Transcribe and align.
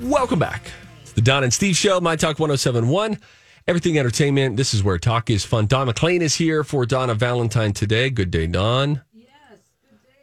Welcome 0.00 0.38
back. 0.38 0.62
It's 1.02 1.12
the 1.12 1.20
Don 1.20 1.44
and 1.44 1.52
Steve 1.52 1.76
Show, 1.76 2.00
My 2.00 2.16
Talk 2.16 2.38
1071. 2.38 3.18
Everything 3.66 3.98
entertainment. 3.98 4.56
This 4.56 4.74
is 4.74 4.82
where 4.82 4.98
talk 4.98 5.30
is 5.30 5.44
fun. 5.44 5.66
Don 5.66 5.86
McLean 5.86 6.20
is 6.20 6.34
here 6.34 6.64
for 6.64 6.84
Donna 6.84 7.14
Valentine 7.14 7.72
today. 7.72 8.10
Good 8.10 8.30
day, 8.30 8.46
Don. 8.46 9.00
Yes, 9.14 9.28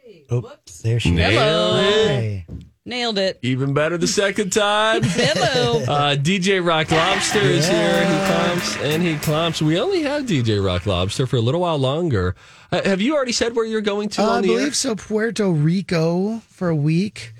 good 0.04 0.12
day. 0.12 0.24
Oops, 0.36 0.82
there 0.82 1.00
she 1.00 1.10
Nailed 1.10 1.78
is. 1.80 1.86
it. 1.86 2.06
Hey. 2.06 2.46
Nailed 2.84 3.18
it. 3.18 3.38
Even 3.42 3.74
better 3.74 3.96
the 3.96 4.06
second 4.08 4.52
time. 4.52 5.02
Hello. 5.04 5.82
Uh, 5.84 6.16
DJ 6.16 6.64
Rock 6.64 6.90
Lobster 6.90 7.38
is 7.40 7.68
here. 7.68 8.04
He 8.04 8.26
clumps 8.26 8.76
and 8.78 9.02
he 9.02 9.16
clumps. 9.18 9.62
We 9.62 9.78
only 9.80 10.02
have 10.02 10.24
DJ 10.24 10.64
Rock 10.64 10.86
Lobster 10.86 11.26
for 11.26 11.36
a 11.36 11.40
little 11.40 11.60
while 11.60 11.78
longer. 11.78 12.34
Uh, 12.72 12.82
have 12.84 13.00
you 13.00 13.14
already 13.14 13.32
said 13.32 13.54
where 13.56 13.64
you're 13.64 13.80
going 13.80 14.08
to 14.10 14.22
Uh, 14.22 14.26
I 14.26 14.36
on 14.36 14.42
the 14.42 14.50
air? 14.52 14.58
believe 14.58 14.76
so. 14.76 14.94
Puerto 14.96 15.48
Rico 15.50 16.40
for 16.48 16.68
a 16.68 16.76
week. 16.76 17.34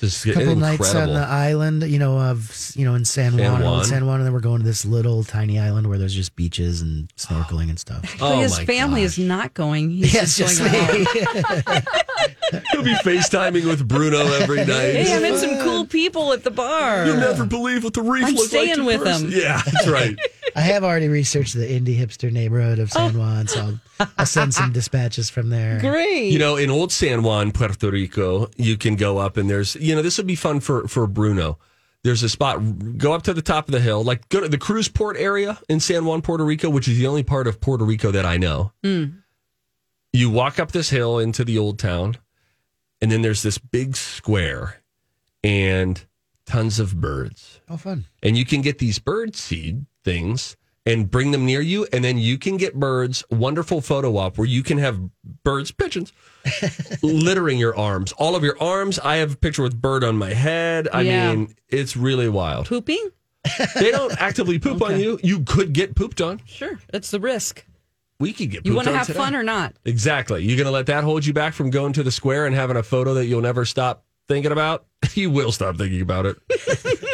This 0.00 0.26
is 0.26 0.32
A 0.32 0.38
couple 0.38 0.56
nights 0.56 0.94
on 0.94 1.08
the 1.08 1.20
island, 1.26 1.82
you 1.84 1.98
know, 1.98 2.18
of 2.18 2.72
you 2.74 2.84
know, 2.84 2.94
in 2.94 3.04
San 3.04 3.36
Juan, 3.36 3.40
San 3.40 3.46
San 3.46 3.60
Juan. 3.62 3.62
Juan. 3.72 3.84
San 3.84 4.06
Juan, 4.06 4.16
and 4.20 4.26
then 4.26 4.32
we're 4.34 4.40
going 4.40 4.58
to 4.60 4.64
this 4.66 4.84
little 4.84 5.24
tiny 5.24 5.58
island 5.58 5.86
where 5.88 5.98
there's 5.98 6.14
just 6.14 6.36
beaches 6.36 6.82
and 6.82 7.08
snorkeling 7.16 7.68
and 7.70 7.78
stuff. 7.78 8.04
Oh 8.20 8.38
his 8.40 8.58
my 8.58 8.64
family 8.66 9.00
gosh. 9.02 9.18
is 9.18 9.18
not 9.18 9.54
going. 9.54 9.90
He's 10.02 10.14
Yeah, 10.14 10.20
just, 10.22 10.38
just 10.38 10.58
going 10.60 11.04
me. 11.04 11.06
He'll 12.72 12.82
be 12.82 12.94
FaceTiming 12.94 13.66
with 13.66 13.86
Bruno 13.88 14.18
every 14.34 14.58
night. 14.64 14.66
Hey, 14.94 15.14
I 15.16 15.20
met 15.20 15.38
some 15.38 15.58
cool 15.62 15.86
people 15.86 16.32
at 16.32 16.44
the 16.44 16.50
bar. 16.50 17.06
You'll 17.06 17.16
never 17.16 17.44
believe 17.44 17.82
what 17.84 17.94
the 17.94 18.02
reef 18.02 18.24
I'm 18.24 18.34
looks 18.34 18.52
like. 18.52 18.62
staying 18.62 18.78
in 18.80 18.84
with 18.84 19.02
person. 19.02 19.30
them. 19.30 19.38
Yeah, 19.40 19.60
that's 19.64 19.88
right. 19.88 20.16
I 20.54 20.60
have 20.60 20.84
already 20.84 21.08
researched 21.08 21.54
the 21.54 21.66
indie 21.66 21.98
hipster 21.98 22.30
neighborhood 22.32 22.78
of 22.78 22.92
San 22.92 23.14
oh. 23.16 23.18
Juan, 23.18 23.48
so 23.48 23.60
I'll, 23.60 23.80
I'll 24.18 24.26
send 24.26 24.54
some 24.54 24.72
dispatches 24.72 25.30
from 25.30 25.50
there. 25.50 25.78
Great. 25.80 26.30
You 26.30 26.38
know, 26.38 26.56
in 26.56 26.70
old 26.70 26.92
San 26.92 27.22
Juan, 27.22 27.52
Puerto 27.52 27.90
Rico, 27.90 28.48
you 28.56 28.76
can 28.76 28.96
go 28.96 29.18
up 29.18 29.36
and 29.36 29.48
there's, 29.48 29.74
you 29.76 29.94
know, 29.94 30.02
this 30.02 30.18
would 30.18 30.26
be 30.26 30.36
fun 30.36 30.60
for 30.60 30.86
for 30.88 31.06
Bruno. 31.06 31.58
There's 32.04 32.22
a 32.22 32.28
spot. 32.28 32.98
Go 32.98 33.12
up 33.14 33.22
to 33.24 33.34
the 33.34 33.42
top 33.42 33.66
of 33.68 33.72
the 33.72 33.80
hill, 33.80 34.04
like 34.04 34.28
go 34.28 34.40
to 34.40 34.48
the 34.48 34.58
cruise 34.58 34.88
port 34.88 35.16
area 35.18 35.58
in 35.68 35.80
San 35.80 36.04
Juan, 36.04 36.22
Puerto 36.22 36.44
Rico, 36.44 36.70
which 36.70 36.86
is 36.86 36.98
the 36.98 37.06
only 37.06 37.22
part 37.22 37.46
of 37.46 37.60
Puerto 37.60 37.84
Rico 37.84 38.10
that 38.10 38.24
I 38.24 38.36
know. 38.36 38.72
Hmm. 38.84 39.04
You 40.12 40.30
walk 40.30 40.58
up 40.60 40.72
this 40.72 40.90
hill 40.90 41.18
into 41.18 41.44
the 41.44 41.58
old 41.58 41.78
town, 41.78 42.16
and 43.02 43.10
then 43.10 43.22
there's 43.22 43.42
this 43.42 43.58
big 43.58 43.96
square 43.96 44.82
and 45.42 46.04
tons 46.46 46.78
of 46.78 47.00
birds. 47.00 47.60
Oh, 47.68 47.76
fun. 47.76 48.04
and 48.22 48.36
you 48.36 48.44
can 48.44 48.62
get 48.62 48.78
these 48.78 48.98
bird 48.98 49.34
seed 49.34 49.86
things 50.04 50.56
and 50.86 51.10
bring 51.10 51.32
them 51.32 51.44
near 51.44 51.60
you 51.60 51.86
and 51.92 52.02
then 52.04 52.16
you 52.16 52.38
can 52.38 52.56
get 52.56 52.74
birds 52.78 53.24
wonderful 53.30 53.80
photo 53.80 54.16
op 54.16 54.38
where 54.38 54.46
you 54.46 54.62
can 54.62 54.78
have 54.78 54.98
birds 55.44 55.70
pigeons 55.72 56.12
littering 57.02 57.58
your 57.58 57.76
arms 57.76 58.12
all 58.12 58.36
of 58.36 58.42
your 58.44 58.56
arms 58.62 58.98
i 59.00 59.16
have 59.16 59.32
a 59.34 59.36
picture 59.36 59.62
with 59.62 59.80
bird 59.80 60.04
on 60.04 60.16
my 60.16 60.32
head 60.32 60.88
i 60.92 61.00
Yeah. 61.02 61.34
mean 61.34 61.54
it's 61.68 61.96
really 61.96 62.28
wild 62.28 62.66
Pooping? 62.66 63.10
they 63.76 63.90
don't 63.90 64.12
actively 64.20 64.58
poop 64.58 64.80
on 64.82 64.98
you 65.00 65.18
you 65.22 65.40
could 65.40 65.72
get 65.72 65.94
pooped 65.94 66.20
on 66.20 66.40
Sure. 66.46 66.78
That's 66.92 67.10
the 67.10 67.20
risk. 67.20 67.64
we 68.20 68.32
could 68.32 68.50
get 68.50 68.64
pooped 68.64 68.66
on. 68.68 68.72
You 68.72 68.76
want 68.76 68.88
to 68.88 68.96
have 68.96 69.06
today. 69.06 69.18
fun 69.18 69.34
or 69.36 69.42
not? 69.42 69.74
exactly 69.84 70.44
you're 70.44 70.56
gonna 70.58 70.70
let 70.70 70.86
that 70.86 71.04
hold 71.04 71.24
you 71.26 71.32
back 71.32 71.52
from 71.54 71.70
going 71.70 71.92
to 71.94 72.02
the 72.02 72.10
square 72.12 72.46
and 72.46 72.54
having 72.54 72.76
a 72.76 72.82
photo 72.82 73.14
that 73.14 73.26
you'll 73.26 73.40
never 73.42 73.64
stop 73.64 74.04
thinking 74.28 74.52
about 74.52 74.86
you 75.14 75.30
will 75.30 75.52
stop 75.52 75.76
thinking 75.76 76.00
about 76.00 76.26
it 76.26 76.36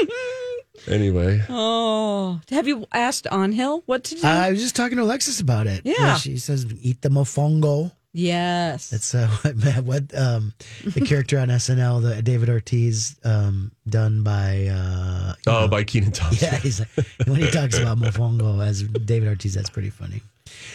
anyway 0.89 1.41
Oh. 1.49 2.41
Have 2.51 2.67
you 2.67 2.87
asked 2.93 3.27
On 3.29 3.53
Hill 3.53 3.83
what 3.87 4.05
to 4.05 4.15
do? 4.15 4.27
I 4.27 4.51
was 4.51 4.61
just 4.61 4.77
talking 4.77 4.97
to 4.97 5.03
Alexis 5.05 5.41
about 5.41 5.67
it. 5.67 5.83
Yeah. 5.85 6.17
she 6.17 6.39
says 6.39 6.67
eat 6.81 7.03
the 7.03 7.09
mofongo. 7.09 7.93
yes. 8.13 8.91
That's 8.91 9.15
uh, 9.15 9.27
what, 9.43 9.85
what 9.85 10.19
um, 10.19 10.53
the 10.85 11.01
character 11.07 11.39
on 11.39 11.49
SNL, 11.49 12.03
the 12.03 12.23
David 12.23 12.49
Ortiz, 12.49 13.17
um, 13.25 13.73
done 13.89 14.23
by. 14.23 14.67
Uh, 14.67 15.35
oh 15.47 15.61
know, 15.63 15.69
by 15.69 15.85
keenan 15.85 16.13
thompson 16.21 16.49
yeah, 16.53 16.59
he's 16.59 16.81
like, 16.81 16.89
when 17.27 17.37
he 17.41 17.51
talks 17.51 17.79
about 17.79 17.99
mofongo 17.99 18.65
as 18.65 18.83
David 18.83 19.29
Ortiz, 19.29 19.55
that's 19.55 19.71
pretty 19.71 19.91
funny. 19.91 20.23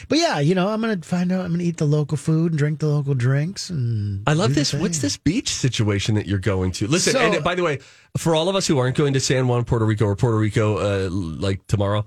But 0.09 0.18
yeah, 0.19 0.40
you 0.40 0.56
know, 0.56 0.68
I'm 0.69 0.81
gonna 0.81 0.97
find 1.02 1.31
out. 1.31 1.46
I'm 1.46 1.52
gonna 1.52 1.63
eat 1.63 1.78
the 1.78 1.85
local 1.85 2.18
food 2.18 2.52
and 2.52 2.58
drink 2.59 2.80
the 2.80 2.88
local 2.88 3.13
drinks. 3.13 3.69
And 3.69 4.24
I 4.28 4.34
love 4.34 4.56
this. 4.56 4.74
What's 4.74 5.00
this 5.00 5.18
beach 5.18 5.50
situation 5.53 6.16
that 6.16 6.25
you're 6.28 6.40
going 6.40 6.72
to? 6.74 6.88
Listen, 6.88 7.13
So- 7.13 7.19
and 7.19 7.44
by 7.44 7.56
the 7.56 7.63
way, 7.63 7.80
for 8.18 8.36
all 8.36 8.50
of 8.50 8.56
us 8.56 8.68
who 8.68 8.78
aren't 8.78 8.96
going 8.96 9.13
to 9.13 9.19
San 9.19 9.47
Juan, 9.47 9.63
Puerto 9.66 9.86
Rico, 9.86 10.06
or 10.06 10.16
Puerto 10.16 10.38
Rico, 10.38 10.78
uh, 10.78 11.09
like 11.09 11.66
tomorrow, 11.68 12.06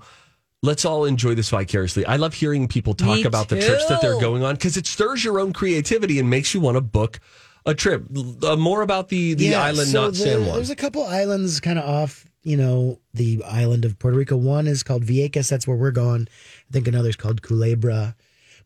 let's 0.63 0.85
all 0.85 1.05
enjoy 1.05 1.33
this 1.35 1.49
vicariously. 1.49 2.05
I 2.05 2.17
love 2.17 2.33
hearing 2.33 2.67
people 2.67 2.93
talk 2.93 3.25
about 3.25 3.49
the 3.49 3.59
trips 3.61 3.85
that 3.87 4.01
they're 4.01 4.19
going 4.19 4.43
on 4.43 4.55
because 4.55 4.77
it 4.77 4.85
stirs 4.87 5.23
your 5.23 5.39
own 5.39 5.53
creativity 5.53 6.19
and 6.19 6.29
makes 6.29 6.53
you 6.53 6.59
want 6.61 6.75
to 6.77 6.81
book 6.81 7.19
a 7.65 7.73
trip. 7.75 8.03
Uh, 8.43 8.55
more 8.55 8.81
about 8.81 9.09
the 9.09 9.33
the 9.35 9.45
Yeah, 9.45 9.61
island, 9.63 9.89
so 9.89 10.01
not 10.03 10.09
the- 10.13 10.17
San 10.19 10.45
Juan. 10.45 10.55
There's 10.55 10.69
a 10.71 10.75
couple 10.75 11.03
islands 11.05 11.59
kind 11.59 11.77
of 11.77 11.85
off, 11.87 12.25
you 12.43 12.57
know, 12.57 12.99
the 13.13 13.43
island 13.43 13.85
of 13.85 13.99
Puerto 13.99 14.17
Rico. 14.17 14.35
One 14.35 14.65
is 14.65 14.81
called 14.81 15.03
Vieques. 15.05 15.47
That's 15.49 15.67
where 15.67 15.77
we're 15.77 15.91
going. 15.91 16.27
I 16.71 16.73
think 16.73 16.87
another's 16.87 17.17
called 17.17 17.41
Culebra. 17.41 18.15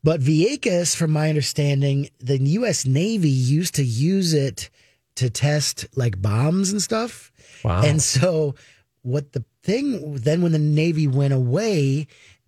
But 0.03 0.21
Vieques, 0.21 0.95
from 0.95 1.09
my 1.09 1.29
understanding, 1.29 2.09
the 2.19 2.37
U.S. 2.37 2.85
Navy 2.85 3.29
used 3.29 3.73
to 3.75 3.83
use 3.83 4.35
it 4.35 4.69
to 5.15 5.31
test 5.31 5.87
like 5.95 6.21
bombs 6.21 6.71
and 6.71 6.79
stuff. 6.79 7.31
Wow. 7.63 7.81
And 7.81 7.99
so, 7.99 8.53
what 9.01 9.31
the 9.31 9.43
thing 9.63 10.17
then 10.17 10.43
when 10.43 10.51
the 10.51 10.59
Navy 10.59 11.07
went 11.07 11.33
away, 11.33 12.05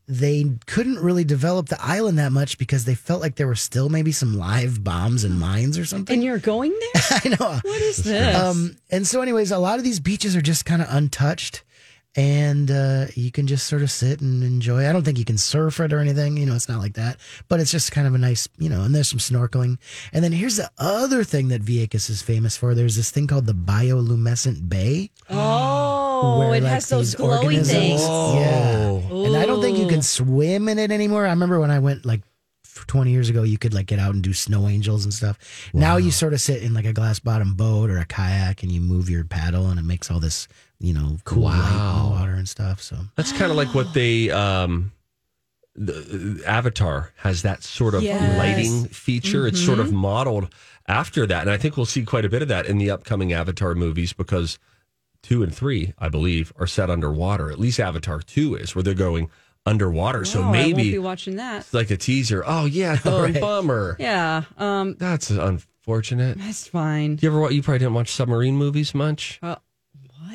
they 0.08 0.46
couldn't 0.68 1.00
really 1.00 1.24
develop 1.24 1.70
the 1.70 1.84
island 1.84 2.20
that 2.20 2.32
much 2.32 2.60
because 2.60 2.86
they 2.86 2.94
felt 2.94 3.22
like 3.22 3.36
there 3.38 3.48
were 3.48 3.56
still 3.56 3.90
maybe 3.90 4.12
some 4.12 4.38
live 4.38 4.84
bombs 4.84 5.24
and 5.24 5.40
mines 5.40 5.80
or 5.80 5.86
something. 5.86 6.14
and 6.14 6.24
you're 6.24 6.38
going 6.38 6.72
there? 6.72 7.04
I 7.26 7.30
know. 7.30 7.60
What 7.64 7.82
is 7.82 8.04
this? 8.04 8.36
Um, 8.36 8.78
and 8.92 9.08
so, 9.08 9.22
anyways, 9.22 9.50
a 9.50 9.58
lot 9.58 9.80
of 9.80 9.84
these 9.84 10.00
beaches 10.00 10.36
are 10.36 10.42
just 10.42 10.66
kind 10.66 10.84
of 10.84 10.88
untouched, 10.92 11.64
and 12.18 12.72
uh, 12.72 13.06
you 13.14 13.32
can 13.32 13.46
just 13.46 13.68
sort 13.68 13.84
of 13.84 13.92
sit 13.92 14.22
and 14.22 14.44
enjoy. 14.44 14.90
I 14.90 14.92
don't 14.92 15.04
think 15.04 15.20
you 15.20 15.24
can 15.24 15.38
surf 15.38 15.80
it 15.80 15.94
or 15.94 16.00
anything. 16.00 16.36
You 16.36 16.48
know, 16.48 16.56
it's 16.56 16.68
not 16.68 16.80
like 16.80 16.96
that, 16.96 17.18
but 17.48 17.60
it's 17.60 17.72
just 17.72 17.92
kind 17.92 18.08
of 18.08 18.16
a 18.16 18.18
nice, 18.18 18.50
you 18.58 18.70
know. 18.70 18.82
And 18.82 18.96
there's 18.96 19.08
some 19.08 19.20
snorkeling. 19.20 19.78
And 20.12 20.24
then 20.24 20.32
here's 20.32 20.58
the 20.58 20.72
other 20.80 21.24
thing 21.24 21.50
that 21.50 21.62
Vieques 21.62 22.10
is 22.10 22.24
famous 22.24 22.58
for. 22.58 22.74
There's 22.74 22.96
this 22.96 23.12
thing 23.12 23.28
called 23.28 23.46
the 23.46 23.54
bioluminescent 23.54 24.68
bay. 24.68 25.12
oh, 25.30 26.40
where, 26.40 26.56
it 26.56 26.64
like, 26.64 26.72
has 26.72 26.90
those 26.90 27.12
these 27.12 27.22
glowy 27.22 27.44
organisms- 27.44 27.70
things. 27.70 28.02
Yeah. 28.02 29.28
And 29.28 29.38
I 29.38 29.46
don't 29.46 29.62
think 29.62 29.78
you 29.78 29.88
can 29.88 30.02
swim 30.02 30.68
in 30.70 30.80
it 30.80 30.92
anymore. 30.92 31.28
I 31.28 31.30
remember 31.30 31.60
when 31.60 31.70
I 31.70 31.78
went 31.78 32.04
like 32.04 32.22
20 32.88 33.12
years 33.12 33.30
ago, 33.30 33.44
you 33.44 33.60
could 33.60 33.74
like 33.76 33.86
get 33.86 34.00
out 34.00 34.16
and 34.16 34.24
do 34.24 34.34
snow 34.34 34.68
angels 34.68 35.04
and 35.04 35.14
stuff. 35.14 35.38
Now 35.74 35.98
you 35.98 36.10
sort 36.10 36.34
of 36.34 36.42
sit 36.42 36.64
in 36.64 36.74
like 36.74 36.86
a 36.86 36.94
glass 36.94 37.20
bottom 37.20 37.54
boat 37.54 37.92
or 37.92 38.00
a 38.00 38.06
kayak 38.06 38.64
and 38.64 38.72
you 38.72 38.82
move 38.82 39.08
your 39.10 39.24
paddle 39.24 39.68
and 39.68 39.80
it 39.80 39.84
makes 39.84 40.10
all 40.10 40.20
this, 40.20 40.48
you 40.80 40.94
know, 40.94 41.18
cool 41.24 41.44
light 41.44 41.56
in 41.56 41.60
Wow. 41.78 42.10
water 42.12 42.34
and 42.34 42.48
stuff. 42.48 42.82
So 42.82 42.98
That's 43.16 43.32
kind 43.32 43.50
of 43.52 43.58
like 43.58 43.74
what 43.74 43.94
they 43.94 44.30
um 44.32 44.92
the 45.76 46.42
Avatar 46.46 47.12
has 47.18 47.44
that 47.44 47.64
sort 47.64 47.94
of 47.94 48.02
Yes. 48.04 48.38
lighting 48.38 48.86
feature. 48.88 49.46
It's 49.48 49.64
sort 49.64 49.80
of 49.80 49.92
modeled 49.94 50.52
after 50.88 51.26
that, 51.28 51.42
and 51.42 51.52
I 51.52 51.58
think 51.58 51.78
we'll 51.78 51.86
see 51.86 52.04
quite 52.04 52.26
a 52.26 52.30
bit 52.30 52.42
of 52.42 52.48
that 52.48 52.66
in 52.66 52.78
the 52.80 52.90
upcoming 52.90 53.32
Avatar 53.34 53.76
movies 53.76 54.12
because 54.14 54.58
two 55.22 55.44
and 55.44 55.54
three, 55.54 55.94
I 56.00 56.10
believe, 56.10 56.52
are 56.58 56.66
set 56.68 56.90
underwater. 56.90 57.52
At 57.52 57.60
least 57.60 57.80
Avatar 57.80 58.22
two 58.22 58.56
is 58.56 58.74
where 58.76 58.82
they're 58.84 58.94
going 58.96 59.30
underwater. 59.68 60.26
so 60.26 60.40
I 60.40 60.42
won't 60.44 60.52
maybe 60.54 60.92
be 60.92 60.98
watching 60.98 61.36
that. 61.36 61.62
it's 61.62 61.74
like 61.74 61.92
a 61.92 61.98
teaser. 61.98 62.44
Oh 62.48 62.66
yeah, 62.66 62.98
oh, 63.06 63.24
Right. 63.24 63.40
bummer. 63.40 63.98
Yeah. 64.00 64.44
Um, 64.58 64.96
That's 64.98 65.30
unfortunate. 65.30 66.38
That's 66.40 66.68
fine. 66.68 67.20
You 67.22 67.30
ever 67.30 67.40
wa- 67.40 67.50
you 67.50 67.62
probably 67.62 67.80
didn't 67.80 67.94
watch 67.94 68.10
submarine 68.12 68.56
movies 68.56 68.96
much? 68.96 69.40
Uh, 69.44 69.58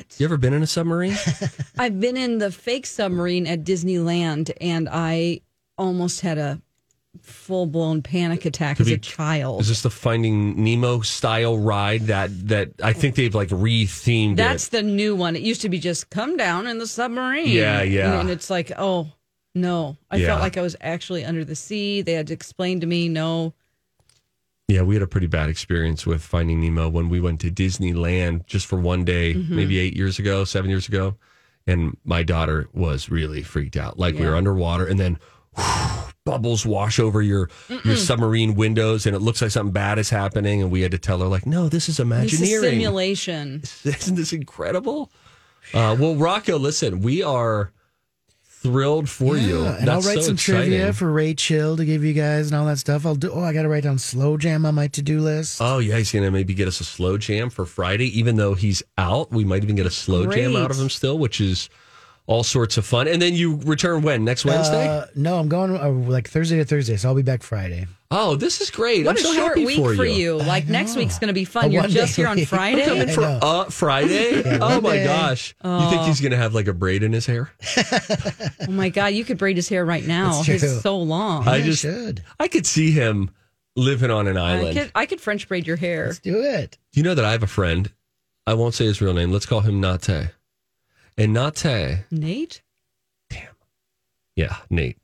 what? 0.09 0.19
You 0.19 0.25
ever 0.25 0.37
been 0.37 0.53
in 0.53 0.63
a 0.63 0.67
submarine? 0.67 1.15
I've 1.77 1.99
been 1.99 2.17
in 2.17 2.37
the 2.39 2.51
fake 2.51 2.85
submarine 2.85 3.47
at 3.47 3.63
Disneyland, 3.63 4.51
and 4.61 4.87
I 4.91 5.41
almost 5.77 6.21
had 6.21 6.37
a 6.37 6.61
full 7.21 7.67
blown 7.67 8.01
panic 8.01 8.43
attack 8.45 8.77
Could 8.77 8.87
as 8.87 8.89
be- 8.89 8.95
a 8.95 8.97
child. 8.97 9.61
Is 9.61 9.67
this 9.69 9.81
the 9.81 9.89
Finding 9.91 10.63
Nemo 10.63 11.01
style 11.01 11.57
ride 11.57 12.01
that 12.07 12.29
that 12.47 12.71
I 12.83 12.93
think 12.93 13.15
they've 13.15 13.33
like 13.35 13.49
re-themed 13.51 14.37
That's 14.37 14.67
it? 14.67 14.71
the 14.71 14.83
new 14.83 15.15
one. 15.15 15.35
It 15.35 15.43
used 15.43 15.61
to 15.61 15.69
be 15.69 15.79
just 15.79 16.09
come 16.09 16.37
down 16.37 16.65
in 16.67 16.79
the 16.79 16.87
submarine. 16.87 17.49
Yeah, 17.49 17.81
yeah. 17.83 18.11
And, 18.11 18.21
and 18.21 18.29
it's 18.31 18.49
like, 18.49 18.71
oh 18.77 19.11
no, 19.55 19.97
I 20.09 20.15
Yeah. 20.17 20.27
felt 20.27 20.41
like 20.41 20.57
I 20.57 20.61
was 20.61 20.75
actually 20.81 21.23
under 21.23 21.45
the 21.45 21.55
sea. 21.55 22.01
They 22.01 22.13
had 22.13 22.27
to 22.27 22.33
explain 22.33 22.79
to 22.79 22.87
me, 22.87 23.07
no, 23.09 23.53
Yeah, 24.69 24.81
we 24.83 24.95
had 24.95 25.01
a 25.03 25.07
pretty 25.07 25.27
bad 25.27 25.49
experience 25.49 26.05
with 26.05 26.21
Finding 26.23 26.61
Nemo 26.61 26.87
when 26.89 27.09
we 27.09 27.19
went 27.19 27.41
to 27.41 27.51
Disneyland 27.51 28.45
just 28.45 28.65
for 28.65 28.79
one 28.79 29.03
day, 29.03 29.33
Mm-hmm. 29.33 29.55
maybe 29.55 29.77
eight 29.79 29.95
years 29.95 30.19
ago, 30.19 30.45
seven 30.45 30.69
years 30.69 30.87
ago. 30.87 31.15
And 31.67 31.97
my 32.05 32.23
daughter 32.23 32.67
was 32.73 33.09
really 33.09 33.41
freaked 33.43 33.75
out. 33.77 33.97
Like 33.99 34.15
we 34.15 34.25
were 34.25 34.35
underwater 34.35 34.85
and 34.85 34.99
then 34.99 35.17
bubbles 36.25 36.65
wash 36.65 36.99
over 36.99 37.21
your 37.21 37.49
your 37.85 37.95
submarine 37.97 38.55
windows 38.55 39.05
and 39.05 39.15
it 39.15 39.19
looks 39.19 39.41
like 39.41 39.51
something 39.51 39.71
bad 39.73 39.99
is 39.99 40.09
happening. 40.09 40.61
And 40.61 40.71
we 40.71 40.81
had 40.81 40.91
to 40.91 40.97
tell 40.97 41.19
her, 41.19 41.27
like, 41.27 41.45
no, 41.45 41.69
this 41.69 41.83
is 41.89 41.95
it's 41.95 41.99
a 41.99 42.01
Imagineering. 42.03 42.63
simulation. 42.71 43.61
Isn't 43.83 44.15
this 44.15 44.33
incredible? 44.33 45.11
Uh, 45.73 45.95
well, 45.99 46.15
Rocco, 46.15 46.57
listen, 46.57 46.99
we 47.01 47.21
are 47.23 47.71
thrilled 48.63 49.09
for 49.09 49.35
you. 49.37 49.63
Yeah, 49.63 49.75
and 49.75 49.89
I'll 49.89 50.01
write 50.01 50.15
so 50.15 50.21
some 50.21 50.37
trivia 50.37 50.93
for 50.93 51.11
Ray 51.11 51.33
Chill 51.33 51.75
to 51.77 51.85
give 51.85 52.03
you 52.03 52.13
guys 52.13 52.47
and 52.47 52.55
all 52.55 52.65
that 52.65 52.79
stuff. 52.79 53.05
I'll 53.05 53.13
do. 53.13 53.29
Oh, 53.31 53.43
I 53.43 53.51
got 53.51 53.63
to 53.63 53.69
write 53.69 53.83
down 53.83 53.99
slow 53.99 54.37
jam 54.37 54.65
on 54.65 54.73
my 54.73 54.87
to 54.87 55.01
do 55.01 55.19
list. 55.19 55.59
Oh 55.61 55.79
yeah, 55.79 55.97
he's 55.97 56.11
gonna 56.11 56.31
maybe 56.31 56.53
get 56.53 56.67
us 56.67 56.79
a 56.79 56.85
slow 56.85 57.17
jam 57.17 57.49
for 57.49 57.65
Friday. 57.65 58.07
Even 58.17 58.37
though 58.37 58.53
he's 58.53 58.81
out, 58.97 59.31
we 59.31 59.43
might 59.43 59.63
even 59.63 59.75
get 59.75 59.85
a 59.85 59.91
slow 59.91 60.25
jam 60.25 60.55
out 60.55 60.71
of 60.71 60.79
him 60.79 60.89
still, 60.89 61.19
which 61.19 61.41
is 61.41 61.69
all 62.25 62.43
sorts 62.43 62.77
of 62.77 62.85
fun. 62.85 63.07
And 63.07 63.21
then 63.21 63.33
you 63.33 63.57
return 63.65 64.01
when 64.01 64.23
next 64.23 64.45
Wednesday? 64.45 64.87
Uh, 64.87 65.05
no, 65.15 65.37
I'm 65.37 65.49
going 65.49 65.75
uh, 65.75 65.89
like 65.89 66.29
Thursday 66.29 66.57
to 66.57 66.65
Thursday, 66.65 66.95
so 66.97 67.09
I'll 67.09 67.15
be 67.15 67.21
back 67.21 67.43
Friday. 67.43 67.85
oh, 68.11 68.35
this 68.35 68.61
is 68.61 68.69
great! 68.69 69.05
What 69.05 69.11
I'm 69.11 69.17
a 69.17 69.19
so 69.27 69.33
short 69.33 69.47
happy 69.49 69.65
week 69.65 69.77
for, 69.77 69.95
for 69.95 70.05
you. 70.05 70.13
you. 70.15 70.35
Like 70.37 70.67
next 70.67 70.95
week's 70.95 71.19
going 71.19 71.27
to 71.29 71.33
be 71.33 71.45
fun. 71.45 71.65
A 71.65 71.67
You're 71.69 71.81
one-day 71.81 71.95
just 71.95 72.15
here 72.15 72.27
on 72.27 72.37
week. 72.37 72.47
Friday. 72.47 72.85
Coming 72.85 73.09
for 73.09 73.21
know. 73.21 73.39
uh 73.41 73.63
Friday? 73.65 74.41
oh 74.61 74.79
my 74.79 74.79
Monday. 74.79 75.03
gosh! 75.05 75.55
You 75.63 75.89
think 75.89 76.03
he's 76.03 76.21
gonna 76.21 76.37
have 76.37 76.53
like 76.53 76.67
a 76.67 76.73
braid 76.73 77.03
in 77.03 77.11
his 77.13 77.25
hair? 77.25 77.51
Oh 78.65 78.71
my 78.71 78.87
God, 78.89 79.07
you 79.07 79.25
could 79.25 79.37
braid 79.37 79.57
his 79.57 79.67
hair 79.67 79.83
right 79.85 80.05
now. 80.05 80.31
That's 80.33 80.45
true. 80.45 80.53
He's 80.53 80.81
so 80.81 80.97
long. 80.97 81.47
I 81.47 81.57
Yeah, 81.57 81.65
just- 81.65 81.81
should. 81.81 82.23
I 82.39 82.47
could 82.47 82.65
see 82.65 82.91
him 82.91 83.31
living 83.75 84.09
on 84.11 84.27
an 84.27 84.37
I 84.37 84.57
island. 84.59 84.77
could, 84.77 84.91
I 84.95 85.05
could 85.05 85.19
French 85.19 85.47
braid 85.49 85.67
your 85.67 85.75
hair. 85.75 86.05
Let's 86.07 86.19
do 86.19 86.41
it. 86.41 86.77
You 86.93 87.03
know 87.03 87.13
that 87.15 87.25
I 87.25 87.31
have 87.31 87.43
a 87.43 87.47
friend. 87.47 87.91
I 88.47 88.53
won't 88.53 88.73
say 88.73 88.85
his 88.85 89.01
real 89.01 89.13
name. 89.13 89.31
Let's 89.31 89.45
call 89.45 89.61
him 89.61 89.81
Nate. 89.81 90.29
And 91.17 91.33
Nate 91.33 92.05
Nate? 92.11 92.61
Damn. 93.29 93.55
Yeah, 94.35 94.57
Nate. 94.69 94.97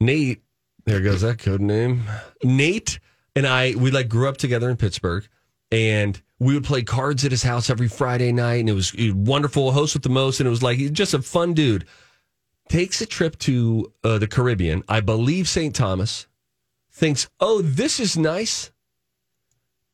Nate, 0.00 0.42
there 0.86 1.00
goes 1.00 1.20
that 1.22 1.38
code 1.38 1.60
name. 1.60 2.04
Nate 2.42 2.98
and 3.36 3.46
I, 3.46 3.74
we 3.76 3.90
like 3.90 4.08
grew 4.08 4.28
up 4.28 4.36
together 4.36 4.70
in 4.70 4.76
Pittsburgh, 4.76 5.26
and 5.70 6.20
we 6.38 6.54
would 6.54 6.64
play 6.64 6.82
cards 6.82 7.24
at 7.24 7.30
his 7.30 7.42
house 7.42 7.68
every 7.70 7.88
Friday 7.88 8.32
night, 8.32 8.60
and 8.60 8.68
it 8.70 8.72
was, 8.74 8.90
he 8.90 9.10
was 9.12 9.14
wonderful. 9.28 9.72
Host 9.72 9.94
with 9.94 10.02
the 10.02 10.08
most, 10.08 10.40
and 10.40 10.46
it 10.46 10.50
was 10.50 10.62
like 10.62 10.78
he's 10.78 10.90
just 10.90 11.14
a 11.14 11.22
fun 11.22 11.52
dude. 11.54 11.84
Takes 12.68 13.00
a 13.00 13.06
trip 13.06 13.36
to 13.40 13.92
uh, 14.04 14.18
the 14.18 14.26
Caribbean, 14.28 14.82
I 14.88 15.00
believe 15.00 15.48
St. 15.48 15.74
Thomas. 15.74 16.26
Thinks, 16.92 17.28
oh, 17.40 17.62
this 17.62 17.98
is 18.00 18.16
nice. 18.16 18.70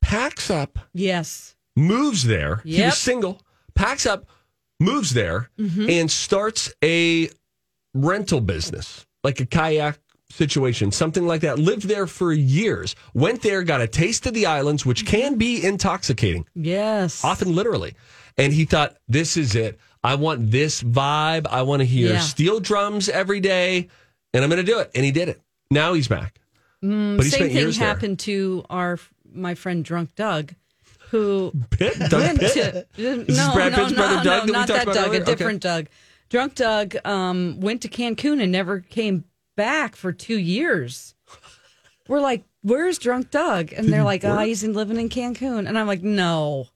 Packs 0.03 0.51
up, 0.51 0.79
Yes. 0.93 1.57
moves 1.75 2.25
there. 2.25 2.57
He 2.65 2.81
was 2.83 2.97
single. 2.99 3.41
Packs 3.75 4.07
up, 4.07 4.27
moves 4.81 5.15
there, 5.15 5.51
and 5.59 6.11
starts 6.11 6.73
a 6.85 7.31
rental 7.95 8.41
business, 8.41 9.07
like 9.25 9.41
a 9.41 9.47
kayak 9.47 9.99
situation, 10.31 10.91
something 10.93 11.27
like 11.27 11.41
that. 11.43 11.59
Lived 11.59 11.85
there 11.89 12.07
for 12.07 12.33
years. 12.33 12.95
Went 13.15 13.43
there, 13.43 13.63
got 13.63 13.81
a 13.81 13.87
taste 13.87 14.27
of 14.27 14.35
the 14.35 14.47
islands, 14.47 14.85
which 14.85 15.07
can 15.07 15.37
be 15.37 15.65
intoxicating, 15.65 16.45
Yes. 16.55 17.25
often 17.25 17.55
literally. 17.55 17.95
And 18.37 18.53
he 18.53 18.65
thought, 18.67 18.97
this 19.09 19.37
is 19.37 19.55
it. 19.55 19.79
I 20.05 20.15
want 20.17 20.51
this 20.51 20.83
vibe. 20.83 21.47
I 21.51 21.63
want 21.63 21.81
to 21.81 21.87
hear 21.87 22.13
Yeah. 22.15 22.21
steel 22.21 22.61
drums 22.61 23.09
every 23.09 23.41
day, 23.41 23.89
and 24.35 24.45
I'm 24.45 24.51
going 24.51 24.65
to 24.65 24.73
do 24.73 24.79
it. 24.81 24.91
And 24.95 25.05
he 25.05 25.11
did 25.11 25.29
it. 25.29 25.41
Now 25.71 25.95
he's 25.95 26.09
back. 26.09 26.39
but 26.83 26.89
he 26.91 26.93
Mm, 26.93 27.23
Same 27.31 27.43
thing 27.49 27.57
years 27.57 27.79
there. 27.79 27.89
happened 27.89 28.19
to 28.21 28.65
our 28.69 28.99
my 29.33 29.55
friend 29.55 29.85
Drunk 29.85 30.15
Doug, 30.15 30.53
who 31.11 31.53
Pitt? 31.71 31.99
Doug 32.11 32.13
went 32.13 32.41
Pitt? 32.41 32.89
to 32.97 33.27
no, 33.29 33.53
Brad 33.55 33.73
no, 33.73 33.79
Pitt's 33.79 33.91
no, 33.93 33.97
brother 33.97 34.17
no, 34.17 34.23
Doug 34.23 34.25
that 34.25 34.45
we 34.47 34.53
not 34.53 34.67
talked 34.69 34.69
that 34.69 34.83
about 34.85 34.95
Doug, 34.95 35.07
earlier? 35.09 35.21
a 35.21 35.23
Okay. 35.23 35.33
different 35.35 35.63
Doug. 35.63 35.87
Drunk 36.29 36.55
Doug 36.57 36.97
um, 37.07 37.61
went 37.61 37.83
to 37.83 37.89
Cancun 37.89 38.43
and 38.43 38.51
never 38.51 38.81
came 38.81 39.25
back 39.57 39.95
for 39.97 40.13
two 40.13 40.39
years. 40.39 41.15
We're 42.09 42.21
like, 42.21 42.45
"Where's 42.63 42.99
Drunk 42.99 43.31
Doug?" 43.31 43.73
And 43.73 43.93
they're 43.93 44.05
like, 44.05 44.25
"Oh, 44.25 44.39
he's 44.39 44.63
in- 44.65 44.75
living 44.75 44.97
in 44.99 45.09
Cancun." 45.09 45.69
And 45.69 45.79
I'm 45.79 45.87
like, 45.87 46.03
"No, 46.03 46.69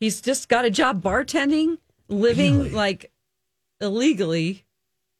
he's 0.00 0.20
just 0.20 0.48
got 0.48 0.64
a 0.64 0.70
job 0.70 1.02
bartending, 1.02 1.78
living 2.08 2.58
Really? 2.58 2.70
like 2.70 3.12
illegally." 3.80 4.64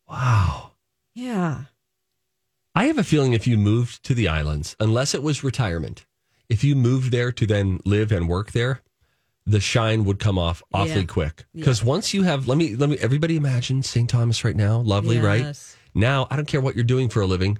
Wow. 0.09 0.73
Yeah, 1.15 1.65
I 2.75 2.87
have 2.87 2.99
a 2.99 3.05
feeling 3.05 3.33
if 3.35 3.47
you 3.47 3.57
moved 3.57 4.03
to 4.05 4.15
the 4.15 4.27
islands, 4.29 4.75
unless 4.81 5.15
it 5.15 5.23
was 5.23 5.45
retirement, 5.45 6.05
if 6.49 6.65
you 6.65 6.75
moved 6.77 7.11
there 7.11 7.33
to 7.33 7.47
then 7.47 7.81
live 7.85 8.13
and 8.13 8.29
work 8.29 8.53
there, 8.53 8.81
the 9.47 9.61
shine 9.61 10.05
would 10.05 10.19
come 10.19 10.39
off 10.39 10.63
awfully 10.73 11.01
Yeah. 11.01 11.07
quick. 11.07 11.45
Because 11.55 11.85
once 11.85 12.15
you 12.15 12.23
have, 12.23 12.49
let 12.49 12.57
me, 12.57 12.77
let 12.77 12.89
me, 12.89 12.97
everybody 12.99 13.37
imagine 13.37 13.83
St. 13.83 14.09
Thomas 14.09 14.45
right 14.45 14.57
now, 14.57 14.79
lovely, 14.79 15.19
right? 15.19 15.57
Now, 15.95 16.27
I 16.31 16.37
don't 16.37 16.49
care 16.49 16.61
what 16.61 16.75
you're 16.75 16.85
doing 16.85 17.09
for 17.09 17.21
a 17.21 17.27
living. 17.27 17.59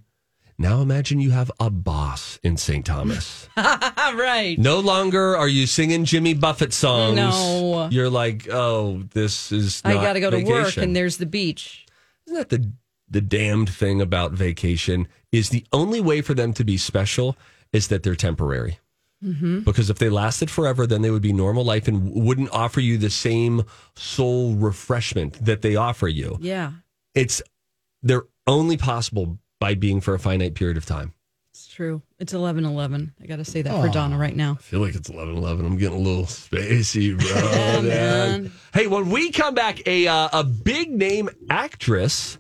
Now 0.57 0.81
imagine 0.83 1.19
you 1.21 1.33
have 1.33 1.51
a 1.59 1.69
boss 1.69 2.39
in 2.45 2.57
St. 2.57 2.87
Thomas. 2.87 3.49
right. 3.57 4.57
no 4.57 4.79
longer 4.79 5.37
are 5.37 5.49
you 5.49 5.67
singing 5.67 6.05
Jimmy 6.05 6.33
Buffett 6.33 6.73
songs. 6.73 7.17
No. 7.17 7.89
You're 7.91 8.11
like, 8.11 8.49
oh, 8.51 9.03
this 9.13 9.51
is 9.51 9.83
I 9.85 9.95
got 9.95 10.13
to 10.13 10.21
go 10.21 10.31
to 10.31 10.45
work, 10.45 10.77
and 10.77 10.95
there's 10.95 11.17
the 11.17 11.27
beach. 11.27 11.87
Isn't 12.27 12.39
that 12.39 12.49
the 12.51 12.71
the 13.11 13.21
damned 13.21 13.69
thing 13.69 14.01
about 14.01 14.33
vacation 14.33 15.09
is 15.33 15.51
the 15.51 15.67
only 15.73 16.01
way 16.01 16.21
for 16.21 16.35
them 16.35 16.53
to 16.55 16.65
be 16.65 16.77
special 16.77 17.37
is 17.75 17.89
that 17.89 18.03
they're 18.03 18.15
temporary. 18.17 18.79
Mm-hmm. 19.23 19.61
Because 19.61 19.91
if 19.91 19.99
they 19.99 20.09
lasted 20.11 20.51
forever, 20.51 20.87
then 20.87 21.03
they 21.03 21.11
would 21.11 21.23
be 21.23 21.33
normal 21.33 21.65
life 21.65 21.89
and 21.89 22.13
wouldn't 22.13 22.51
offer 22.53 22.81
you 22.81 22.97
the 22.99 23.11
same 23.11 23.65
soul 23.97 24.55
refreshment 24.55 25.45
that 25.45 25.61
they 25.63 25.77
offer 25.77 26.09
you. 26.09 26.37
Yeah, 26.41 26.73
It's 27.15 27.43
they're 28.03 28.25
only 28.47 28.77
possible 28.77 29.39
by 29.61 29.75
being 29.75 30.01
for 30.03 30.13
a 30.15 30.19
finite 30.19 30.55
period 30.55 30.77
of 30.77 30.85
time. 30.85 31.15
it's 31.51 31.67
true. 31.69 32.03
It's 32.19 32.35
eleven 32.35 32.65
eleven. 32.67 33.15
I 33.23 33.27
got 33.27 33.37
to 33.37 33.45
say 33.47 33.63
that 33.63 33.81
for 33.81 33.89
Donna 33.89 34.19
right 34.19 34.37
now. 34.37 34.53
I 34.59 34.63
feel 34.63 34.81
like 34.81 34.95
it's 34.95 35.09
11 35.09 35.37
11. 35.37 35.65
I'm 35.65 35.79
getting 35.79 35.99
a 35.99 36.03
little 36.03 36.25
spacey, 36.25 37.17
bro. 37.19 37.29
Yeah, 37.51 37.81
man. 37.81 37.83
man. 38.43 38.53
Hey, 38.75 38.87
when 38.89 39.09
we 39.11 39.31
come 39.31 39.55
back, 39.55 39.87
a, 39.87 40.07
uh, 40.07 40.29
a 40.41 40.45
big 40.45 40.91
name 40.91 41.31
actress 41.49 42.37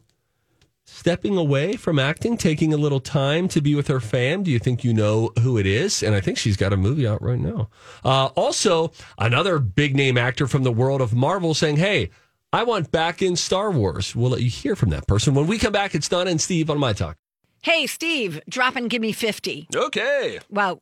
stepping 1.05 1.37
away 1.37 1.77
from 1.77 1.99
acting, 1.99 2.35
taking 2.35 2.73
a 2.73 2.79
little 2.79 2.99
time 2.99 3.47
to 3.47 3.61
be 3.61 3.75
with 3.75 3.89
her 3.89 4.01
fam. 4.01 4.43
Do 4.43 4.51
you 4.51 4.59
think 4.59 4.83
you 4.83 4.95
know 4.95 5.33
who 5.43 5.59
it 5.59 5.67
is? 5.67 6.03
And 6.03 6.15
I 6.15 6.21
think 6.23 6.39
she's 6.39 6.57
got 6.57 6.73
a 6.73 6.79
movie 6.79 7.07
out 7.07 7.21
right 7.21 7.39
now. 7.39 7.69
Uh, 8.03 8.29
also, 8.29 8.91
another 9.19 9.59
big 9.59 9.95
name 9.95 10.17
actor 10.17 10.47
from 10.47 10.63
the 10.63 10.73
world 10.73 11.03
of 11.03 11.13
Marvel 11.13 11.53
saying, 11.53 11.77
Hey, 11.77 12.09
I 12.55 12.63
want 12.65 12.91
back 12.91 13.21
in 13.21 13.37
Star 13.37 13.71
Wars. 13.71 14.17
We'll 14.17 14.31
let 14.31 14.41
you 14.41 14.49
hear 14.49 14.75
from 14.75 14.89
that 14.91 15.07
person. 15.07 15.35
When 15.35 15.47
we 15.47 15.59
come 15.59 15.75
back, 15.75 15.95
it's 15.95 16.09
Donna 16.09 16.31
and 16.31 16.41
Steve 16.41 16.71
on 16.71 16.79
My 16.79 16.95
Talk. 16.95 17.19
Hey, 17.61 17.87
Steve, 17.87 18.41
drop 18.49 18.75
and 18.75 18.89
give 18.89 19.03
me 19.03 19.13
50. 19.13 19.69
Okay. 19.77 20.39
Wow, 20.49 20.81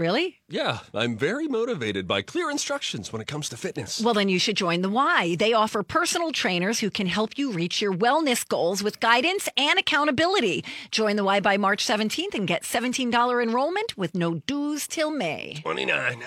really? 0.00 0.40
Yeah, 0.48 0.78
I'm 0.94 1.16
very 1.16 1.46
motivated 1.46 2.08
by 2.08 2.22
clear 2.22 2.50
instructions 2.50 3.12
when 3.12 3.20
it 3.20 3.28
comes 3.28 3.50
to 3.50 3.56
fitness. 3.56 4.00
Well, 4.00 4.14
then 4.14 4.30
you 4.30 4.38
should 4.38 4.56
join 4.56 4.80
the 4.80 4.88
Y. 4.88 5.36
They 5.38 5.52
offer 5.52 5.82
personal 5.82 6.32
trainers 6.32 6.80
who 6.80 6.90
can 6.90 7.06
help 7.06 7.36
you 7.36 7.52
reach 7.52 7.82
your 7.82 7.92
wellness 7.92 8.48
goals 8.48 8.82
with 8.82 8.98
guidance 8.98 9.48
and 9.56 9.78
accountability. 9.78 10.64
Join 10.90 11.16
the 11.16 11.24
Y 11.24 11.40
by 11.40 11.58
March 11.58 11.86
17th 11.86 12.34
and 12.34 12.48
get 12.48 12.62
$17 12.62 13.42
enrollment 13.42 13.96
with 13.96 14.14
no 14.14 14.36
dues 14.46 14.88
till 14.88 15.10
May. 15.10 15.60
29, 15.62 16.22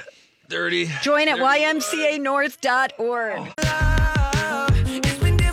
30. 0.49 0.89
Join 1.01 1.27
at 1.27 1.39
ymcanorth.org. 1.39 3.53
Oh. 3.57 4.67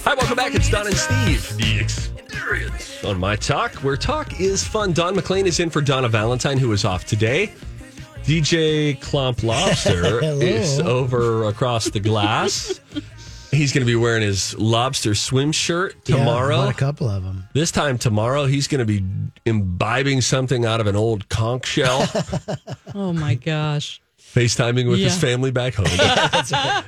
Hi, 0.03 0.15
welcome 0.15 0.37
back. 0.37 0.55
It's 0.55 0.69
Don 0.69 0.87
and 0.87 0.97
Steve. 0.97 1.57
The 1.57 1.81
experience 1.81 3.05
on 3.05 3.19
my 3.19 3.37
talk, 3.37 3.73
where 3.77 3.97
talk 3.97 4.41
is 4.41 4.63
fun. 4.63 4.93
Don 4.93 5.15
McLean 5.15 5.47
is 5.47 5.61
in 5.61 5.71
for 5.71 5.81
Donna 5.81 6.09
Valentine, 6.09 6.59
who 6.59 6.73
is 6.73 6.85
off 6.85 7.07
today. 7.07 7.53
DJ 8.25 8.97
Klomp 8.99 9.43
Lobster 9.43 10.23
is 10.43 10.79
over 10.81 11.45
across 11.45 11.87
the 11.91 12.01
glass. 12.01 12.81
He's 13.51 13.73
going 13.73 13.85
to 13.85 13.91
be 13.91 13.97
wearing 13.97 14.23
his 14.23 14.57
lobster 14.57 15.15
swim 15.17 15.51
shirt 15.51 16.05
tomorrow. 16.05 16.57
bought 16.59 16.71
a 16.75 16.79
couple 16.79 17.09
of 17.09 17.25
them. 17.25 17.45
this 17.53 17.73
time 17.73 17.99
tomorrow, 17.99 18.47
he's 18.47 18.69
going 18.69 18.79
to 18.79 18.85
be 18.85 19.05
imbibing 19.45 20.21
something 20.21 20.65
out 20.65 20.81
of 20.81 20.87
an 20.87 20.95
old 20.97 21.29
conch 21.29 21.67
shell. 21.67 22.07
Oh 22.93 23.13
my 23.13 23.35
gosh. 23.35 24.01
FaceTiming 24.19 24.89
with 24.91 24.99
his 24.99 25.17
family 25.17 25.51
back 25.53 25.75
home. 25.75 25.87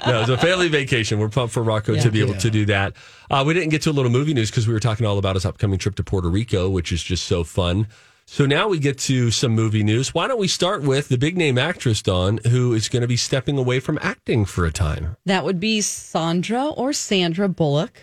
No, 0.07 0.21
it's 0.23 0.29
a 0.29 0.37
family 0.39 0.69
vacation. 0.69 1.19
We're 1.21 1.29
pumped 1.29 1.55
for 1.55 1.63
Rocco 1.63 1.95
to 1.97 2.11
be 2.11 2.21
able 2.21 2.35
to 2.35 2.51
do 2.51 2.67
that. 2.67 2.95
Uh, 3.31 3.43
we 3.47 3.55
didn't 3.55 3.71
get 3.71 3.83
to 3.83 3.91
a 3.91 3.93
little 3.93 4.11
movie 4.11 4.35
news 4.35 4.51
because 4.51 4.67
we 4.67 4.75
were 4.75 4.81
talking 4.81 5.07
all 5.07 5.19
about 5.19 5.37
his 5.37 5.45
upcoming 5.47 5.79
trip 5.79 5.95
to 5.97 6.03
Puerto 6.05 6.29
Rico, 6.29 6.69
which 6.69 6.91
is 6.93 7.03
just 7.03 7.25
so 7.27 7.45
fun. 7.45 7.87
So 8.33 8.47
now 8.47 8.67
we 8.67 8.79
get 8.79 8.97
to 9.01 9.31
some 9.31 9.53
movie 9.53 9.85
news. 9.85 10.15
Why 10.15 10.27
don't 10.27 10.41
we 10.41 10.49
start 10.49 10.85
with 10.85 11.11
the 11.11 11.19
big 11.19 11.37
name 11.37 11.59
actress, 11.59 12.01
Dawn, 12.01 12.41
who 12.49 12.73
is 12.73 12.89
going 12.89 13.03
to 13.03 13.07
be 13.07 13.19
stepping 13.19 13.59
away 13.59 13.79
from 13.79 13.99
acting 14.01 14.47
for 14.47 14.65
a 14.65 14.73
time? 14.73 15.19
That 15.27 15.45
would 15.45 15.61
be 15.61 15.83
Sandra 15.83 16.69
or 16.69 16.95
Sandra 16.95 17.47
Bullock. 17.47 18.01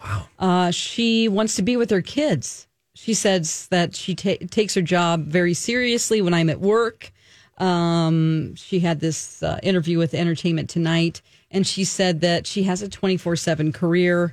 Wow. 0.00 0.28
Uh, 0.38 0.70
she 0.70 1.26
wants 1.26 1.56
to 1.56 1.62
be 1.62 1.76
with 1.76 1.90
her 1.90 2.00
kids. 2.00 2.68
She 2.94 3.12
says 3.12 3.66
that 3.72 3.96
she 3.96 4.14
ta- 4.14 4.46
takes 4.52 4.74
her 4.74 4.82
job 4.82 5.26
very 5.26 5.52
seriously 5.52 6.22
when 6.22 6.32
I'm 6.32 6.48
at 6.48 6.60
work. 6.60 7.10
Um, 7.58 8.54
she 8.54 8.78
had 8.78 9.00
this 9.00 9.42
uh, 9.42 9.58
interview 9.64 9.98
with 9.98 10.14
Entertainment 10.14 10.70
Tonight, 10.70 11.22
and 11.50 11.66
she 11.66 11.82
said 11.82 12.20
that 12.20 12.46
she 12.46 12.62
has 12.62 12.82
a 12.82 12.88
24 12.88 13.34
7 13.34 13.72
career. 13.72 14.32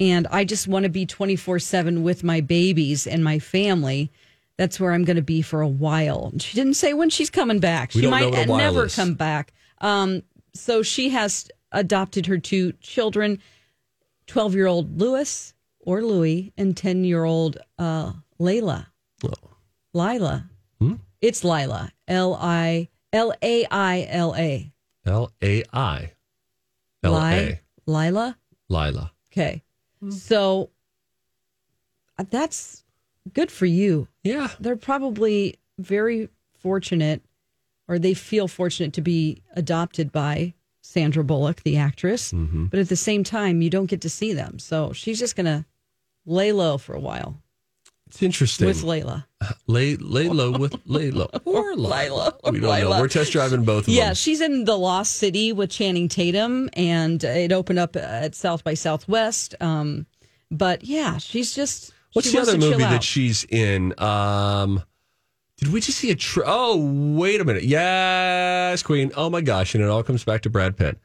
And 0.00 0.26
I 0.28 0.46
just 0.46 0.66
want 0.66 0.84
to 0.84 0.88
be 0.88 1.04
24 1.04 1.58
7 1.58 2.02
with 2.02 2.24
my 2.24 2.40
babies 2.40 3.06
and 3.06 3.22
my 3.22 3.38
family. 3.38 4.10
That's 4.60 4.78
where 4.78 4.92
I'm 4.92 5.04
going 5.04 5.16
to 5.16 5.22
be 5.22 5.40
for 5.40 5.62
a 5.62 5.68
while. 5.68 6.34
She 6.36 6.54
didn't 6.54 6.74
say 6.74 6.92
when 6.92 7.08
she's 7.08 7.30
coming 7.30 7.60
back. 7.60 7.94
We 7.94 8.02
she 8.02 8.06
might 8.08 8.26
what 8.26 8.46
a 8.46 8.50
while 8.50 8.58
never 8.58 8.84
is. 8.84 8.94
come 8.94 9.14
back. 9.14 9.54
Um, 9.78 10.22
so 10.52 10.82
she 10.82 11.08
has 11.08 11.48
adopted 11.72 12.26
her 12.26 12.36
two 12.36 12.72
children 12.72 13.38
12 14.26 14.54
year 14.54 14.66
old 14.66 15.00
Lewis 15.00 15.54
or 15.78 16.02
Louis 16.02 16.52
and 16.58 16.76
10 16.76 17.04
year 17.04 17.24
old 17.24 17.56
uh, 17.78 18.12
Layla. 18.38 18.88
Oh. 19.24 19.32
Lila. 19.94 20.50
Hmm? 20.78 20.96
It's 21.22 21.42
Lila. 21.42 21.90
L 22.06 22.34
I 22.38 22.88
L 23.14 23.32
A 23.40 23.66
I 23.70 24.06
L 24.10 24.34
A. 24.36 24.70
L 25.06 25.32
A 25.42 25.64
I 25.72 26.12
L 27.02 27.16
A. 27.16 27.30
Li- 27.30 27.60
Lila. 27.86 28.36
Lila. 28.68 29.12
Okay. 29.32 29.62
So 30.10 30.68
uh, 32.18 32.24
that's 32.28 32.84
good 33.32 33.50
for 33.50 33.66
you. 33.66 34.08
Yeah. 34.22 34.48
They're 34.58 34.76
probably 34.76 35.58
very 35.78 36.28
fortunate, 36.58 37.22
or 37.88 37.98
they 37.98 38.14
feel 38.14 38.48
fortunate 38.48 38.92
to 38.94 39.00
be 39.00 39.42
adopted 39.54 40.12
by 40.12 40.54
Sandra 40.82 41.24
Bullock, 41.24 41.62
the 41.62 41.76
actress. 41.76 42.32
Mm-hmm. 42.32 42.66
But 42.66 42.80
at 42.80 42.88
the 42.88 42.96
same 42.96 43.24
time, 43.24 43.62
you 43.62 43.70
don't 43.70 43.86
get 43.86 44.00
to 44.02 44.10
see 44.10 44.32
them. 44.32 44.58
So 44.58 44.92
she's 44.92 45.18
just 45.18 45.36
going 45.36 45.46
to 45.46 45.64
lay 46.26 46.52
low 46.52 46.78
for 46.78 46.94
a 46.94 47.00
while 47.00 47.40
It's 48.08 48.22
interesting. 48.22 48.66
with 48.66 48.82
Layla. 48.82 49.24
lay, 49.66 49.96
lay 49.96 50.28
low 50.28 50.52
with 50.52 50.74
lay 50.86 51.10
low. 51.10 51.28
Or. 51.44 51.70
Or 51.70 52.52
we 52.52 52.60
don't 52.60 52.80
know 52.80 52.90
we're 53.00 53.08
test 53.08 53.32
driving 53.32 53.64
both 53.64 53.80
of 53.80 53.86
them. 53.86 53.94
Yeah, 53.94 54.06
them. 54.06 54.14
she's 54.14 54.40
in 54.40 54.64
The 54.64 54.76
Lost 54.76 55.16
City 55.16 55.52
with 55.52 55.70
Channing 55.70 56.08
Tatum, 56.08 56.68
and 56.74 57.22
it 57.22 57.52
opened 57.52 57.78
up 57.78 57.96
at 57.96 58.34
South 58.34 58.64
by 58.64 58.74
Southwest. 58.74 59.54
Um, 59.60 60.06
but 60.50 60.84
yeah, 60.84 61.18
she's 61.18 61.54
just. 61.54 61.92
What's 62.12 62.28
she 62.28 62.36
the 62.36 62.42
other 62.42 62.58
movie 62.58 62.78
that 62.78 63.02
she's 63.04 63.44
in? 63.44 63.94
Um, 63.98 64.82
did 65.58 65.72
we 65.72 65.80
just 65.80 65.98
see 65.98 66.10
a? 66.10 66.14
Tra- 66.14 66.44
oh, 66.46 67.14
wait 67.16 67.40
a 67.40 67.44
minute. 67.44 67.64
Yes, 67.64 68.82
Queen. 68.82 69.12
Oh 69.16 69.30
my 69.30 69.40
gosh! 69.40 69.74
And 69.74 69.84
it 69.84 69.88
all 69.88 70.02
comes 70.02 70.24
back 70.24 70.42
to 70.42 70.50
Brad 70.50 70.76
Pitt. 70.76 70.98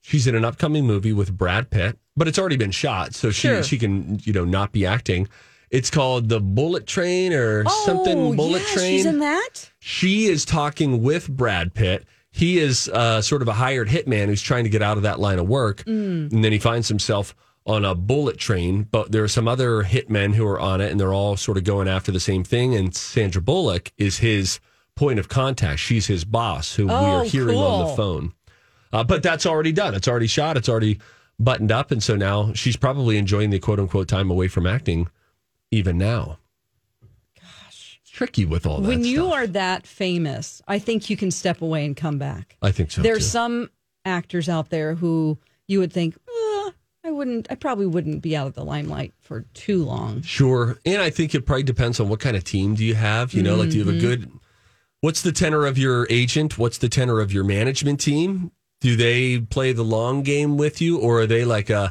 She's 0.00 0.26
in 0.26 0.34
an 0.34 0.44
upcoming 0.44 0.86
movie 0.86 1.12
with 1.12 1.36
Brad 1.36 1.70
Pitt, 1.70 1.98
but 2.16 2.26
it's 2.28 2.38
already 2.38 2.56
been 2.56 2.70
shot, 2.70 3.14
so 3.14 3.30
she 3.30 3.48
Sure. 3.48 3.62
she 3.62 3.78
can 3.78 4.20
you 4.24 4.32
know 4.32 4.44
not 4.44 4.72
be 4.72 4.86
acting. 4.86 5.28
It's 5.70 5.90
called 5.90 6.28
the 6.28 6.40
Bullet 6.40 6.86
Train 6.86 7.32
or 7.32 7.64
something. 7.86 8.18
Oh, 8.18 8.34
Bullet 8.34 8.62
yeah, 8.62 8.74
Train. 8.74 8.98
She's 8.98 9.06
in 9.06 9.20
that. 9.20 9.70
She 9.78 10.26
is 10.26 10.44
talking 10.44 11.02
with 11.02 11.28
Brad 11.28 11.72
Pitt. 11.72 12.04
He 12.30 12.58
is 12.58 12.88
uh, 12.88 13.20
sort 13.22 13.42
of 13.42 13.48
a 13.48 13.52
hired 13.54 13.88
hitman 13.88 14.26
who's 14.26 14.42
trying 14.42 14.64
to 14.64 14.70
get 14.70 14.82
out 14.82 14.96
of 14.96 15.02
that 15.04 15.18
line 15.20 15.38
of 15.38 15.48
work. 15.48 15.82
And 15.86 16.44
then 16.44 16.52
he 16.52 16.58
finds 16.58 16.88
himself 16.88 17.34
on 17.66 17.84
a 17.84 17.94
bullet 17.94 18.38
train, 18.38 18.82
but 18.90 19.12
there 19.12 19.22
are 19.22 19.28
some 19.28 19.46
other 19.46 19.84
hitmen 19.84 20.34
who 20.34 20.46
are 20.46 20.58
on 20.58 20.80
it, 20.80 20.90
and 20.90 20.98
they're 20.98 21.12
all 21.14 21.36
sort 21.36 21.56
of 21.56 21.64
going 21.64 21.86
after 21.88 22.10
the 22.10 22.18
same 22.20 22.42
thing. 22.44 22.74
And 22.74 22.94
Sandra 22.94 23.40
Bullock 23.40 23.92
is 23.96 24.18
his 24.18 24.58
point 24.96 25.18
of 25.18 25.28
contact. 25.28 25.78
She's 25.78 26.06
his 26.06 26.24
boss, 26.24 26.74
who 26.74 26.86
we 26.88 26.92
are 26.92 27.20
Oh, 27.20 27.24
hearing 27.24 27.56
on 27.58 27.88
the 27.88 27.94
phone. 27.96 28.32
Uh, 28.92 29.04
but 29.04 29.22
that's 29.22 29.46
already 29.46 29.72
done. 29.72 29.94
It's 29.94 30.08
already 30.08 30.26
shot. 30.26 30.56
It's 30.56 30.68
already 30.68 30.98
buttoned 31.38 31.72
up. 31.72 31.90
And 31.92 32.02
so 32.02 32.14
now 32.16 32.52
she's 32.52 32.76
probably 32.76 33.16
enjoying 33.16 33.50
the 33.50 33.58
quote 33.58 33.78
unquote 33.80 34.06
time 34.08 34.30
away 34.30 34.48
from 34.48 34.66
acting 34.66 35.08
even 35.70 35.96
now. 35.96 36.38
Gosh. 37.40 37.98
It's 38.02 38.10
tricky 38.10 38.44
with 38.44 38.66
all 38.66 38.80
that. 38.80 38.88
when 38.88 39.04
you 39.04 39.16
stuff. 39.26 39.32
are 39.32 39.46
that 39.48 39.86
famous, 39.86 40.60
I 40.68 40.78
think 40.78 41.08
you 41.08 41.16
can 41.16 41.30
step 41.30 41.62
away 41.62 41.84
and 41.86 41.96
come 41.96 42.18
back. 42.18 42.56
I 42.60 42.70
think 42.72 42.90
so. 42.90 43.02
There's 43.02 43.18
too. 43.24 43.30
some 43.30 43.70
actors 44.04 44.48
out 44.48 44.70
there 44.70 44.94
who 44.96 45.38
you 45.68 45.78
would 45.78 45.92
think, 45.92 46.16
"Uh, 46.16 46.18
I 46.21 46.21
wouldn't, 47.12 47.46
I 47.50 47.54
probably 47.54 47.86
wouldn't 47.86 48.22
be 48.22 48.36
out 48.36 48.46
of 48.48 48.54
the 48.54 48.64
limelight 48.64 49.12
for 49.20 49.42
too 49.54 49.84
long. 49.84 50.22
Sure. 50.22 50.78
And 50.84 51.00
I 51.02 51.10
think 51.10 51.34
it 51.34 51.46
probably 51.46 51.62
depends 51.62 52.00
on 52.00 52.08
what 52.08 52.20
kind 52.20 52.36
of 52.36 52.44
team 52.44 52.74
do 52.74 52.84
you 52.84 52.94
have. 52.94 53.32
You 53.34 53.42
know, 53.42 53.56
like 53.56 53.70
do 53.70 53.78
you 53.78 53.84
have 53.84 53.94
a 53.94 53.98
Mm-hmm. 53.98 54.06
good 54.06 54.30
what's 55.00 55.22
the 55.22 55.32
tenor 55.32 55.66
of 55.66 55.78
your 55.78 56.06
agent? 56.10 56.58
What's 56.58 56.78
the 56.78 56.88
tenor 56.88 57.20
of 57.20 57.32
your 57.32 57.44
management 57.44 58.00
team? 58.00 58.52
Do 58.80 58.96
they 58.96 59.38
play 59.40 59.72
the 59.72 59.84
long 59.84 60.22
game 60.22 60.56
with 60.56 60.80
you 60.80 60.98
or 60.98 61.20
are 61.22 61.26
they 61.26 61.44
like 61.44 61.70
a 61.70 61.88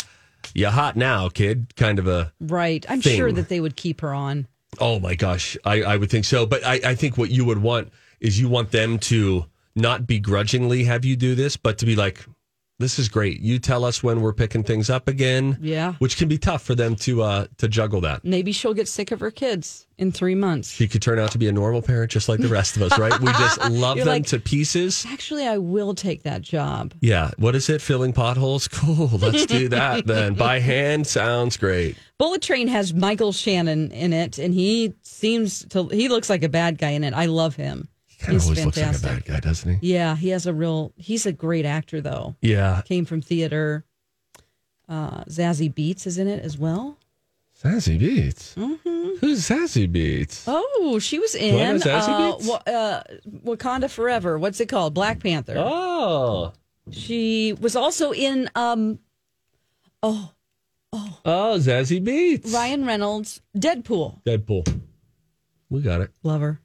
you 0.53 0.67
hot 0.67 0.95
now, 0.97 1.29
kid? 1.29 1.75
Kind 1.75 1.99
of 1.99 2.07
a 2.07 2.33
Right. 2.39 2.85
I'm 2.89 3.01
Thing. 3.01 3.17
sure 3.17 3.31
that 3.31 3.47
they 3.49 3.59
would 3.61 3.75
keep 3.75 4.01
her 4.01 4.13
on. 4.13 4.47
oh 4.79 4.99
my 4.99 5.15
gosh, 5.15 5.57
I, 5.65 5.83
I 5.83 5.97
would 5.97 6.09
think 6.09 6.25
so. 6.25 6.45
But 6.45 6.65
I, 6.65 6.79
I 6.85 6.95
think 6.95 7.17
what 7.17 7.29
you 7.29 7.45
would 7.45 7.59
want 7.61 7.91
is 8.19 8.39
you 8.39 8.47
want 8.49 8.71
them 8.71 8.97
to 8.99 9.45
not 9.75 10.05
begrudgingly 10.07 10.83
have 10.85 11.05
you 11.05 11.15
do 11.15 11.33
this, 11.35 11.55
but 11.57 11.77
to 11.79 11.85
be 11.85 11.95
like, 11.95 12.25
this 12.81 12.99
is 12.99 13.07
great. 13.07 13.39
You 13.39 13.59
tell 13.59 13.85
us 13.85 14.03
when 14.03 14.19
we're 14.21 14.33
picking 14.33 14.63
things 14.63 14.89
up 14.89 15.07
again. 15.07 15.57
Yeah. 15.61 15.93
Which 15.99 16.17
can 16.17 16.27
be 16.27 16.37
tough 16.37 16.61
for 16.63 16.75
them 16.75 16.95
to 16.97 17.21
uh 17.23 17.47
to 17.57 17.67
juggle 17.67 18.01
that. 18.01 18.25
Maybe 18.25 18.51
she'll 18.51 18.73
get 18.73 18.87
sick 18.89 19.11
of 19.11 19.19
her 19.21 19.31
kids 19.31 19.87
in 19.97 20.11
three 20.11 20.35
months. 20.35 20.71
She 20.71 20.87
could 20.87 21.01
turn 21.01 21.19
out 21.19 21.31
to 21.31 21.37
be 21.37 21.47
a 21.47 21.51
normal 21.51 21.81
parent 21.81 22.11
just 22.11 22.27
like 22.27 22.39
the 22.39 22.47
rest 22.47 22.75
of 22.75 22.81
us, 22.81 22.97
right? 22.97 23.17
We 23.19 23.27
just 23.33 23.61
love 23.69 23.97
them 23.97 24.07
like- 24.07 24.25
to 24.27 24.39
pieces. 24.39 25.05
Actually, 25.09 25.47
I 25.47 25.57
will 25.59 25.93
take 25.93 26.23
that 26.23 26.41
job. 26.41 26.93
Yeah. 27.01 27.31
What 27.37 27.55
is 27.55 27.69
it? 27.69 27.81
Filling 27.81 28.11
potholes? 28.13 28.67
Cool. 28.81 29.07
Let's 29.09 29.45
do 29.45 29.69
that 29.69 30.07
then. 30.07 30.33
By 30.33 30.59
hand 30.71 31.05
sounds 31.05 31.55
great. 31.57 31.95
Bullet 32.17 32.41
Train 32.41 32.67
has 32.67 32.93
Michael 32.93 33.31
Shannon 33.31 33.91
in 33.91 34.11
it, 34.13 34.39
and 34.39 34.53
he 34.53 34.93
seems 35.03 35.65
to, 35.69 35.87
he 35.89 36.09
looks 36.09 36.29
like 36.29 36.41
a 36.43 36.49
bad 36.49 36.77
guy 36.79 36.91
in 36.91 37.03
it. 37.03 37.13
I 37.13 37.25
love 37.27 37.55
him. 37.55 37.87
Kind 38.21 38.37
of 38.37 38.43
always 38.43 38.65
looks 38.65 38.77
like 38.77 38.85
a 38.85 38.93
fantastic. 38.93 39.25
bad 39.25 39.25
guy, 39.25 39.39
doesn't 39.39 39.79
he? 39.79 39.93
Yeah, 39.93 40.15
he 40.15 40.29
has 40.29 40.45
a 40.45 40.53
real, 40.53 40.93
he's 40.95 41.25
a 41.25 41.31
great 41.31 41.65
actor, 41.65 42.01
though. 42.01 42.35
Yeah. 42.41 42.81
Came 42.85 43.05
from 43.05 43.21
theater. 43.21 43.83
Uh, 44.87 45.23
Zazie 45.25 45.73
Beetz 45.73 46.05
is 46.05 46.17
in 46.17 46.27
it 46.27 46.43
as 46.43 46.57
well. 46.57 46.97
Sassy 47.53 47.97
Beats. 47.97 48.55
Who's 49.19 49.45
Sassy 49.45 49.85
Beats? 49.85 50.45
Oh, 50.47 50.97
she 50.99 51.19
was 51.19 51.33
Do 51.33 51.39
I 51.39 51.49
know 51.51 52.37
in 52.39 52.49
uh, 52.49 52.51
uh, 52.71 53.03
Wakanda 53.45 53.89
Forever. 53.89 54.39
What's 54.39 54.59
it 54.59 54.67
called? 54.67 54.95
Black 54.95 55.19
Panther. 55.21 55.55
Oh. 55.57 56.53
She 56.89 57.53
was 57.53 57.75
also 57.75 58.13
in 58.13 58.49
um, 58.55 58.97
Oh, 60.01 60.31
Oh, 60.93 61.55
Zazie 61.57 62.03
Beetz. 62.03 62.51
Ryan 62.53 62.85
Reynolds' 62.85 63.41
Deadpool. 63.55 64.23
Deadpool. 64.23 64.81
We 65.69 65.81
got 65.81 66.01
it. 66.01 66.11
Lover. 66.23 66.59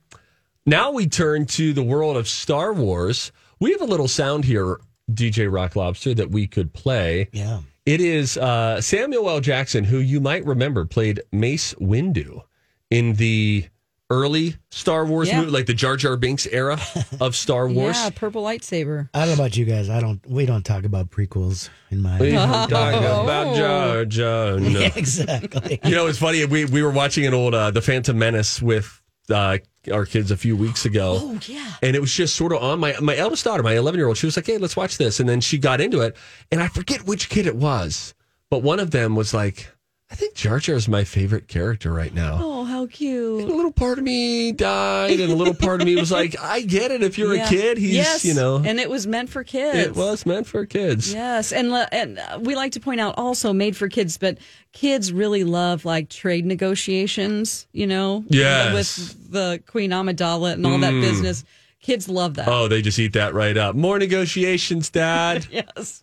Now 0.66 0.90
we 0.90 1.06
turn 1.06 1.46
to 1.46 1.72
the 1.72 1.82
world 1.82 2.16
of 2.16 2.26
Star 2.28 2.72
Wars. 2.72 3.30
We 3.60 3.70
have 3.72 3.80
a 3.80 3.86
little 3.86 4.08
sound 4.08 4.44
here, 4.44 4.80
DJ 5.10 5.50
Rock 5.52 5.76
Lobster, 5.76 6.12
that 6.14 6.30
we 6.30 6.46
could 6.48 6.72
play. 6.72 7.28
Yeah. 7.32 7.60
It 7.86 8.00
is 8.00 8.36
uh, 8.36 8.80
Samuel 8.80 9.30
L. 9.30 9.40
Jackson, 9.40 9.84
who 9.84 9.98
you 9.98 10.20
might 10.20 10.44
remember 10.44 10.84
played 10.84 11.20
Mace 11.30 11.72
Windu 11.74 12.42
in 12.90 13.12
the 13.14 13.66
early 14.10 14.56
Star 14.72 15.04
Wars 15.06 15.28
Yeah. 15.28 15.40
movie, 15.40 15.52
like 15.52 15.66
the 15.66 15.74
Jar 15.74 15.96
Jar 15.96 16.16
Binks 16.16 16.46
era 16.48 16.80
of 17.20 17.36
Star 17.36 17.68
Wars. 17.68 17.96
Yeah, 17.96 18.10
purple 18.10 18.42
lightsaber. 18.42 19.08
I 19.14 19.20
don't 19.20 19.28
know 19.28 19.34
about 19.34 19.56
you 19.56 19.66
guys. 19.66 19.88
I 19.88 20.00
don't. 20.00 20.20
We 20.28 20.46
don't 20.46 20.64
talk 20.64 20.82
about 20.84 21.10
prequels 21.10 21.68
in 21.92 22.02
my. 22.02 22.18
We 22.18 22.32
don't 22.32 22.48
talk 22.68 22.92
about 22.94 23.54
Jar 23.54 24.04
Jar. 24.04 24.58
No. 24.58 24.80
exactly. 24.96 25.78
You 25.84 25.94
know, 25.94 26.08
it's 26.08 26.18
funny. 26.18 26.44
We 26.44 26.64
we 26.64 26.82
were 26.82 26.90
watching 26.90 27.24
an 27.24 27.34
old 27.34 27.54
uh, 27.54 27.70
The 27.70 27.82
Phantom 27.82 28.18
Menace 28.18 28.60
with 28.60 29.00
uh, 29.30 29.58
our 29.92 30.04
kids 30.06 30.30
a 30.30 30.36
few 30.36 30.56
weeks 30.56 30.84
ago. 30.84 31.18
Oh 31.20 31.38
yeah. 31.46 31.72
and 31.82 31.94
it 31.96 32.00
was 32.00 32.12
just 32.12 32.34
sort 32.36 32.52
of 32.52 32.62
on 32.62 32.80
my 32.80 32.94
my 33.00 33.16
eldest 33.16 33.44
daughter, 33.44 33.62
my 33.62 33.76
11 33.76 33.98
year 33.98 34.08
old. 34.08 34.16
She 34.16 34.26
was 34.26 34.36
like, 34.36 34.46
"Hey, 34.46 34.58
let's 34.58 34.76
watch 34.76 34.98
this," 34.98 35.20
and 35.20 35.28
then 35.28 35.40
she 35.40 35.58
got 35.58 35.80
into 35.80 36.00
it, 36.00 36.16
and 36.50 36.60
I 36.62 36.68
forget 36.68 37.06
which 37.06 37.28
kid 37.28 37.46
it 37.46 37.56
was, 37.56 38.14
but 38.50 38.62
one 38.62 38.80
of 38.80 38.90
them 38.90 39.14
was 39.14 39.32
like, 39.34 39.68
"I 40.10 40.14
think 40.14 40.34
Jar 40.34 40.58
Jar 40.58 40.76
is 40.76 40.88
my 40.88 41.04
favorite 41.04 41.48
character 41.48 41.92
right 41.92 42.14
now." 42.14 42.38
Oh, 42.42 42.64
how 42.86 42.90
And 42.90 42.92
cute. 42.92 43.42
a 43.44 43.54
little 43.54 43.72
part 43.72 43.98
of 43.98 44.04
me 44.04 44.52
died, 44.52 45.20
and 45.20 45.32
a 45.32 45.34
little 45.36 45.54
part 45.54 45.80
of 45.80 45.86
me 45.86 45.96
was 45.96 46.10
like, 46.10 46.34
"I 46.40 46.60
get 46.62 46.90
it. 46.90 47.02
If 47.02 47.18
you're 47.18 47.34
Yeah. 47.34 47.46
a 47.46 47.48
kid, 47.48 47.78
he's 47.78 47.94
yes, 47.94 48.24
you 48.24 48.34
know, 48.34 48.56
and 48.64 48.78
it 48.80 48.88
was 48.90 49.06
meant 49.06 49.28
for 49.30 49.44
kids. 49.44 49.78
it 49.78 49.94
was 49.96 50.24
meant 50.26 50.46
for 50.46 50.66
kids." 50.66 51.12
Yes, 51.12 51.52
and 51.52 51.70
le- 51.70 51.88
and 51.92 52.18
uh, 52.18 52.38
we 52.40 52.54
like 52.56 52.72
to 52.72 52.80
point 52.80 53.00
out 53.00 53.14
also 53.16 53.52
made 53.52 53.76
for 53.76 53.88
kids, 53.88 54.18
but 54.18 54.38
kids 54.72 55.12
really 55.12 55.44
love 55.44 55.84
like 55.84 56.08
trade 56.08 56.44
negotiations. 56.46 57.66
You 57.72 57.86
know, 57.86 58.24
Yes. 58.28 58.72
with 58.74 59.30
the 59.32 59.62
Queen 59.66 59.90
Amidala 59.90 60.52
and 60.52 60.66
all 60.66 60.78
that 60.78 60.92
business. 60.92 61.44
Kids 61.82 62.08
love 62.08 62.34
that. 62.34 62.48
Oh, 62.48 62.66
they 62.66 62.82
just 62.82 62.98
eat 62.98 63.12
that 63.12 63.32
right 63.32 63.56
up. 63.56 63.76
More 63.76 63.98
negotiations, 63.98 64.90
Dad. 64.90 65.46
yes. 65.52 66.02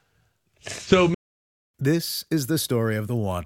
so 0.65 1.13
This 1.77 2.23
is 2.31 2.47
the 2.47 2.57
story 2.57 2.95
of 2.95 3.07
the 3.07 3.15
one. 3.15 3.45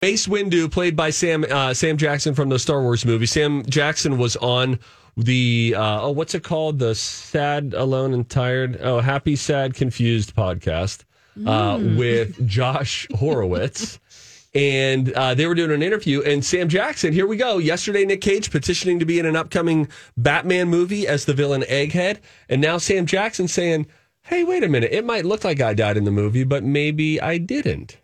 Mace 0.00 0.28
Windu, 0.28 0.70
played 0.70 0.94
by 0.94 1.10
Sam 1.10 1.44
uh, 1.50 1.74
Sam 1.74 1.96
Jackson 1.96 2.32
from 2.32 2.50
the 2.50 2.58
Star 2.60 2.82
Wars 2.82 3.04
movie. 3.04 3.26
Sam 3.26 3.64
Jackson 3.64 4.16
was 4.16 4.36
on 4.36 4.78
the 5.16 5.74
uh, 5.76 6.02
oh, 6.02 6.10
what's 6.12 6.36
it 6.36 6.44
called? 6.44 6.78
The 6.78 6.94
Sad, 6.94 7.74
Alone, 7.76 8.14
and 8.14 8.28
Tired. 8.28 8.78
Oh, 8.80 9.00
Happy, 9.00 9.34
Sad, 9.34 9.74
Confused 9.74 10.36
podcast 10.36 11.02
uh, 11.44 11.80
with 11.96 12.46
Josh 12.46 13.08
Horowitz. 13.14 13.98
And 14.54 15.12
uh, 15.12 15.34
they 15.34 15.46
were 15.46 15.54
doing 15.54 15.70
an 15.70 15.82
interview, 15.82 16.22
and 16.22 16.42
Sam 16.42 16.70
Jackson, 16.70 17.12
here 17.12 17.26
we 17.26 17.36
go. 17.36 17.58
Yesterday, 17.58 18.06
Nick 18.06 18.22
Cage 18.22 18.50
petitioning 18.50 18.98
to 18.98 19.04
be 19.04 19.18
in 19.18 19.26
an 19.26 19.36
upcoming 19.36 19.88
Batman 20.16 20.68
movie 20.68 21.06
as 21.06 21.26
the 21.26 21.34
villain 21.34 21.60
Egghead. 21.68 22.18
And 22.48 22.62
now 22.62 22.78
Sam 22.78 23.04
Jackson 23.04 23.46
saying, 23.46 23.86
hey, 24.22 24.44
wait 24.44 24.64
a 24.64 24.68
minute. 24.68 24.90
It 24.90 25.04
might 25.04 25.26
look 25.26 25.44
like 25.44 25.60
I 25.60 25.74
died 25.74 25.98
in 25.98 26.04
the 26.04 26.10
movie, 26.10 26.44
but 26.44 26.64
maybe 26.64 27.20
I 27.20 27.36
didn't. 27.36 27.98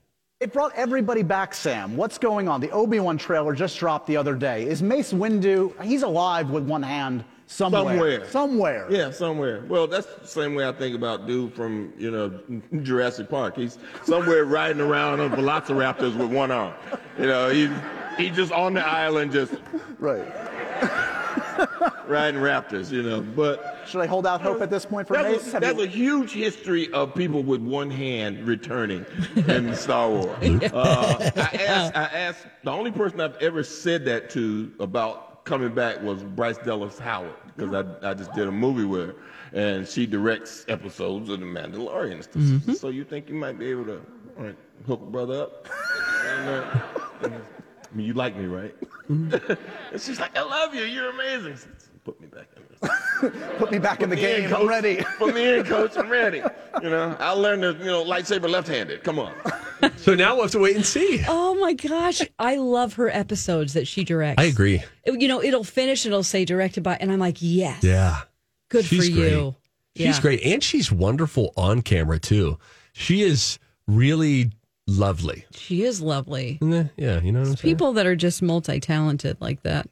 It 0.44 0.52
brought 0.52 0.74
everybody 0.74 1.22
back, 1.22 1.54
Sam. 1.54 1.96
What's 1.96 2.18
going 2.18 2.50
on? 2.50 2.60
The 2.60 2.70
Obi-Wan 2.70 3.16
trailer 3.16 3.54
just 3.54 3.78
dropped 3.78 4.06
the 4.06 4.18
other 4.18 4.34
day. 4.34 4.66
Is 4.66 4.82
Mace 4.82 5.10
Windu, 5.10 5.72
he's 5.82 6.02
alive 6.02 6.50
with 6.50 6.64
one 6.64 6.82
hand 6.82 7.24
somewhere. 7.46 7.82
Somewhere. 7.82 8.26
Somewhere. 8.28 8.86
Yeah, 8.90 9.10
somewhere. 9.10 9.64
Well, 9.66 9.86
that's 9.86 10.06
the 10.06 10.26
same 10.26 10.54
way 10.54 10.68
I 10.68 10.72
think 10.72 10.94
about 10.94 11.26
dude 11.26 11.54
from, 11.54 11.94
you 11.96 12.10
know, 12.10 12.38
Jurassic 12.82 13.30
Park. 13.30 13.56
He's 13.56 13.78
somewhere 14.02 14.44
riding 14.58 14.82
around 14.82 15.20
on 15.20 15.30
velociraptors 15.30 16.14
with 16.14 16.30
one 16.30 16.50
arm. 16.50 16.74
You 17.18 17.24
know, 17.26 17.48
he 17.48 17.70
he's 18.18 18.36
just 18.36 18.52
on 18.52 18.74
the 18.74 18.86
island 18.86 19.32
just 19.32 19.54
Right. 19.98 20.26
riding 22.06 22.40
raptors, 22.40 22.90
you 22.90 23.02
know. 23.02 23.20
But 23.20 23.82
Should 23.86 24.00
I 24.00 24.06
hold 24.06 24.26
out 24.26 24.40
hope 24.40 24.60
at 24.60 24.70
this 24.70 24.84
point 24.84 25.08
for 25.08 25.14
Mace? 25.14 25.24
that's, 25.42 25.48
a, 25.48 25.50
Have 25.52 25.60
that's 25.62 25.78
you- 25.78 25.84
a 25.84 25.86
huge 25.86 26.32
history 26.32 26.92
of 26.92 27.14
people 27.14 27.42
with 27.42 27.60
one 27.60 27.90
hand 27.90 28.46
returning 28.46 29.04
in 29.48 29.74
Star 29.76 30.10
Wars. 30.10 30.36
Uh, 30.42 31.30
I, 31.36 31.56
asked, 31.66 31.96
I 31.96 32.04
asked, 32.04 32.46
the 32.64 32.70
only 32.70 32.90
person 32.90 33.20
I've 33.20 33.36
ever 33.36 33.62
said 33.62 34.04
that 34.06 34.30
to 34.30 34.72
about 34.80 35.44
coming 35.44 35.74
back 35.74 36.02
was 36.02 36.22
Bryce 36.22 36.58
Dallas 36.58 36.98
Howard, 36.98 37.34
because 37.56 37.74
I, 37.74 38.10
I 38.10 38.14
just 38.14 38.32
did 38.32 38.48
a 38.48 38.52
movie 38.52 38.84
with 38.84 39.08
her, 39.08 39.14
and 39.52 39.86
she 39.86 40.06
directs 40.06 40.64
episodes 40.68 41.28
of 41.30 41.40
The 41.40 41.46
Mandalorian. 41.46 42.12
and. 42.12 42.22
Mm-hmm. 42.26 42.72
So 42.72 42.88
you 42.88 43.04
think 43.04 43.28
you 43.28 43.34
might 43.34 43.58
be 43.58 43.66
able 43.70 43.84
to 43.86 44.00
hook 44.86 45.00
a 45.02 45.10
brother 45.10 45.42
up? 45.42 45.68
And, 46.26 46.48
uh, 46.50 46.80
I 47.22 47.96
mean, 47.96 48.06
you 48.06 48.14
like 48.14 48.36
me, 48.36 48.46
right? 48.46 48.74
Mm-hmm. 49.10 49.52
and 49.92 50.00
she's 50.00 50.18
like, 50.20 50.36
I 50.36 50.42
love 50.42 50.74
you. 50.74 50.84
You're 50.84 51.10
amazing. 51.10 51.56
Said, 51.56 51.70
Put 52.04 52.20
me 52.20 52.26
back 52.26 52.48
in 52.56 52.62
this. 52.68 53.32
Put 53.58 53.70
me 53.70 53.78
back 53.78 54.02
in 54.02 54.10
the 54.10 54.16
Put 54.16 54.22
me 54.24 54.34
in, 54.34 54.40
game. 54.42 54.50
coach. 54.50 54.60
I'm 54.60 54.68
ready. 54.68 54.96
Put 55.18 55.34
me 55.34 55.54
in, 55.58 55.64
coach. 55.64 55.96
I'm 55.96 56.08
ready. 56.10 56.42
You 56.82 56.90
know, 56.90 57.16
I'll 57.20 57.38
learn 57.40 57.60
to, 57.60 57.68
you 57.78 57.84
know, 57.84 58.04
lightsaber 58.04 58.50
left-handed. 58.50 59.04
Come 59.04 59.20
on. 59.20 59.32
So 59.96 60.14
now 60.16 60.34
we'll 60.34 60.42
have 60.42 60.50
to 60.52 60.58
wait 60.58 60.74
and 60.74 60.84
see. 60.84 61.22
Oh 61.28 61.54
my 61.54 61.72
gosh, 61.72 62.20
I 62.36 62.56
love 62.56 62.94
her 62.94 63.08
episodes 63.08 63.74
that 63.74 63.86
she 63.86 64.02
directs. 64.02 64.42
I 64.42 64.46
agree. 64.46 64.82
It- 65.04 65.20
You 65.20 65.28
know, 65.28 65.40
it'll 65.40 65.62
finish 65.62 66.04
and 66.04 66.12
it'll 66.12 66.24
say 66.24 66.44
directed 66.44 66.82
by, 66.82 66.96
and 67.00 67.12
I'm 67.12 67.20
like, 67.20 67.36
yes, 67.38 67.84
Yeah. 67.84 68.22
good 68.70 68.84
She's 68.84 69.08
for 69.08 69.14
great. 69.14 69.30
you. 69.32 69.54
She's 69.96 70.16
Yeah. 70.16 70.20
great. 70.20 70.42
And 70.42 70.64
she's 70.64 70.90
wonderful 70.90 71.52
on 71.56 71.82
camera, 71.82 72.18
too. 72.18 72.58
She 72.92 73.22
is 73.22 73.60
really 73.86 74.50
lovely. 74.86 75.44
She 75.52 75.82
is 75.82 76.00
lovely. 76.00 76.58
Yeah, 76.96 77.20
you 77.20 77.32
know 77.32 77.40
what 77.40 77.48
I'm 77.48 77.56
saying? 77.56 77.74
People 77.74 77.92
that 77.94 78.06
are 78.06 78.16
just 78.16 78.42
multi-talented 78.42 79.38
like 79.40 79.62
that. 79.62 79.88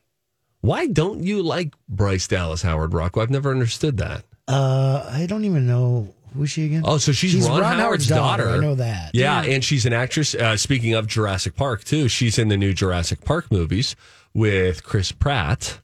Why 0.61 0.87
don't 0.87 1.25
you 1.25 1.43
like 1.43 1.75
Bryce 1.89 2.29
Dallas 2.29 2.63
Howard 2.63 2.95
Rocco? 2.95 3.21
I've 3.21 3.31
never 3.31 3.51
understood 3.51 3.97
that. 3.99 4.25
Uh, 4.47 5.09
I 5.11 5.27
don't 5.27 5.45
even 5.45 5.67
know 5.67 6.15
who's 6.35 6.51
she 6.51 6.67
again. 6.67 6.83
Oh, 6.85 6.99
so 6.99 7.13
she's, 7.13 7.49
Ron, 7.49 7.63
Howard's, 7.63 8.07
daughter. 8.07 8.49
I 8.49 8.59
know 8.59 8.75
that. 8.77 9.11
Yeah, 9.15 9.43
and 9.43 9.65
she's 9.65 9.87
an 9.87 9.93
actress. 9.93 10.35
Uh, 10.35 10.57
speaking 10.57 10.95
of 10.95 11.07
Jurassic 11.07 11.57
Park, 11.57 11.85
too, 11.85 12.09
she's 12.09 12.39
in 12.39 12.49
the 12.49 12.57
new 12.57 12.73
Jurassic 12.73 13.25
Park 13.25 13.51
movies 13.51 13.97
with 14.35 14.85
Chris 14.85 15.11
Pratt. 15.13 15.81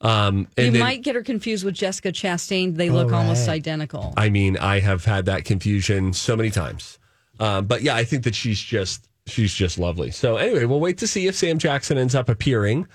Um, 0.00 0.48
and 0.56 0.66
you 0.66 0.72
then, 0.72 0.80
might 0.80 1.02
get 1.02 1.14
her 1.14 1.22
confused 1.22 1.64
with 1.64 1.74
Jessica 1.74 2.10
Chastain. 2.10 2.74
They 2.76 2.90
look 2.90 3.12
Oh, 3.12 3.16
almost 3.16 3.48
identical. 3.48 4.12
I 4.16 4.30
mean, 4.30 4.56
I 4.56 4.80
have 4.80 5.04
had 5.04 5.26
that 5.26 5.44
confusion 5.44 6.12
so 6.12 6.36
many 6.36 6.50
times. 6.50 6.98
Um, 7.42 7.66
but 7.66 7.82
yeah, 7.82 7.96
I 7.96 8.04
think 8.04 8.22
that 8.22 8.36
she's 8.36 8.60
just 8.60 9.08
she's 9.26 9.52
just 9.52 9.76
lovely. 9.76 10.12
So 10.12 10.36
anyway, 10.36 10.64
we'll 10.64 10.78
wait 10.78 10.98
to 10.98 11.08
see 11.08 11.26
if 11.26 11.34
Sam 11.34 11.58
Jackson 11.58 11.98
ends 11.98 12.14
up 12.14 12.28
appearing. 12.28 12.86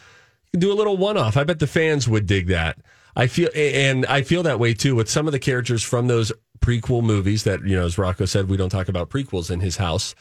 Do 0.54 0.72
a 0.72 0.74
little 0.74 0.96
one 0.96 1.18
off. 1.18 1.36
I 1.36 1.44
bet 1.44 1.60
the 1.60 1.68
fans 1.68 2.08
would 2.08 2.26
dig 2.26 2.48
that. 2.48 2.78
I 3.14 3.28
feel 3.28 3.50
and 3.54 4.06
I 4.06 4.22
feel 4.22 4.44
that 4.44 4.58
way 4.58 4.74
too 4.74 4.96
with 4.96 5.10
some 5.10 5.28
of 5.28 5.34
the 5.34 5.40
characters 5.40 5.84
from 5.84 6.08
those 6.08 6.32
prequel 6.60 7.04
movies 7.04 7.44
that, 7.44 7.62
you 7.66 7.76
know, 7.76 7.86
as 7.86 7.98
Rocco 7.98 8.24
said, 8.24 8.48
we 8.48 8.56
don't 8.56 8.70
talk 8.70 8.88
about 8.88 9.10
prequels 9.10 9.52
in 9.52 9.60
his 9.60 9.76
house. 9.76 10.16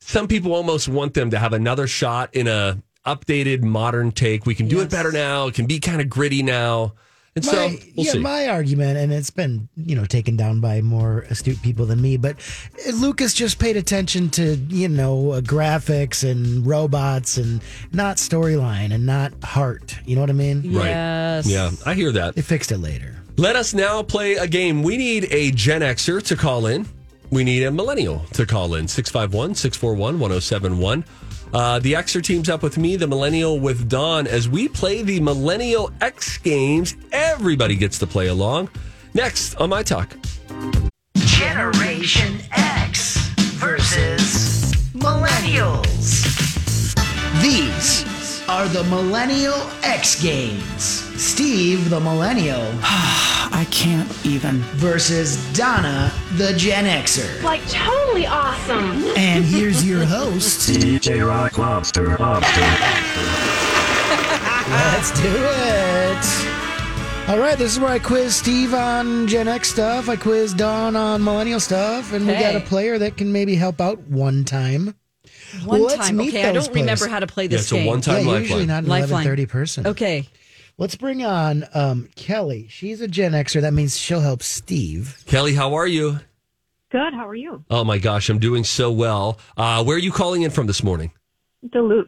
Some 0.00 0.28
people 0.28 0.54
almost 0.54 0.88
want 0.88 1.12
them 1.12 1.30
to 1.30 1.38
have 1.38 1.52
another 1.52 1.86
shot 1.86 2.34
in 2.34 2.48
a 2.48 2.82
updated 3.04 3.62
modern 3.62 4.12
take. 4.12 4.46
We 4.46 4.54
can 4.54 4.66
do 4.66 4.80
it 4.80 4.88
better 4.90 5.12
now. 5.12 5.48
It 5.48 5.54
can 5.54 5.66
be 5.66 5.78
kind 5.78 6.00
of 6.00 6.08
gritty 6.08 6.42
now. 6.42 6.94
And 7.38 7.46
My, 7.46 7.52
so 7.52 7.68
we'll 7.96 8.06
yeah, 8.06 8.12
see. 8.12 8.18
my 8.18 8.48
argument, 8.48 8.98
and 8.98 9.12
it's 9.12 9.30
been 9.30 9.68
you 9.76 9.94
know 9.94 10.04
taken 10.04 10.36
down 10.36 10.60
by 10.60 10.80
more 10.80 11.20
astute 11.30 11.62
people 11.62 11.86
than 11.86 12.00
me, 12.02 12.16
but 12.16 12.36
Lucas 12.94 13.32
just 13.32 13.58
paid 13.60 13.76
attention 13.76 14.28
to 14.30 14.56
you 14.56 14.88
know 14.88 15.32
uh, 15.32 15.40
graphics 15.40 16.28
and 16.28 16.66
robots 16.66 17.36
and 17.36 17.62
not 17.92 18.16
storyline 18.16 18.92
and 18.92 19.06
not 19.06 19.32
heart. 19.44 19.96
You 20.04 20.16
know 20.16 20.22
what 20.22 20.30
I 20.30 20.34
mean? 20.34 20.74
Right. 20.74 20.86
Yes. 20.86 21.46
Yeah, 21.46 21.70
I 21.86 21.94
hear 21.94 22.10
that. 22.12 22.34
They 22.34 22.42
fixed 22.42 22.72
it 22.72 22.78
later. 22.78 23.14
Let 23.36 23.54
us 23.54 23.72
now 23.72 24.02
play 24.02 24.34
a 24.34 24.48
game. 24.48 24.82
We 24.82 24.96
need 24.96 25.28
a 25.30 25.52
Gen 25.52 25.82
Xer 25.82 26.20
to 26.24 26.34
call 26.36 26.66
in. 26.66 26.86
We 27.30 27.44
need 27.44 27.62
a 27.62 27.70
millennial 27.70 28.20
to 28.32 28.46
call 28.46 28.74
in 28.74 28.88
651 28.88 29.54
641 29.54 30.18
1071. 30.18 31.04
Uh, 31.52 31.78
the 31.78 31.94
Xer 31.94 32.22
teams 32.22 32.48
up 32.48 32.62
with 32.62 32.78
me, 32.78 32.96
the 32.96 33.06
millennial 33.06 33.58
with 33.58 33.88
Dawn, 33.88 34.26
as 34.26 34.48
we 34.48 34.68
play 34.68 35.02
the 35.02 35.20
Millennial 35.20 35.90
X 36.00 36.38
Games. 36.38 36.96
Everybody 37.12 37.76
gets 37.76 37.98
to 38.00 38.06
play 38.06 38.28
along. 38.28 38.70
Next 39.14 39.54
on 39.56 39.70
My 39.70 39.82
Talk. 39.82 40.16
Generation 41.16 42.40
X 42.52 43.16
versus 43.58 44.74
Millennials. 44.94 46.24
These 47.42 48.17
are 48.48 48.66
the 48.68 48.84
Millennial 48.84 49.54
X 49.82 50.20
Games. 50.22 50.82
Steve, 51.20 51.90
the 51.90 52.00
Millennial, 52.00 52.62
I 52.82 53.66
can't 53.70 54.10
even. 54.24 54.60
versus 54.76 55.36
Donna, 55.52 56.10
the 56.36 56.54
Gen 56.54 56.86
Xer. 56.86 57.42
Like 57.42 57.60
totally 57.68 58.26
awesome. 58.26 59.04
And 59.16 59.44
here's 59.44 59.86
your 59.86 60.04
host. 60.04 60.70
DJ 60.70 61.26
Rock 61.26 61.58
Lobster 61.58 62.16
Lobster. 62.16 62.60
Let's 64.70 65.10
do 65.20 65.28
it. 65.28 66.54
All 67.28 67.38
right, 67.38 67.58
this 67.58 67.72
is 67.72 67.78
where 67.78 67.90
I 67.90 67.98
quiz 67.98 68.34
Steve 68.34 68.72
on 68.72 69.26
Gen 69.26 69.48
X 69.48 69.68
stuff. 69.70 70.08
I 70.08 70.16
quiz 70.16 70.54
Dawn 70.54 70.96
on 70.96 71.22
millennial 71.22 71.60
stuff, 71.60 72.14
and 72.14 72.26
we 72.26 72.32
got 72.32 72.56
a 72.56 72.60
player 72.60 72.96
that 72.98 73.18
can 73.18 73.30
maybe 73.30 73.54
help 73.54 73.82
out 73.82 74.00
one 74.08 74.44
time. 74.44 74.94
One 75.64 75.82
Let's 75.82 75.96
time. 76.08 76.20
Okay, 76.20 76.44
I 76.48 76.52
don't 76.52 76.72
remember 76.74 77.08
how 77.08 77.20
to 77.20 77.26
play 77.26 77.44
Yeah, 77.44 77.48
this 77.48 77.62
it's 77.62 77.72
a 77.72 77.76
game. 77.76 77.86
one 77.86 78.00
time 78.00 78.26
yeah, 78.26 78.38
usually 78.38 78.66
lifeline. 78.66 78.66
not 78.68 78.82
an 78.84 78.88
Lifeline. 78.88 79.24
30 79.24 79.46
person. 79.46 79.86
Okay. 79.86 80.28
Let's 80.76 80.94
bring 80.94 81.24
on 81.24 81.64
um, 81.74 82.08
Kelly. 82.14 82.68
She's 82.70 83.00
a 83.00 83.08
Gen 83.08 83.32
Xer. 83.32 83.60
That 83.62 83.72
means 83.72 83.98
she'll 83.98 84.20
help 84.20 84.42
Steve. 84.44 85.22
Kelly, 85.26 85.54
how 85.54 85.74
are 85.74 85.86
you? 85.88 86.20
Good. 86.90 87.12
How 87.14 87.26
are 87.28 87.34
you? 87.34 87.64
Oh 87.68 87.82
my 87.84 87.98
gosh, 87.98 88.28
I'm 88.28 88.38
doing 88.38 88.62
so 88.64 88.90
well. 88.92 89.38
Uh, 89.56 89.82
where 89.84 89.96
are 89.96 90.00
you 90.00 90.12
calling 90.12 90.42
in 90.42 90.50
from 90.52 90.66
this 90.68 90.82
morning? 90.84 91.10
Duluth. 91.68 92.06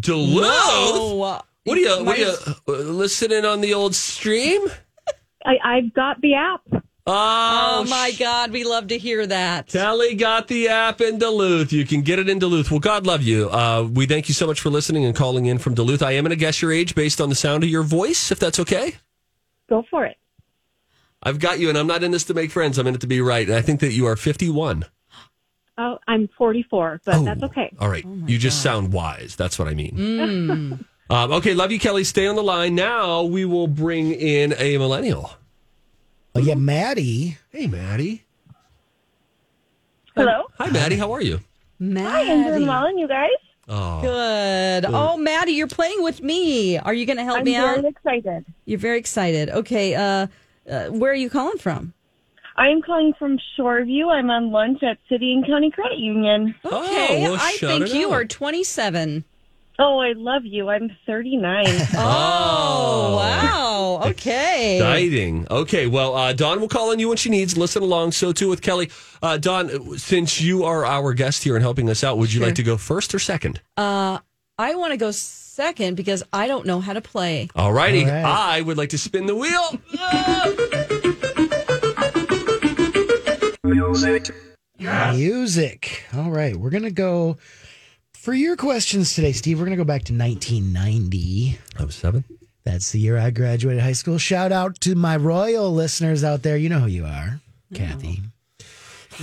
Duluth. 0.00 0.44
Whoa. 0.46 1.40
What 1.64 1.76
are 1.76 1.80
you? 1.80 2.04
What 2.04 2.18
are 2.18 2.20
you 2.20 2.34
uh, 2.68 2.72
listening 2.72 3.44
on 3.44 3.60
the 3.60 3.74
old 3.74 3.94
stream? 3.94 4.62
I, 5.44 5.56
I've 5.62 5.92
got 5.92 6.20
the 6.22 6.34
app. 6.34 6.62
Oh, 7.08 7.82
Oh 7.82 7.84
my 7.88 8.12
God, 8.18 8.50
we 8.50 8.64
love 8.64 8.88
to 8.88 8.98
hear 8.98 9.26
that. 9.26 9.68
Kelly 9.68 10.14
got 10.14 10.48
the 10.48 10.68
app 10.68 11.00
in 11.00 11.18
Duluth. 11.18 11.72
You 11.72 11.84
can 11.86 12.02
get 12.02 12.18
it 12.18 12.28
in 12.28 12.38
Duluth. 12.38 12.70
Well, 12.70 12.80
God 12.80 13.06
love 13.06 13.22
you. 13.22 13.48
Uh, 13.50 13.88
we 13.92 14.06
thank 14.06 14.28
you 14.28 14.34
so 14.34 14.46
much 14.46 14.60
for 14.60 14.70
listening 14.70 15.04
and 15.04 15.14
calling 15.14 15.46
in 15.46 15.58
from 15.58 15.74
Duluth. 15.74 16.02
I 16.02 16.12
am 16.12 16.24
going 16.24 16.30
to 16.30 16.36
guess 16.36 16.60
your 16.60 16.72
age 16.72 16.94
based 16.94 17.20
on 17.20 17.28
the 17.28 17.34
sound 17.36 17.62
of 17.62 17.70
your 17.70 17.82
voice, 17.84 18.32
if 18.32 18.38
that's 18.40 18.58
okay. 18.60 18.96
Go 19.68 19.84
for 19.90 20.04
it. 20.04 20.16
I've 21.22 21.38
got 21.38 21.58
you, 21.60 21.68
and 21.68 21.78
I'm 21.78 21.86
not 21.86 22.02
in 22.02 22.10
this 22.10 22.24
to 22.24 22.34
make 22.34 22.50
friends. 22.50 22.78
I'm 22.78 22.86
in 22.86 22.94
it 22.94 23.00
to 23.02 23.06
be 23.06 23.20
right. 23.20 23.46
And 23.46 23.56
I 23.56 23.62
think 23.62 23.80
that 23.80 23.92
you 23.92 24.06
are 24.06 24.16
51. 24.16 24.84
Oh, 25.78 25.98
I'm 26.08 26.28
44, 26.38 27.02
but 27.04 27.24
that's 27.24 27.42
okay. 27.44 27.74
All 27.78 27.88
right. 27.88 28.04
you 28.26 28.38
just 28.38 28.62
sound 28.62 28.92
wise. 28.92 29.36
That's 29.36 29.58
what 29.58 29.68
I 29.68 29.74
mean. 29.74 29.96
Mm. 29.96 30.84
Um, 31.08 31.30
okay, 31.34 31.54
love 31.54 31.70
you, 31.70 31.78
Kelly. 31.78 32.02
Stay 32.02 32.26
on 32.26 32.34
the 32.34 32.42
line. 32.42 32.74
Now 32.74 33.22
we 33.22 33.44
will 33.44 33.68
bring 33.68 34.10
in 34.10 34.52
a 34.58 34.76
millennial. 34.76 35.30
Oh, 36.36 36.38
yeah, 36.38 36.54
Maddie. 36.54 37.38
Hey, 37.50 37.66
Maddie. 37.66 38.22
Hello. 40.14 40.44
Hi, 40.58 40.68
Maddie. 40.70 40.96
How 40.96 41.12
are 41.12 41.22
you? 41.22 41.40
Maddie. 41.78 42.26
Hi, 42.28 42.32
I'm 42.32 42.44
doing 42.44 42.66
well, 42.66 42.84
and 42.84 42.98
you 43.00 43.08
guys? 43.08 43.30
Oh, 43.68 44.02
Good. 44.02 44.84
Oh, 44.86 45.16
Maddie, 45.16 45.52
you're 45.52 45.66
playing 45.66 46.02
with 46.02 46.22
me. 46.22 46.76
Are 46.76 46.92
you 46.92 47.06
going 47.06 47.16
to 47.16 47.24
help 47.24 47.42
me 47.42 47.56
out? 47.56 47.78
I'm 47.78 47.82
me 47.82 47.88
out? 47.88 47.94
very 48.04 48.20
excited. 48.22 48.44
You're 48.66 48.78
very 48.78 48.98
excited. 48.98 49.48
Okay. 49.48 49.94
Uh, 49.94 50.26
uh, 50.70 50.86
where 50.88 51.10
are 51.10 51.16
you 51.16 51.30
calling 51.30 51.56
from? 51.56 51.94
I 52.56 52.68
am 52.68 52.82
calling 52.82 53.14
from 53.18 53.38
Shoreview. 53.58 54.08
I'm 54.10 54.28
on 54.28 54.50
lunch 54.50 54.82
at 54.82 54.98
City 55.08 55.32
and 55.32 55.46
County 55.46 55.70
Credit 55.70 55.98
Union. 55.98 56.54
Okay. 56.64 57.22
well, 57.22 57.34
I 57.40 57.52
shout 57.52 57.70
think 57.70 57.86
it 57.86 57.94
you 57.94 58.08
out. 58.08 58.12
are 58.12 58.24
27. 58.26 59.24
Oh, 59.78 59.98
I 59.98 60.12
love 60.12 60.42
you. 60.44 60.68
I'm 60.70 60.90
39. 61.06 61.64
Oh, 61.94 63.16
wow. 63.16 64.00
Okay. 64.06 64.76
Exciting. 64.76 65.46
Okay, 65.50 65.86
well, 65.86 66.14
uh, 66.14 66.32
Dawn 66.32 66.60
will 66.60 66.68
call 66.68 66.90
on 66.90 66.98
you 66.98 67.08
when 67.08 67.16
she 67.16 67.28
needs. 67.30 67.56
Listen 67.56 67.82
along. 67.82 68.12
So 68.12 68.32
too 68.32 68.48
with 68.48 68.60
Kelly. 68.62 68.90
Uh, 69.22 69.36
Dawn, 69.38 69.96
since 69.98 70.40
you 70.40 70.64
are 70.64 70.84
our 70.84 71.12
guest 71.14 71.42
here 71.44 71.56
and 71.56 71.62
helping 71.62 71.88
us 71.90 72.04
out, 72.04 72.16
would 72.18 72.32
you 72.32 72.38
Sure. 72.40 72.46
like 72.48 72.54
to 72.56 72.62
go 72.62 72.76
first 72.76 73.14
or 73.14 73.18
second? 73.18 73.60
Uh, 73.76 74.18
I 74.58 74.74
want 74.74 74.92
to 74.92 74.96
go 74.96 75.10
second 75.10 75.96
because 75.96 76.22
I 76.32 76.46
don't 76.46 76.66
know 76.66 76.80
how 76.80 76.92
to 76.92 77.00
play. 77.00 77.48
All 77.56 77.72
righty. 77.72 78.04
All 78.04 78.10
right. 78.10 78.24
I 78.24 78.60
would 78.60 78.76
like 78.76 78.90
to 78.90 78.98
spin 78.98 79.26
the 79.26 79.34
wheel. 79.34 79.80
Music. 83.64 84.30
Music. 84.78 86.04
All 86.14 86.30
right. 86.30 86.54
We're 86.56 86.70
going 86.70 86.82
to 86.84 86.90
go 86.90 87.36
for 88.26 88.34
your 88.34 88.56
questions 88.56 89.14
today, 89.14 89.30
Steve. 89.30 89.56
We're 89.60 89.66
going 89.66 89.78
to 89.78 89.82
go 89.82 89.86
back 89.86 90.02
to 90.06 90.12
1990. 90.12 91.58
I 91.78 91.84
was 91.84 91.94
seven. 91.94 92.24
That's 92.64 92.90
the 92.90 92.98
year 92.98 93.16
I 93.16 93.30
graduated 93.30 93.80
high 93.80 93.92
school. 93.92 94.18
Shout 94.18 94.50
out 94.50 94.80
to 94.80 94.96
my 94.96 95.16
royal 95.16 95.72
listeners 95.72 96.24
out 96.24 96.42
there. 96.42 96.56
You 96.56 96.68
know 96.68 96.80
who 96.80 96.88
you 96.88 97.04
are, 97.04 97.40
Kathy. 97.72 98.22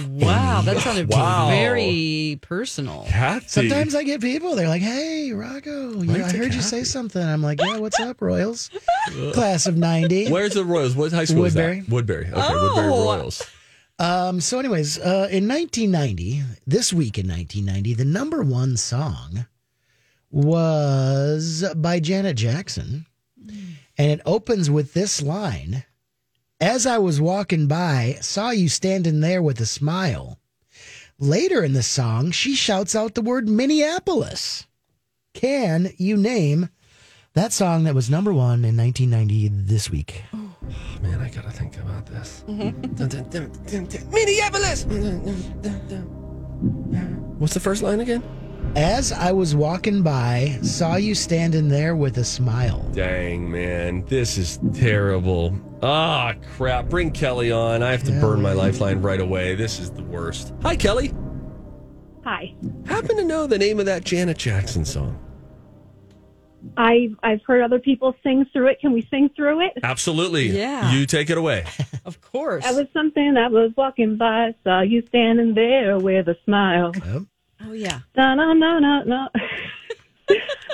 Wow, 0.07 0.61
that 0.61 0.77
sounded 0.77 1.09
Wow. 1.09 1.49
very 1.49 2.39
personal. 2.41 3.05
Kathy. 3.09 3.47
Sometimes 3.49 3.93
I 3.93 4.03
get 4.03 4.21
people, 4.21 4.55
they're 4.55 4.69
like, 4.69 4.81
hey, 4.81 5.33
Rocco, 5.33 6.01
you, 6.01 6.09
Right 6.11 6.23
I 6.23 6.31
to 6.31 6.37
heard 6.37 6.53
you 6.53 6.61
say 6.61 6.77
Kathy. 6.77 6.85
something. 6.85 7.21
I'm 7.21 7.43
like, 7.43 7.59
yeah, 7.61 7.77
what's 7.79 7.99
up, 7.99 8.21
Royals? 8.21 8.69
Class 9.33 9.67
of 9.67 9.75
90. 9.77 10.29
Where's 10.31 10.53
the 10.53 10.63
Royals? 10.63 10.95
What 10.95 11.11
high 11.11 11.25
school 11.25 11.41
Woodbury. 11.41 11.79
is 11.79 11.85
that? 11.85 11.91
Woodbury. 11.93 12.25
Okay, 12.27 12.33
Oh. 12.41 12.63
Woodbury 12.63 12.87
Royals. 12.87 13.43
Um, 14.03 14.41
so, 14.41 14.59
anyways, 14.59 14.99
uh, 14.99 15.29
in 15.31 15.47
1990, 15.47 16.43
this 16.67 16.91
week 16.91 17.17
in 17.17 17.25
1990, 17.25 17.93
the 17.93 18.03
number 18.03 18.43
one 18.43 18.75
song 18.75 19.45
was 20.29 21.63
by 21.77 22.01
Janet 22.01 22.35
Jackson. 22.35 23.05
And 23.97 24.11
it 24.11 24.19
opens 24.25 24.69
with 24.69 24.93
this 24.93 25.21
line 25.21 25.85
As 26.59 26.85
I 26.85 26.97
was 26.97 27.21
walking 27.21 27.67
by, 27.67 28.17
saw 28.19 28.49
you 28.49 28.67
standing 28.67 29.21
there 29.21 29.41
with 29.41 29.61
a 29.61 29.65
smile. 29.65 30.37
Later 31.17 31.63
in 31.63 31.71
the 31.71 31.81
song, 31.81 32.31
she 32.31 32.55
shouts 32.55 32.95
out 32.95 33.15
the 33.15 33.21
word 33.21 33.47
Minneapolis. 33.47 34.67
Can 35.33 35.93
you 35.97 36.17
name 36.17 36.67
that 37.35 37.53
song 37.53 37.85
that 37.85 37.95
was 37.95 38.09
number 38.09 38.33
one 38.33 38.65
in 38.65 38.75
1990 38.75 39.47
this 39.47 39.89
week? 39.89 40.23
Man, 41.02 41.19
I 41.19 41.30
gotta 41.30 41.52
think 41.52 41.78
about 41.78 42.06
this. 42.06 42.43
Mm-hmm. 42.47 44.13
Minneapolis. 44.13 44.86
What's 47.39 47.54
the 47.54 47.60
first 47.60 47.84
line 47.84 47.99
again? 47.99 48.23
As 48.76 49.12
I 49.12 49.32
was 49.32 49.56
walking 49.56 50.02
by, 50.02 50.58
saw 50.63 50.95
you 50.95 51.13
standing 51.13 51.67
there 51.67 51.95
with 51.95 52.17
a 52.17 52.23
smile. 52.23 52.89
Dang, 52.93 53.52
man, 53.52 54.04
this 54.06 54.38
is 54.38 54.60
terrible. 54.73 55.56
Ah, 55.84 56.34
crap. 56.56 56.89
Bring 56.89 57.12
Kelly 57.12 57.52
on. 57.52 57.84
I 57.84 57.91
have 57.91 58.04
to 58.04 58.12
burn 58.13 58.41
my 58.41 58.54
lifeline 58.54 59.02
right 59.02 59.19
away. 59.19 59.54
This 59.54 59.80
is 59.80 59.91
the 59.91 60.04
worst. 60.04 60.54
Hi, 60.63 60.76
Kelly. 60.76 61.13
Hi. 62.23 62.56
Happen 62.86 63.17
to 63.17 63.26
know 63.26 63.45
the 63.45 63.60
name 63.60 63.80
of 63.80 63.86
that 63.86 64.06
Janet 64.06 64.38
Jackson 64.38 64.86
song? 64.86 65.19
I've, 66.78 67.15
I've 67.23 67.41
heard 67.45 67.62
other 67.62 67.80
people 67.80 68.15
sing 68.23 68.45
through 68.52 68.67
it. 68.67 68.80
Can 68.80 68.93
we 68.93 69.02
sing 69.10 69.30
through 69.36 69.62
it? 69.65 69.73
Absolutely. 69.84 70.49
Yeah. 70.49 70.91
You 70.91 71.06
take 71.06 71.30
it 71.30 71.38
away. 71.38 71.65
Of 72.06 72.19
course. 72.19 72.65
That 72.65 72.76
was 72.76 72.88
something 72.91 73.38
I 73.38 73.47
was 73.47 73.71
walking 73.78 74.17
by, 74.17 74.54
saw 74.65 74.82
you 74.82 75.06
standing 75.08 75.54
there 75.54 75.97
with 75.97 76.28
a 76.28 76.36
smile. 76.43 76.91
oh, 77.65 77.71
yeah. 77.71 78.02
No, 78.17 78.34
no, 78.36 78.52
no, 78.52 78.78
no, 78.80 79.04
no. 79.04 79.28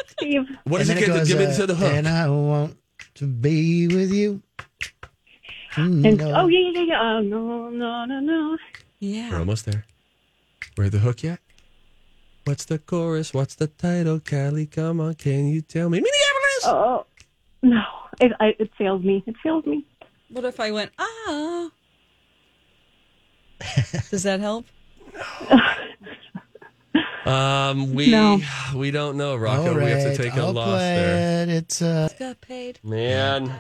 Steve. 0.08 0.48
What 0.64 0.80
does 0.80 0.90
And 0.90 0.98
it 1.00 1.08
then 1.08 1.18
get? 1.18 1.28
Give 1.28 1.38
me 1.38 1.46
uh, 1.46 1.56
to 1.56 1.68
the 1.68 1.76
hook. 1.76 1.92
And 1.94 2.08
I 2.08 2.28
want 2.30 2.78
to 3.16 3.28
be 3.28 3.88
with 3.88 4.12
you. 4.12 4.42
And, 5.76 6.02
No. 6.18 6.34
Oh, 6.36 6.48
yeah, 6.48 6.72
yeah, 6.74 6.82
yeah. 6.82 7.00
Oh, 7.02 7.22
no, 7.22 7.70
no, 7.70 8.06
no, 8.06 8.20
no. 8.20 8.58
Yeah. 9.00 9.30
We're 9.32 9.40
almost 9.40 9.66
there. 9.68 9.86
We're 10.78 10.86
at 10.86 10.92
the 10.92 11.00
hook 11.00 11.22
yet? 11.22 11.40
What's 12.50 12.66
the 12.66 12.80
chorus? 12.80 13.32
What's 13.32 13.54
the 13.54 13.68
title? 13.68 14.20
Kelly, 14.20 14.66
come 14.66 15.00
on, 15.00 15.14
can 15.14 15.50
you 15.50 15.62
tell 15.62 15.88
me? 15.88 16.00
Minneapolis! 16.00 16.64
Oh, 16.66 17.06
no. 17.62 17.84
It, 18.20 18.32
I, 18.40 18.56
it 18.58 18.72
fails 18.76 19.04
me. 19.04 19.24
It 19.28 19.36
fails 19.44 19.68
me. 19.68 19.86
What 20.32 20.46
if 20.46 20.60
I 20.60 20.72
went, 20.72 20.92
ah? 20.98 21.70
Does 24.10 24.24
that 24.24 24.40
help? 24.40 24.66
Um, 27.26 27.94
we 27.94 28.10
No. 28.10 28.40
we 28.74 28.90
don't 28.90 29.16
know, 29.16 29.36
Rocco. 29.36 29.74
All 29.74 29.76
We 29.76 29.92
have 29.92 30.02
to 30.02 30.08
right, 30.10 30.18
take 30.18 30.34
a 30.36 30.40
I'll 30.42 30.54
loss 30.54 30.70
play 30.80 30.96
there. 30.96 31.44
it. 31.44 31.50
It's 31.50 31.82
uh, 31.82 32.10
Got 32.18 32.42
paid. 32.42 32.80
Man. 32.82 33.54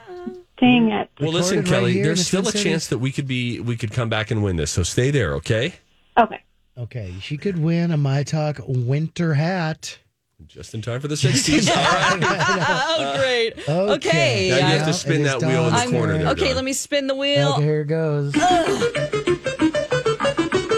Dang 0.59 0.89
it. 0.89 1.09
Well, 1.19 1.31
listen, 1.33 1.57
Recorded 1.57 1.71
right 1.71 1.79
Kelly. 1.79 1.91
here 1.93 2.01
in 2.01 2.07
there's 2.07 2.19
the 2.19 2.23
still 2.25 2.41
Twin 2.41 2.47
a 2.49 2.51
Cities. 2.53 2.63
chance 2.63 2.87
that 2.87 2.97
we 2.97 3.11
could 3.11 3.27
be 3.27 3.59
we 3.59 3.77
could 3.77 3.91
come 3.91 4.09
back 4.09 4.31
and 4.31 4.41
win 4.43 4.55
this. 4.55 4.71
So 4.71 4.81
stay 4.81 5.11
there, 5.11 5.35
okay? 5.35 5.75
Okay. 6.17 6.41
Okay. 6.79 7.13
She 7.21 7.37
could 7.37 7.57
win 7.57 7.91
a 7.91 7.97
My 7.97 8.23
Talk 8.23 8.59
winter 8.67 9.33
hat. 9.33 9.99
Just 10.47 10.73
in 10.73 10.81
time 10.81 11.01
for 11.01 11.07
the 11.09 11.15
60s. 11.15 11.69
All 11.75 11.83
right. 11.83 12.19
oh, 12.23 13.17
great. 13.19 13.53
Okay. 13.67 13.93
Okay. 13.93 14.49
Now 14.49 14.57
you 14.57 14.77
have 14.77 14.87
to 14.87 14.93
spin 14.93 15.23
that 15.23 15.41
wheel 15.41 15.65
in 15.67 15.73
the 15.73 15.77
Dawn's 15.79 15.91
corner 15.91 16.17
there. 16.17 16.27
okay, 16.29 16.45
Dawn. 16.47 16.55
let 16.55 16.65
me 16.65 16.73
spin 16.73 17.07
the 17.07 17.15
wheel. 17.15 17.53
Okay, 17.53 17.63
here 17.63 17.81
it 17.81 17.87
goes. 17.87 18.33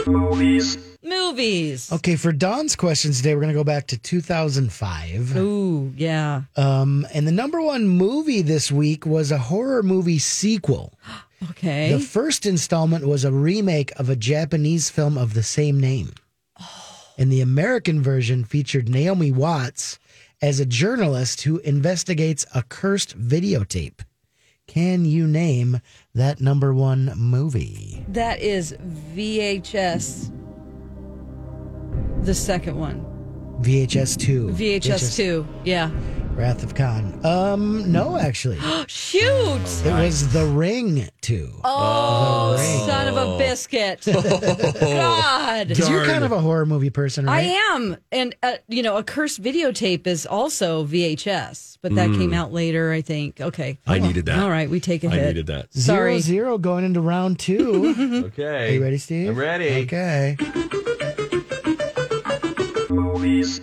Movies. 0.07 0.77
Movies. 1.03 1.91
Okay, 1.91 2.15
for 2.15 2.31
Don's 2.31 2.75
questions 2.75 3.17
today, 3.17 3.35
we're 3.35 3.41
going 3.41 3.53
to 3.53 3.59
go 3.59 3.63
back 3.63 3.87
to 3.87 3.97
2005. 3.97 5.37
Ooh, 5.37 5.93
yeah. 5.95 6.43
Um, 6.55 7.05
and 7.13 7.27
the 7.27 7.31
number 7.31 7.61
one 7.61 7.87
movie 7.87 8.41
this 8.41 8.71
week 8.71 9.05
was 9.05 9.31
a 9.31 9.37
horror 9.37 9.83
movie 9.83 10.19
sequel. 10.19 10.93
Okay. 11.49 11.91
The 11.91 11.99
first 11.99 12.45
installment 12.45 13.07
was 13.07 13.25
a 13.25 13.31
remake 13.31 13.91
of 13.99 14.09
a 14.09 14.15
Japanese 14.15 14.89
film 14.89 15.17
of 15.17 15.33
the 15.33 15.43
same 15.43 15.79
name. 15.79 16.13
Oh. 16.59 16.65
And 17.17 17.31
the 17.31 17.41
American 17.41 18.01
version 18.01 18.43
featured 18.43 18.87
Naomi 18.89 19.31
Watts 19.31 19.97
as 20.41 20.59
a 20.59 20.65
journalist 20.65 21.41
who 21.41 21.59
investigates 21.59 22.45
a 22.53 22.63
cursed 22.63 23.19
videotape. 23.19 24.01
Can 24.67 25.03
you 25.05 25.27
name 25.27 25.81
that 26.15 26.39
number 26.39 26.73
one 26.73 27.11
movie? 27.15 28.05
that 28.09 28.39
is 28.39 28.73
VHS. 29.15 30.31
The 32.23 32.33
second 32.33 32.77
one. 32.77 33.05
VHS 33.61 34.17
2. 34.17 34.49
VHS 34.49 35.15
2. 35.17 35.47
Yeah. 35.65 35.91
Wrath 36.35 36.63
of 36.63 36.73
Khan. 36.73 37.19
Um, 37.25 37.91
no, 37.91 38.17
actually. 38.17 38.57
Shoot! 38.87 39.61
It 39.85 39.91
was 39.91 40.31
The 40.33 40.45
Ring 40.45 41.07
2. 41.21 41.49
Oh, 41.63 42.55
Ring. 42.57 42.87
son 42.87 43.07
of 43.07 43.17
a 43.17 43.37
biscuit. 43.37 44.01
God. 44.05 45.67
'Cause 45.67 45.89
you're 45.89 46.05
kind 46.05 46.23
of 46.23 46.31
a 46.31 46.39
horror 46.39 46.65
movie 46.65 46.89
person, 46.89 47.27
I 47.29 47.41
am. 47.41 47.97
And, 48.11 48.33
uh, 48.41 48.53
you 48.67 48.81
know, 48.81 48.97
a 48.97 49.03
cursed 49.03 49.41
videotape 49.43 50.07
is 50.07 50.25
also 50.25 50.83
VHS, 50.85 51.77
but 51.81 51.93
that 51.95 52.09
Mm. 52.09 52.17
came 52.17 52.33
out 52.33 52.51
later, 52.51 52.91
I 52.91 53.01
think. 53.01 53.39
Okay. 53.39 53.77
I 53.85 53.99
needed 53.99 54.25
that. 54.25 54.39
All 54.39 54.49
right, 54.49 54.69
we 54.69 54.79
take 54.79 55.03
a 55.03 55.09
hit. 55.09 55.21
I 55.21 55.27
needed 55.27 55.47
that. 55.47 55.71
Zero 55.77 55.97
Sorry. 55.97 56.19
zero 56.21 56.57
going 56.57 56.85
into 56.85 57.01
round 57.01 57.37
two. 57.39 57.93
Okay. 58.31 58.69
Are 58.69 58.73
you 58.73 58.81
ready, 58.81 58.97
Steve? 58.97 59.29
I'm 59.29 59.35
ready. 59.37 59.69
Okay. 59.83 60.37
Movies. 62.89 63.61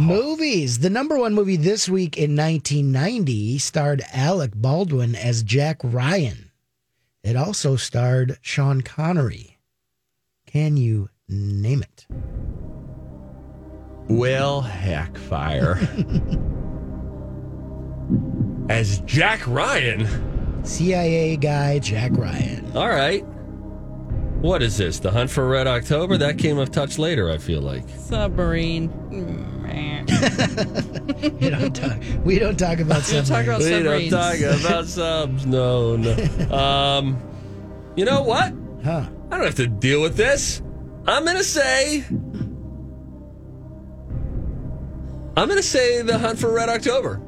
Movies. 0.00 0.78
The 0.80 0.90
number 0.90 1.18
one 1.18 1.34
movie 1.34 1.56
this 1.56 1.88
week 1.88 2.16
in 2.16 2.36
1990 2.36 3.58
starred 3.58 4.02
Alec 4.12 4.52
Baldwin 4.54 5.14
as 5.14 5.42
Jack 5.42 5.80
Ryan. 5.82 6.50
It 7.22 7.36
also 7.36 7.76
starred 7.76 8.38
Sean 8.42 8.82
Connery. 8.82 9.58
Can 10.46 10.76
you 10.76 11.08
name 11.28 11.82
it? 11.82 12.06
Well, 14.08 14.60
heck, 14.60 15.16
fire. 15.16 15.78
As 18.68 19.00
Jack 19.00 19.46
Ryan. 19.46 20.06
CIA 20.64 21.36
guy 21.36 21.78
Jack 21.78 22.12
Ryan. 22.12 22.70
All 22.76 22.88
right. 22.88 23.24
What 24.44 24.62
is 24.62 24.76
this? 24.76 24.98
The 24.98 25.10
Hunt 25.10 25.30
for 25.30 25.48
Red 25.48 25.66
October? 25.66 26.18
That 26.18 26.36
came 26.36 26.58
a 26.58 26.66
touch 26.66 26.98
later, 26.98 27.30
I 27.30 27.38
feel 27.38 27.62
like. 27.62 27.88
Submarine. 27.88 28.90
We 31.40 31.48
don't 31.48 31.74
talk, 31.74 31.98
we 32.24 32.38
don't 32.38 32.58
talk 32.58 32.78
about 32.78 33.06
We 33.06 33.14
don't 33.14 33.24
talk 33.24 33.46
submarines. 33.46 33.64
We 33.64 33.82
don't 33.82 34.10
talk 34.10 34.38
about 34.60 34.84
subs. 34.84 35.46
No, 35.46 35.96
no. 35.96 36.54
Um, 36.54 37.18
you 37.96 38.04
know 38.04 38.22
what? 38.22 38.52
Huh. 38.84 39.08
I 39.30 39.36
don't 39.38 39.46
have 39.46 39.54
to 39.54 39.66
deal 39.66 40.02
with 40.02 40.16
this. 40.16 40.60
I'm 41.06 41.24
going 41.24 41.38
to 41.38 41.44
say. 41.44 42.04
I'm 45.36 45.48
going 45.48 45.56
to 45.56 45.62
say 45.62 46.02
The 46.02 46.18
Hunt 46.18 46.38
for 46.38 46.52
Red 46.52 46.68
October. 46.68 47.18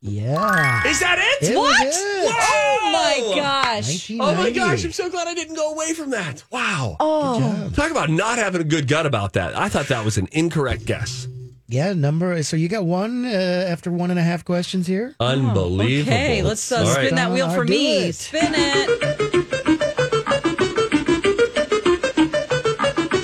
Yeah. 0.00 0.86
Is 0.86 1.00
that 1.00 1.18
it? 1.18 1.50
It 1.50 1.56
was 1.56 1.64
what? 1.72 1.86
it. 1.86 1.92
Oh 1.96 2.78
my 2.92 3.34
gosh. 3.34 4.10
Oh 4.12 4.16
my 4.16 4.24
1990. 4.34 4.52
gosh, 4.58 4.84
I'm 4.84 4.92
so 4.92 5.10
glad 5.10 5.26
I 5.26 5.34
didn't 5.34 5.56
go 5.56 5.72
away 5.72 5.92
from 5.92 6.10
that. 6.10 6.44
Wow. 6.52 6.96
Oh. 7.00 7.68
Talk 7.74 7.90
about 7.90 8.08
not 8.08 8.38
having 8.38 8.60
a 8.60 8.64
good 8.64 8.86
gut 8.86 9.06
about 9.06 9.32
that. 9.32 9.56
I 9.56 9.68
thought 9.68 9.88
that 9.88 10.04
was 10.04 10.16
an 10.16 10.28
incorrect 10.30 10.84
guess. 10.86 11.26
Yeah, 11.66 11.92
number. 11.94 12.40
So 12.44 12.56
you 12.56 12.68
got 12.68 12.84
one 12.84 13.26
uh, 13.26 13.28
after 13.68 13.90
one 13.90 14.10
and 14.10 14.18
a 14.20 14.22
half 14.22 14.44
questions 14.44 14.86
here. 14.86 15.14
Unbelievable. 15.18 16.12
Okay, 16.12 16.42
let's 16.42 16.70
uh, 16.70 16.78
All 16.78 16.86
spin 16.86 17.04
right. 17.04 17.14
that 17.16 17.32
wheel 17.32 17.46
I'll 17.46 17.54
for 17.54 17.64
do 17.64 17.72
me. 17.72 18.08
it. 18.08 18.14
Spin 18.14 18.52
it. 18.54 18.88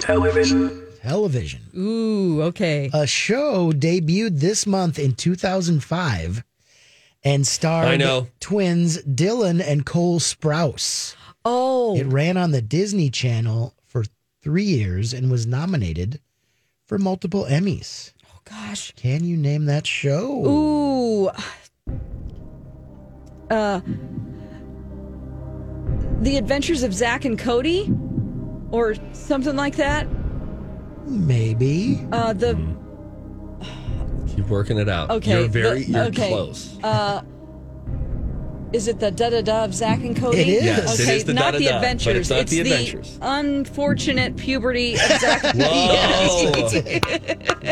Television. 0.03 0.83
Television. 1.03 1.61
Ooh, 1.77 2.43
okay. 2.43 2.91
A 2.93 3.07
show 3.07 3.73
debuted 3.73 4.41
this 4.41 4.67
month 4.67 4.99
in 4.99 5.15
2005 5.15 6.43
and 7.25 7.47
starred 7.47 7.89
I 7.89 7.97
know. 7.97 8.29
twins 8.41 8.99
Dylan 9.03 9.63
and 9.67 9.85
Cole 9.87 10.21
Sprouse. 10.21 11.15
Oh, 11.45 11.97
It 11.97 12.07
ran 12.07 12.37
on 12.37 12.51
the 12.53 12.63
Disney 12.63 13.11
Channel 13.11 13.75
for 13.87 14.05
three 14.43 14.65
years 14.65 15.13
and 15.13 15.31
was 15.31 15.47
nominated 15.47 16.21
for 16.87 16.99
multiple 16.99 17.45
Emmys. 17.49 18.13
Oh, 18.27 18.39
gosh. 18.45 18.93
Can 18.97 19.25
you 19.25 19.37
name 19.37 19.67
that 19.67 19.87
show? 19.87 20.47
Ooh. 20.47 21.31
Uh, 23.51 23.81
The 26.21 26.37
Adventures 26.39 26.83
of 26.83 26.95
Zack 26.95 27.25
and 27.27 27.39
Cody, 27.39 27.93
or 28.71 28.95
something 29.13 29.57
like 29.57 29.77
that. 29.77 30.07
Maybe. 31.07 32.01
Uh, 32.13 32.33
the 32.33 32.55
Keep 34.35 34.49
working 34.49 34.79
it 34.79 34.89
out. 34.89 35.11
okay. 35.11 35.41
You're 35.41 35.49
very 35.49 35.85
the- 35.85 35.93
you're 35.93 36.03
okay. 36.05 36.29
close. 36.29 36.77
Uh, 36.83 37.23
is 38.73 38.89
it 38.89 38.99
the 38.99 39.13
da 39.13 39.31
da 39.31 39.41
da 39.41 39.65
of 39.65 39.73
Zack 39.73 40.01
and 40.01 40.17
Cody? 40.17 40.41
It 40.41 40.49
is. 40.49 40.65
Yes, 40.65 41.01
okay, 41.01 41.17
is 41.19 41.25
the 41.25 41.33
not 41.33 41.55
the 41.55 41.69
adventures. 41.69 42.17
it's 42.17 42.31
not 42.31 42.47
the 42.49 42.59
adventures. 42.61 43.19
unfortunate 43.23 44.37
puberty 44.37 44.95
of 44.95 44.99
Zack. 44.99 45.45
and 45.45 45.63
Whoa. 45.63 46.53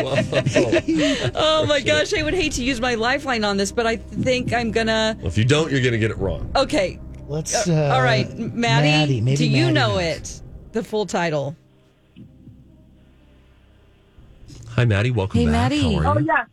Whoa. 0.01 1.29
Oh 1.35 1.65
my 1.65 1.81
gosh, 1.81 2.13
I 2.13 2.23
would 2.23 2.33
hate 2.33 2.53
to 2.53 2.63
use 2.63 2.79
my 2.79 2.95
lifeline 2.95 3.43
on 3.43 3.57
this, 3.57 3.71
but 3.73 3.85
I 3.85 3.97
think 3.97 4.53
I'm 4.53 4.71
gonna. 4.71 5.17
If 5.23 5.37
you 5.37 5.43
don't, 5.43 5.69
you're 5.71 5.81
going 5.81 5.91
to 5.91 5.97
get 5.99 6.11
it 6.11 6.17
wrong. 6.17 6.49
Okay. 6.55 6.99
Let's. 7.27 7.67
Uh, 7.67 7.73
Uh, 7.91 7.95
all 7.95 8.01
right, 8.01 8.27
Maddie. 8.37 8.87
Maddie, 8.87 9.21
maybe 9.21 9.37
do 9.37 9.45
you 9.49 9.63
Maddie 9.63 9.73
know 9.73 9.95
knows. 9.97 10.39
it? 10.39 10.41
The 10.71 10.83
full 10.83 11.05
title. 11.05 11.55
Hi, 14.69 14.85
Maddie. 14.85 15.11
Welcome 15.11 15.45
back. 15.51 15.71
Hey, 15.71 15.81
back. 15.81 15.91
Maddie. 15.91 15.93
How 15.95 16.11
are 16.11 16.17
Oh 16.17 16.19
yeah, 16.21 16.43
the 16.45 16.49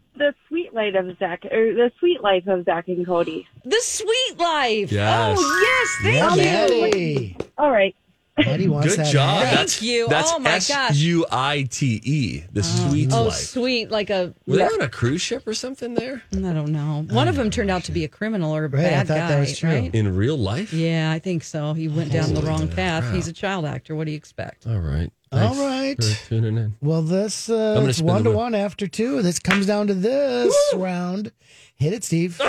sweet 0.51 0.75
light 0.75 0.95
of 0.97 1.17
Zack, 1.19 1.45
or 1.47 1.73
the 1.73 1.91
sweet 1.99 2.23
life 2.23 2.47
of 2.47 2.65
Zack 2.67 2.89
and 2.89 3.07
Cody. 3.07 3.47
The 3.65 3.81
Sweet 3.81 4.35
Life. 4.39 4.93
Yes. 4.93 5.39
Oh 5.39 5.61
yes, 6.05 6.15
Yeah, 6.15 6.29
thank 6.29 6.39
you. 6.39 6.45
Maddie. 6.45 7.37
All 7.57 7.71
right. 7.71 7.95
Maddie 8.39 8.69
wants 8.69 8.89
Good 8.97 9.01
that 9.05 9.13
job. 9.13 9.39
hat. 9.43 9.45
Thank 9.45 9.57
that's, 9.59 9.83
you. 9.83 10.09
That's 10.09 10.33
Oh, 10.33 10.39
my 10.39 10.51
gosh. 10.51 10.71
S 10.71 10.97
U 10.97 11.27
I 11.31 11.69
T 11.71 12.01
E. 12.03 12.45
The 12.53 12.61
oh. 12.61 12.89
sweet 12.89 13.13
Oh, 13.13 13.25
life. 13.25 13.33
Oh, 13.33 13.37
sweet, 13.37 13.91
like 13.91 14.09
a. 14.09 14.33
Were 14.47 14.57
they 14.57 14.65
on 14.65 14.81
a 14.81 14.89
cruise 14.89 15.21
ship 15.21 15.47
or 15.47 15.53
something 15.53 15.93
there? 15.95 16.23
I 16.33 16.37
don't 16.39 16.73
know. 16.73 17.05
One 17.11 17.29
of 17.29 17.37
them 17.37 17.51
turned 17.51 17.71
out 17.71 17.85
to 17.85 17.93
be 17.93 18.05
a 18.05 18.09
criminal 18.09 18.57
or 18.57 18.65
a 18.65 18.69
Right, 18.69 18.87
I 18.87 18.89
bad 18.89 19.09
thought 19.09 19.17
guy, 19.19 19.29
that 19.29 19.41
was 19.41 19.59
true. 19.59 19.69
right? 19.69 19.95
In 19.95 20.17
real 20.17 20.39
life? 20.39 20.73
Yeah, 20.73 21.11
I 21.13 21.19
think 21.19 21.45
so. 21.45 21.75
He 21.75 21.87
went 21.89 22.13
down 22.13 22.33
the 22.33 22.41
wrong 22.43 22.67
path. 22.69 23.03
crap. 23.05 23.15
He's 23.15 23.29
a 23.29 23.33
child 23.35 23.67
actor. 23.67 23.95
What 23.95 24.05
do 24.07 24.13
you 24.13 24.17
expect? 24.17 24.67
All 24.67 24.79
right. 24.81 25.13
All 25.33 25.55
Thanks 25.55 25.59
right. 25.61 26.17
for 26.17 26.29
tuning 26.29 26.57
in. 26.57 26.77
Well, 26.81 27.03
this 27.03 27.49
uh, 27.49 27.85
it's 27.89 28.01
one 28.01 28.25
to 28.25 28.33
one 28.33 28.53
after 28.53 28.89
two. 28.89 29.23
This 29.23 29.39
comes 29.39 29.65
down 29.65 29.87
to 29.87 29.95
this 29.95 30.53
round. 30.75 31.31
Hit 31.77 31.93
it, 31.93 32.03
Steve. 32.03 32.41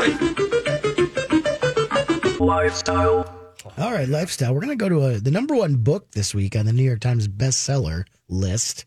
Lifestyle. 2.40 3.38
All 3.78 3.92
right, 3.92 4.10
lifestyle. 4.10 4.56
We're 4.56 4.62
going 4.62 4.76
to 4.76 4.84
go 4.84 4.90
to 4.90 5.06
a, 5.06 5.20
the 5.20 5.30
number 5.30 5.54
one 5.56 5.76
book 5.76 6.10
this 6.12 6.34
week 6.34 6.56
on 6.56 6.66
the 6.66 6.74
New 6.74 6.82
York 6.82 7.02
Times 7.02 7.28
bestseller 7.28 8.06
list 8.28 8.86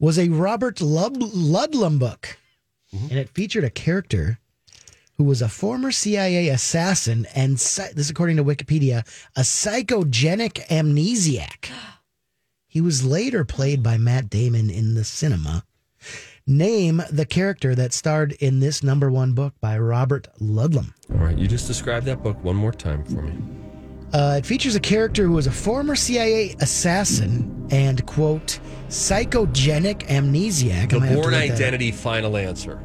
was 0.00 0.18
a 0.18 0.28
Robert 0.28 0.80
Lub- 0.80 1.18
Ludlum 1.18 2.00
book, 2.00 2.36
and 2.92 3.12
it 3.12 3.28
featured 3.28 3.62
a 3.62 3.70
character 3.70 4.40
who 5.16 5.22
was 5.22 5.40
a 5.40 5.48
former 5.48 5.92
CIA 5.92 6.48
assassin 6.48 7.28
and 7.36 7.60
psy- 7.60 7.92
this, 7.92 8.10
according 8.10 8.36
to 8.38 8.44
Wikipedia, 8.44 9.06
a 9.36 9.42
psychogenic 9.42 10.66
amnesiac. 10.66 11.70
He 12.72 12.80
was 12.80 13.04
later 13.04 13.44
played 13.44 13.82
by 13.82 13.98
Matt 13.98 14.30
Damon 14.30 14.70
in 14.70 14.94
the 14.94 15.04
cinema. 15.04 15.62
Name 16.46 17.02
the 17.10 17.26
character 17.26 17.74
that 17.74 17.92
starred 17.92 18.32
in 18.40 18.60
this 18.60 18.82
number 18.82 19.10
one 19.10 19.34
book 19.34 19.52
by 19.60 19.76
Robert 19.76 20.26
Ludlum. 20.40 20.94
All 21.12 21.18
right. 21.18 21.36
You 21.36 21.46
just 21.46 21.66
described 21.66 22.06
that 22.06 22.22
book 22.22 22.42
one 22.42 22.56
more 22.56 22.72
time 22.72 23.04
for 23.04 23.20
me. 23.20 23.34
Uh, 24.14 24.36
it 24.38 24.46
features 24.46 24.74
a 24.74 24.80
character 24.80 25.26
who 25.26 25.32
was 25.32 25.46
a 25.46 25.50
former 25.52 25.94
CIA 25.94 26.56
assassin 26.60 27.68
and, 27.70 28.06
quote, 28.06 28.58
psychogenic 28.88 30.06
amnesiac. 30.08 30.88
The 30.92 30.96
I 30.96 30.98
might 31.00 31.06
have 31.08 31.16
to 31.16 31.22
Bourne 31.22 31.34
look 31.34 31.48
that. 31.48 31.50
Identity 31.52 31.92
final 31.92 32.38
answer. 32.38 32.82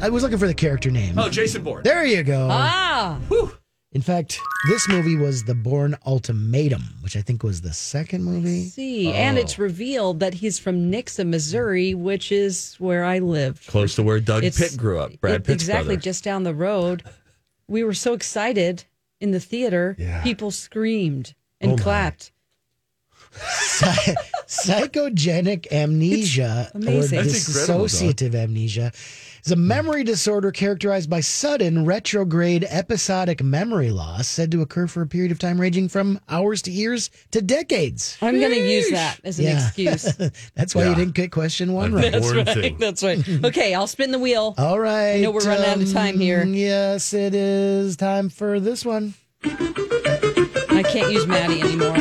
I 0.00 0.08
was 0.08 0.22
looking 0.22 0.38
for 0.38 0.46
the 0.46 0.54
character 0.54 0.92
name. 0.92 1.18
Oh, 1.18 1.28
Jason 1.28 1.64
Bourne. 1.64 1.82
There 1.82 2.06
you 2.06 2.22
go. 2.22 2.46
Ah, 2.48 3.18
In 3.92 4.02
fact, 4.02 4.38
this 4.68 4.86
movie 4.86 5.16
was 5.16 5.44
The 5.44 5.54
Bourne 5.54 5.96
Ultimatum, 6.04 6.82
which 7.00 7.16
I 7.16 7.22
think 7.22 7.42
was 7.42 7.62
the 7.62 7.72
second 7.72 8.22
movie. 8.22 8.64
see, 8.66 9.10
and 9.10 9.38
Oh. 9.38 9.40
it's 9.40 9.58
revealed 9.58 10.20
that 10.20 10.34
he's 10.34 10.58
from 10.58 10.92
Nixa, 10.92 11.26
Missouri, 11.26 11.94
which 11.94 12.30
is 12.30 12.74
where 12.78 13.02
I 13.04 13.18
lived. 13.18 13.66
Close 13.66 13.94
to 13.94 14.02
where 14.02 14.20
Doug 14.20 14.44
It's- 14.44 14.58
Pitt 14.72 14.78
grew 14.78 14.98
up. 14.98 15.18
Brad 15.22 15.36
it- 15.36 15.44
Pitt's 15.44 15.62
exactly 15.62 15.94
brother. 15.96 16.02
just 16.02 16.22
down 16.22 16.42
the 16.42 16.54
road. 16.54 17.02
We 17.66 17.82
were 17.82 17.94
so 17.94 18.12
excited 18.12 18.84
in 19.20 19.30
the 19.30 19.40
theater. 19.40 19.96
Yeah. 19.98 20.22
People 20.22 20.50
screamed 20.50 21.34
and 21.60 21.72
Oh, 21.72 21.76
clapped. 21.76 22.30
Psy- 23.40 24.14
psychogenic 24.46 25.70
amnesia 25.72 26.70
or 26.74 26.78
amazing. 26.80 27.18
Incredible, 27.20 27.84
dissociative 27.86 28.34
amnesia 28.34 28.92
is 29.44 29.52
a 29.52 29.56
memory 29.56 30.04
disorder 30.04 30.50
characterized 30.50 31.08
by 31.10 31.20
sudden 31.20 31.84
retrograde 31.84 32.66
episodic 32.68 33.42
memory 33.42 33.90
loss 33.90 34.26
said 34.28 34.50
to 34.52 34.62
occur 34.62 34.86
for 34.86 35.02
a 35.02 35.06
period 35.06 35.30
of 35.32 35.38
time 35.38 35.60
ranging 35.60 35.88
from 35.88 36.20
hours 36.28 36.62
to 36.62 36.70
years 36.70 37.10
to 37.30 37.40
decades. 37.42 38.16
I'm 38.22 38.38
going 38.40 38.52
to 38.52 38.58
use 38.60 38.90
that 38.90 39.20
as 39.24 39.38
an 39.38 39.46
Yeah. 39.46 39.66
excuse. 39.66 40.16
That's 40.54 40.74
why 40.74 40.84
you 40.88 40.94
didn't 40.94 41.14
get 41.14 41.30
question 41.32 41.72
one 41.72 41.92
right. 41.92 42.10
That's 42.12 42.32
right. 42.32 42.46
thing. 42.48 42.76
That's 42.78 43.02
right. 43.02 43.18
Okay, 43.48 43.74
I'll 43.74 43.86
spin 43.86 44.10
the 44.10 44.18
wheel. 44.18 44.54
All 44.58 44.78
right. 44.78 45.14
I 45.14 45.20
know 45.20 45.30
we're 45.30 45.40
running 45.46 45.64
out 45.66 45.80
of 45.80 45.92
time 45.92 46.18
here. 46.18 46.42
um, 46.42 46.54
Yes, 46.54 47.14
it 47.14 47.34
is 47.34 47.96
time 47.96 48.28
for 48.28 48.58
this 48.60 48.84
one. 48.84 49.14
I 49.44 50.84
can't 50.86 51.12
use 51.12 51.26
Maddie 51.26 51.60
anymore. 51.60 51.96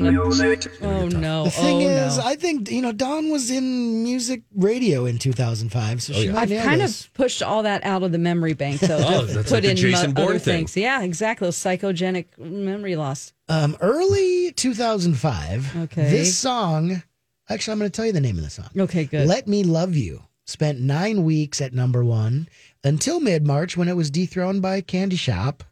True. 0.00 0.06
Son 0.06 0.06
of- 0.06 0.14
music. 0.14 0.72
Oh 0.82 1.08
no! 1.08 1.44
The 1.44 1.50
thing 1.50 1.82
oh, 1.86 2.06
is, 2.06 2.18
no. 2.18 2.24
I 2.24 2.36
think 2.36 2.70
you 2.70 2.82
know 2.82 2.92
Dawn 2.92 3.30
was 3.30 3.50
in 3.50 4.02
music 4.02 4.42
radio 4.54 5.06
in 5.06 5.18
2005, 5.18 6.02
so 6.02 6.12
she 6.12 6.26
yeah. 6.26 6.32
might 6.32 6.50
I've 6.50 6.64
kind 6.64 6.80
this. 6.80 7.06
of 7.06 7.14
pushed 7.14 7.42
all 7.42 7.62
that 7.64 7.84
out 7.84 8.02
of 8.02 8.12
the 8.12 8.18
memory 8.18 8.54
bank, 8.54 8.80
though. 8.80 8.98
Oh, 9.12 9.26
to 9.26 9.32
that's 9.32 9.50
put 9.50 9.62
like 9.62 9.70
in 9.70 9.76
Jason 9.76 10.14
mo- 10.14 10.22
other 10.24 10.38
thing. 10.38 10.66
things. 10.66 10.76
Yeah, 10.76 11.02
exactly. 11.02 11.48
Psychogenic 11.48 12.38
memory 12.38 12.96
loss. 12.96 13.32
Um, 13.48 13.76
early 13.80 14.52
2005. 14.52 15.76
Okay. 15.76 16.10
This 16.10 16.36
song, 16.36 17.02
actually, 17.48 17.72
I'm 17.72 17.78
going 17.78 17.90
to 17.90 17.94
tell 17.94 18.06
you 18.06 18.12
the 18.12 18.20
name 18.20 18.38
of 18.38 18.44
the 18.44 18.50
song. 18.50 18.68
Okay, 18.76 19.04
good. 19.04 19.26
Let 19.26 19.46
Me 19.48 19.64
Love 19.64 19.94
You 19.96 20.22
spent 20.46 20.80
nine 20.80 21.24
weeks 21.24 21.60
at 21.60 21.74
number 21.74 22.04
one 22.04 22.48
until 22.84 23.20
mid 23.20 23.46
March 23.46 23.76
when 23.76 23.88
it 23.88 23.96
was 23.96 24.10
dethroned 24.10 24.62
by 24.62 24.80
Candy 24.80 25.16
Shop 25.16 25.62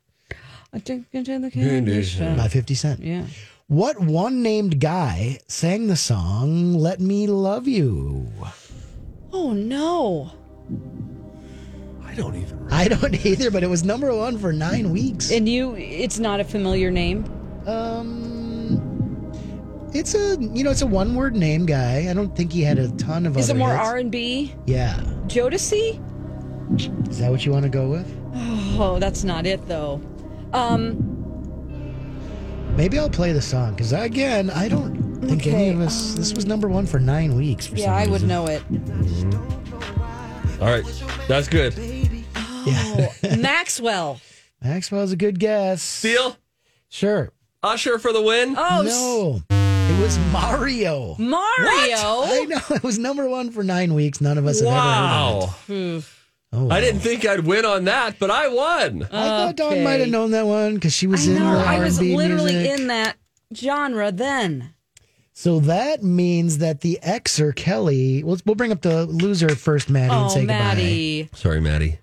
I 0.73 0.79
think 0.79 1.07
into 1.13 1.39
the 1.39 1.51
candy 1.51 2.03
shop. 2.03 2.37
by 2.37 2.49
50 2.49 2.75
Cent. 2.75 3.01
Yeah. 3.01 3.25
What 3.71 4.01
one 4.01 4.43
named 4.43 4.81
guy 4.81 5.39
sang 5.47 5.87
the 5.87 5.95
song 5.95 6.75
Let 6.75 6.99
Me 6.99 7.29
Love 7.29 7.69
You? 7.69 8.27
Oh 9.33 9.53
no! 9.53 10.33
I 12.05 12.13
don't 12.17 12.35
even. 12.35 12.67
I 12.69 12.89
don't 12.89 13.15
either, 13.25 13.49
but 13.49 13.63
it 13.63 13.69
was 13.69 13.85
number 13.85 14.13
one 14.13 14.39
for 14.39 14.53
nine 14.53 14.91
weeks. 14.91 15.31
And 15.31 15.49
you, 15.49 15.77
it's 15.77 16.19
not 16.19 16.41
a 16.41 16.45
familiar 16.45 16.91
name. 16.91 17.25
Um, 17.65 19.31
it's 19.95 20.17
a 20.17 20.37
you 20.41 20.65
know 20.65 20.73
it's 20.73 20.83
a 20.83 20.87
one 20.89 21.15
word 21.15 21.37
name 21.37 21.65
guy. 21.65 22.11
I 22.11 22.13
don't 22.13 22.35
think 22.35 22.53
he 22.53 22.63
had 22.63 22.81
a 22.81 22.91
ton 22.97 23.25
of. 23.25 23.37
Is 23.37 23.51
it 23.51 23.53
other 23.53 23.61
more 23.61 23.71
hits. 23.71 23.87
R 23.87 23.99
and 23.99 24.11
B? 24.11 24.53
Yeah, 24.67 24.97
Jodeci? 25.29 27.09
is 27.09 27.21
that 27.21 27.31
what 27.31 27.47
you 27.47 27.53
want 27.53 27.63
to 27.67 27.71
go 27.71 27.89
with? 27.89 28.13
Oh, 28.35 28.99
that's 28.99 29.23
not 29.23 29.47
it 29.47 29.65
though. 29.69 30.03
Um, 30.53 31.20
Maybe 32.81 32.99
I'll 32.99 33.11
play 33.11 33.33
the 33.33 33.43
song 33.43 33.73
because 33.75 33.93
again, 33.93 34.49
I 34.49 34.67
don't 34.67 35.21
think 35.21 35.47
any 35.47 35.69
of 35.69 35.83
us. 35.83 36.15
this 36.15 36.33
was 36.33 36.47
number 36.47 36.67
one 36.67 36.87
for 36.87 36.99
nine 36.99 37.35
weeks. 37.37 37.67
For 37.67 37.77
yeah, 37.77 37.85
some 37.85 37.95
I 37.95 38.07
would 38.07 38.23
know 38.23 38.47
it. 38.47 38.63
All 40.63 40.67
right, 40.67 41.05
that's 41.29 41.47
good. 41.47 41.75
Oh, 42.37 43.13
Maxwell. 43.39 44.19
Maxwell's 44.63 45.13
a 45.13 45.17
good 45.17 45.39
guess. 45.39 45.83
Steele, 45.83 46.39
Sure. 46.89 47.35
Usher 47.63 47.99
for 47.99 48.15
the 48.15 48.23
win. 48.23 48.55
Oh, 48.57 48.81
no, 48.83 49.43
it 49.51 50.01
was 50.03 50.19
Mario. 50.33 51.17
Mario. 51.19 51.97
What? 51.99 52.31
I 52.31 52.45
know 52.47 52.61
it 52.77 52.83
was 52.83 52.99
number 52.99 53.29
one 53.29 53.51
for 53.51 53.63
nine 53.63 53.93
weeks. 53.93 54.23
None 54.23 54.39
of 54.39 54.47
us 54.47 54.61
have 54.61 54.69
ever 54.69 54.81
heard 54.81 55.43
of 55.43 55.69
it. 55.69 55.73
Oof. 55.75 56.20
Oh, 56.53 56.69
I 56.69 56.81
didn't 56.81 57.01
think 57.01 57.25
I'd 57.25 57.47
win 57.47 57.65
on 57.65 57.85
that, 57.85 58.19
but 58.19 58.31
I 58.31 58.49
won. 58.49 59.05
I 59.05 59.09
thought 59.09 59.57
Dawn 59.57 59.73
Okay. 59.73 59.85
might 59.85 60.01
have 60.01 60.09
known 60.09 60.33
that 60.33 60.47
one 60.47 60.75
because 60.75 60.93
she 60.93 61.07
was 61.07 61.29
I 61.29 61.33
in 61.33 61.39
know. 61.39 61.53
the 61.59 61.65
I 61.65 61.79
was 61.79 61.99
R&B 61.99 62.17
literally 62.17 62.53
music. 62.55 62.81
in 62.81 62.87
that 62.89 63.17
genre 63.55 64.11
then. 64.11 64.75
So 65.33 65.61
that 65.61 66.03
means 66.03 66.59
that 66.59 66.81
the 66.81 66.99
Xer 67.05 67.55
Kelly. 67.55 68.25
We'll, 68.25 68.39
we'll 68.45 68.57
bring 68.57 68.73
up 68.73 68.83
the 68.83 69.07
loser 69.07 69.55
first, 69.55 69.89
Maddie, 69.89 70.13
and 70.13 70.25
Oh, 70.25 70.29
say 70.29 70.45
Maddie. 70.45 71.31
Sorry, 71.35 71.61
Maddie. 71.61 71.99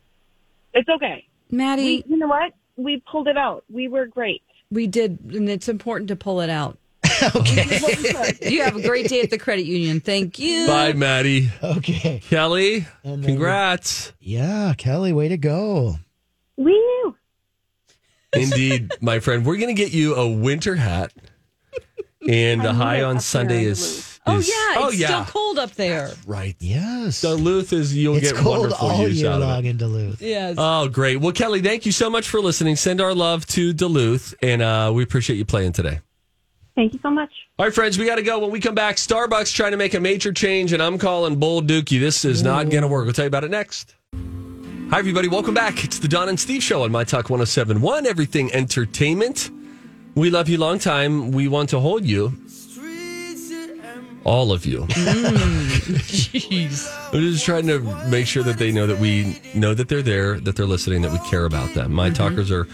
It's 0.73 0.87
okay. 0.89 1.25
Maddie, 1.51 2.03
We, 2.07 2.13
you 2.13 2.17
know 2.17 2.27
what? 2.27 2.53
We 2.77 3.03
pulled 3.11 3.27
it 3.27 3.37
out. 3.37 3.65
We 3.69 3.89
were 3.89 4.05
great. 4.05 4.41
we 4.71 4.87
did, 4.87 5.19
and 5.33 5.49
it's 5.49 5.67
important 5.67 6.07
to 6.07 6.15
pull 6.15 6.39
it 6.41 6.49
out. 6.49 6.77
Goodbye. 7.21 7.31
okay. 7.35 8.37
You 8.49 8.63
have 8.63 8.75
a 8.75 8.81
great 8.81 9.07
day 9.09 9.21
at 9.21 9.29
the 9.29 9.37
credit 9.37 9.65
union. 9.65 9.99
Thank 9.99 10.39
you. 10.39 10.67
Bye, 10.67 10.93
Maddie. 10.93 11.49
Okay. 11.63 12.19
Kelly, 12.29 12.85
And 13.03 13.23
then- 13.23 13.31
congrats. 13.31 14.13
Yeah, 14.19 14.73
Kelly, 14.77 15.13
way 15.13 15.29
to 15.29 15.37
go. 15.37 15.97
Woo! 16.57 17.15
Indeed, 18.33 18.91
my 19.01 19.19
friend. 19.19 19.45
We're 19.45 19.57
going 19.57 19.73
to 19.75 19.81
get 19.81 19.93
you 19.93 20.15
a 20.15 20.27
winter 20.27 20.75
hat. 20.75 21.13
And 22.27 22.61
the 22.61 22.73
high 22.73 23.03
on 23.03 23.17
up 23.17 23.21
Sunday 23.21 23.55
there 23.59 23.65
in 23.65 23.71
is, 23.71 24.19
Oh 24.25 24.39
is- 24.39 24.49
yeah, 24.49 24.53
oh 24.77 24.87
it's 24.89 24.97
yeah, 24.99 25.07
still 25.23 25.33
cold 25.33 25.59
up 25.59 25.71
there. 25.75 26.11
right. 26.25 26.55
Yes. 26.59 27.21
Duluth 27.21 27.71
is 27.71 27.95
you'll 27.95 28.17
it's 28.17 28.33
get 28.33 28.41
cold 28.41 28.59
wonderful 28.61 28.87
all 28.87 29.01
use 29.07 29.21
year 29.21 29.31
out 29.31 29.41
of 29.41 29.47
long 29.47 29.65
it. 29.65 29.69
in 29.69 29.77
Duluth. 29.77 30.21
Yes. 30.21 30.55
Oh, 30.57 30.89
great. 30.89 31.21
Well, 31.21 31.31
Kelly, 31.31 31.61
thank 31.61 31.85
you 31.85 31.93
so 31.93 32.09
much 32.09 32.27
for 32.27 32.41
listening. 32.41 32.75
Send 32.75 32.99
our 32.99 33.13
love 33.13 33.45
to 33.47 33.71
Duluth, 33.71 34.33
and 34.41 34.61
uh, 34.61 34.91
we 34.93 35.03
appreciate 35.03 35.37
you 35.37 35.45
playing 35.45 35.71
today. 35.71 36.01
Thank 36.77 36.93
you 36.93 36.99
so 37.01 37.09
much. 37.09 37.31
All 37.57 37.65
right, 37.65 37.73
friends, 37.73 37.97
we 37.97 38.05
got 38.05 38.17
to 38.17 38.21
go. 38.21 38.37
When 38.37 38.51
we 38.51 38.59
come 38.59 38.75
back, 38.75 38.97
Starbucks 38.97 39.51
trying 39.51 39.71
to 39.71 39.77
make 39.77 39.95
a 39.95 39.99
major 39.99 40.31
change, 40.31 40.73
and 40.73 40.83
I'm 40.83 40.99
calling 40.99 41.39
Bull 41.39 41.63
Dookie. 41.63 41.99
This 41.99 42.23
is 42.23 42.43
not 42.43 42.69
going 42.69 42.83
to 42.83 42.87
work. 42.87 43.05
We'll 43.05 43.15
tell 43.15 43.25
you 43.25 43.29
about 43.29 43.43
it 43.43 43.49
next. 43.49 43.95
Hi, 44.91 44.99
everybody. 44.99 45.27
Welcome 45.27 45.55
back. 45.55 45.83
It's 45.83 45.97
the 45.97 46.07
Don 46.07 46.29
and 46.29 46.39
Steve 46.39 46.61
Show 46.61 46.83
on 46.83 46.91
My 46.91 47.03
Talk 47.03 47.31
1071, 47.31 48.05
Everything 48.05 48.53
Entertainment. 48.53 49.49
We 50.13 50.29
love 50.29 50.49
you 50.49 50.59
long 50.59 50.77
time. 50.77 51.31
We 51.31 51.47
want 51.47 51.69
to 51.69 51.79
hold 51.79 52.05
you. 52.05 52.33
All 54.23 54.51
of 54.51 54.67
you. 54.67 54.81
Jeez. 56.01 57.11
We're 57.13 57.21
just 57.21 57.43
trying 57.43 57.65
to 57.65 57.79
make 58.07 58.27
sure 58.27 58.43
that 58.43 58.59
they 58.59 58.71
know 58.71 58.85
that 58.85 58.99
we 58.99 59.39
know 59.55 59.73
that 59.73 59.89
they're 59.89 60.03
there, 60.03 60.39
that 60.41 60.55
they're 60.55 60.67
listening, 60.67 61.01
that 61.01 61.11
we 61.11 61.17
care 61.27 61.45
about 61.45 61.73
them. 61.73 61.91
My 61.91 62.11
talkers 62.11 62.51
are 62.51 62.67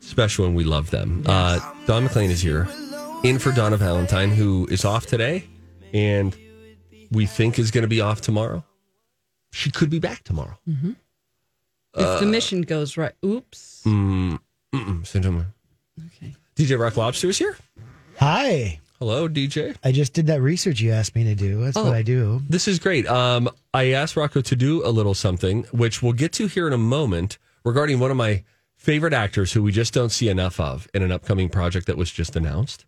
special 0.00 0.44
and 0.44 0.56
we 0.56 0.64
love 0.64 0.90
them. 0.90 1.22
Uh, 1.26 1.60
Don 1.86 2.02
McLean 2.04 2.30
is 2.30 2.42
here, 2.42 2.68
in 3.24 3.38
for 3.38 3.50
Donna 3.52 3.78
Valentine, 3.78 4.30
who 4.30 4.68
is 4.70 4.84
off 4.84 5.06
today 5.06 5.44
and 5.94 6.36
we 7.10 7.24
think 7.24 7.58
is 7.58 7.70
going 7.70 7.82
to 7.82 7.88
be 7.88 8.00
off 8.02 8.20
tomorrow. 8.20 8.62
She 9.50 9.70
could 9.70 9.88
be 9.88 9.98
back 9.98 10.22
tomorrow. 10.24 10.58
if 10.66 12.20
the 12.20 12.26
mission 12.26 12.60
goes 12.62 12.96
right, 12.98 13.12
oops. 13.24 13.82
Mm, 13.86 14.38
him. 14.72 15.46
Okay. 16.06 16.34
DJ 16.54 16.78
Rock 16.78 16.96
Lobster 16.98 17.28
is 17.30 17.38
here. 17.38 17.56
Hi. 18.18 18.78
Hello, 18.98 19.26
DJ. 19.28 19.74
I 19.82 19.90
just 19.92 20.12
did 20.12 20.26
that 20.26 20.40
research 20.42 20.80
you 20.80 20.92
asked 20.92 21.14
me 21.14 21.24
to 21.24 21.34
do. 21.34 21.64
That's 21.64 21.76
Oh. 21.78 21.84
what 21.84 21.94
I 21.94 22.02
do. 22.02 22.42
This 22.48 22.68
is 22.68 22.78
great. 22.78 23.06
Um, 23.06 23.48
I 23.72 23.92
asked 23.92 24.16
Rocco 24.16 24.40
to 24.42 24.56
do 24.56 24.84
a 24.86 24.90
little 24.90 25.14
something, 25.14 25.64
which 25.72 26.02
we'll 26.02 26.12
get 26.12 26.32
to 26.34 26.46
here 26.46 26.66
in 26.66 26.72
a 26.74 26.78
moment, 26.78 27.38
regarding 27.64 28.00
one 28.00 28.10
of 28.10 28.16
my 28.18 28.44
favorite 28.76 29.14
actors 29.14 29.52
who 29.52 29.62
we 29.62 29.72
just 29.72 29.94
don't 29.94 30.10
see 30.10 30.28
enough 30.28 30.60
of 30.60 30.88
in 30.92 31.02
an 31.02 31.10
upcoming 31.10 31.48
project 31.48 31.86
that 31.86 31.96
was 31.96 32.10
just 32.10 32.36
announced. 32.36 32.84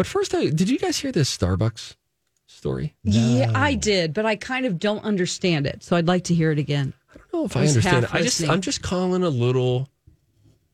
But 0.00 0.06
first, 0.06 0.34
I, 0.34 0.48
did 0.48 0.70
you 0.70 0.78
guys 0.78 0.96
hear 0.96 1.12
this 1.12 1.36
Starbucks 1.36 1.94
story? 2.46 2.94
Yeah, 3.04 3.52
I 3.54 3.74
did, 3.74 4.14
but 4.14 4.24
I 4.24 4.34
kind 4.34 4.64
of 4.64 4.78
don't 4.78 5.04
understand 5.04 5.66
it, 5.66 5.82
so 5.82 5.94
I'd 5.94 6.06
like 6.06 6.24
to 6.24 6.34
hear 6.34 6.50
it 6.50 6.58
again. 6.58 6.94
I 7.12 7.18
don't 7.18 7.34
know 7.34 7.44
if 7.44 7.54
I, 7.54 7.64
I 7.64 7.66
understand 7.66 8.04
it. 8.04 8.14
I 8.14 8.22
just, 8.22 8.48
I'm 8.48 8.62
just 8.62 8.80
calling 8.80 9.22
a 9.22 9.28
little 9.28 9.90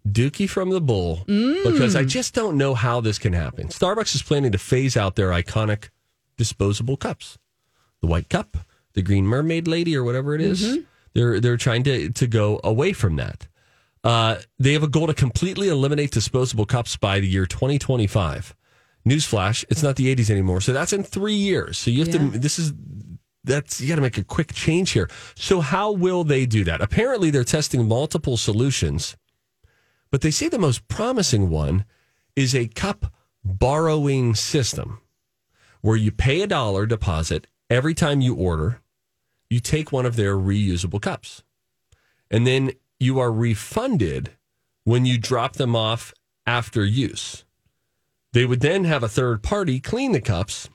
dookie 0.08 0.48
from 0.48 0.70
the 0.70 0.80
bull 0.80 1.24
because 1.26 1.96
I 1.96 2.04
just 2.04 2.34
don't 2.34 2.56
know 2.56 2.74
how 2.74 3.00
this 3.00 3.18
can 3.18 3.32
happen. 3.32 3.66
Starbucks 3.66 4.14
is 4.14 4.22
planning 4.22 4.52
to 4.52 4.58
phase 4.58 4.96
out 4.96 5.16
their 5.16 5.30
iconic 5.30 5.88
disposable 6.36 6.96
cups, 6.96 7.36
the 8.02 8.06
white 8.06 8.28
cup, 8.28 8.56
the 8.92 9.02
green 9.02 9.26
mermaid 9.26 9.66
lady, 9.66 9.96
or 9.96 10.04
whatever 10.04 10.36
it 10.36 10.40
is. 10.40 10.78
They're 11.14 11.40
they're 11.40 11.56
trying 11.56 11.82
to 11.82 12.10
to 12.10 12.28
go 12.28 12.60
away 12.62 12.92
from 12.92 13.16
that. 13.16 13.48
Uh, 14.04 14.36
they 14.60 14.74
have 14.74 14.84
a 14.84 14.88
goal 14.88 15.08
to 15.08 15.14
completely 15.14 15.68
eliminate 15.68 16.12
disposable 16.12 16.64
cups 16.64 16.94
by 16.94 17.18
the 17.18 17.26
year 17.26 17.44
2025. 17.44 18.54
Newsflash: 19.07 19.64
It's 19.71 19.83
not 19.83 19.97
the 19.97 20.14
80s 20.14 20.31
anymore, 20.31 20.61
so 20.61 20.73
that's 20.73 20.92
in 20.92 21.03
three 21.05 21.35
years. 21.35 21.79
So 21.79 21.90
you 21.90 22.01
have 22.01 22.09
Yeah. 22.09 22.31
to. 22.31 22.38
This 22.38 22.59
is 22.59 22.73
that's 23.45 23.81
you 23.81 23.88
got 23.88 23.95
to 23.97 24.01
make 24.03 24.19
a 24.19 24.25
quick 24.25 24.53
change 24.53 24.90
here. 24.90 25.09
So 25.37 25.61
how 25.61 25.92
will 25.92 26.25
they 26.25 26.45
do 26.47 26.64
that? 26.64 26.81
Apparently, 26.81 27.31
they're 27.31 27.45
testing 27.45 27.87
multiple 27.87 28.37
solutions, 28.37 29.16
but 30.11 30.21
they 30.23 30.33
say 30.33 30.49
the 30.49 30.59
most 30.59 30.88
promising 30.88 31.49
one 31.51 31.85
is 32.35 32.55
a 32.55 32.66
cup 32.66 33.12
borrowing 33.45 34.35
system, 34.35 35.01
where 35.81 35.97
you 35.97 36.11
pay 36.11 36.42
a 36.42 36.47
dollar 36.49 36.85
deposit 36.87 37.47
every 37.71 37.95
time 37.95 38.21
you 38.21 38.35
order. 38.35 38.81
You 39.49 39.61
take 39.61 39.92
one 39.92 40.05
of 40.07 40.16
their 40.16 40.35
reusable 40.35 41.01
cups, 41.01 41.45
and 42.29 42.45
then 42.45 42.73
you 42.99 43.21
are 43.21 43.31
refunded 43.31 44.33
when 44.83 45.07
you 45.07 45.19
drop 45.19 45.53
them 45.53 45.77
off 45.77 46.12
after 46.45 46.85
use. 46.85 47.45
They 48.37 48.44
would 48.44 48.61
then 48.61 48.85
have 48.85 49.03
a 49.03 49.09
third 49.09 49.42
party 49.42 49.81
clean 49.81 50.12
the 50.12 50.20
cups 50.20 50.68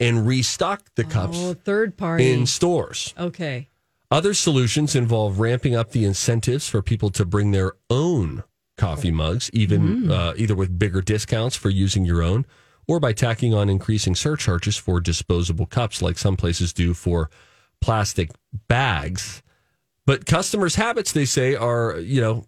and 0.00 0.26
restock 0.26 0.82
the 0.96 1.04
cups 1.04 1.38
Oh, 1.40 1.54
third 1.54 1.96
party. 1.96 2.32
in 2.32 2.44
stores. 2.44 3.14
okay. 3.16 3.68
Other 4.10 4.34
solutions 4.34 4.96
involve 4.96 5.38
ramping 5.38 5.76
up 5.76 5.92
the 5.92 6.04
incentives 6.04 6.68
for 6.68 6.82
people 6.82 7.10
to 7.10 7.24
bring 7.24 7.52
their 7.52 7.74
own 7.88 8.42
coffee 8.76 9.12
mugs, 9.12 9.48
even 9.52 10.10
uh, 10.10 10.34
either 10.36 10.56
with 10.56 10.76
bigger 10.76 11.00
discounts 11.00 11.54
for 11.54 11.70
using 11.70 12.04
your 12.04 12.20
own, 12.20 12.46
or 12.88 12.98
by 12.98 13.12
tacking 13.12 13.54
on 13.54 13.68
increasing 13.68 14.16
surcharges 14.16 14.76
for 14.76 15.00
disposable 15.00 15.66
cups, 15.66 16.02
like 16.02 16.18
some 16.18 16.36
places 16.36 16.72
do 16.72 16.94
for 16.94 17.30
plastic 17.80 18.32
bags. 18.66 19.40
But 20.04 20.26
customers' 20.26 20.74
habits, 20.74 21.12
they 21.12 21.26
say, 21.26 21.54
are 21.54 21.96
you 22.00 22.20
know 22.20 22.44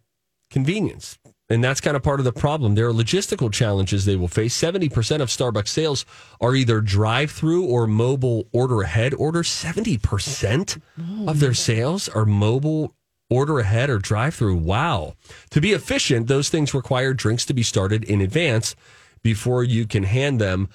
convenience. 0.51 1.19
And 1.51 1.63
that's 1.63 1.81
kind 1.81 1.97
of 1.97 2.03
part 2.03 2.21
of 2.21 2.25
the 2.25 2.33
problem. 2.33 2.75
There 2.75 2.89
are 2.89 2.93
logistical 2.93 3.53
challenges 3.53 4.05
they 4.05 4.17
will 4.17 4.29
face. 4.29 4.59
70% 4.59 5.21
of 5.21 5.29
Starbucks 5.29 5.69
sales 5.69 6.07
are 6.41 6.55
either 6.55 6.81
drive 6.81 7.31
through 7.31 7.67
or 7.67 7.87
mobile 7.87 8.49
order 8.53 8.81
ahead 8.81 9.13
order. 9.13 9.43
70% 9.43 10.81
of 11.29 11.41
their 11.41 11.53
sales 11.53 12.09
are 12.09 12.25
mobile 12.25 12.95
order 13.29 13.59
ahead 13.59 13.91
or 13.91 13.99
drive 13.99 14.35
through. 14.35 14.57
Wow. 14.57 15.15
To 15.51 15.61
be 15.61 15.73
efficient, 15.73 16.29
those 16.29 16.49
things 16.49 16.73
require 16.73 17.13
drinks 17.13 17.45
to 17.47 17.55
be 17.55 17.63
started 17.63 18.05
in 18.05 18.23
advance 18.23 18.75
before 19.23 19.65
you 19.65 19.87
can 19.87 20.05
hand 20.05 20.41
them 20.41 20.69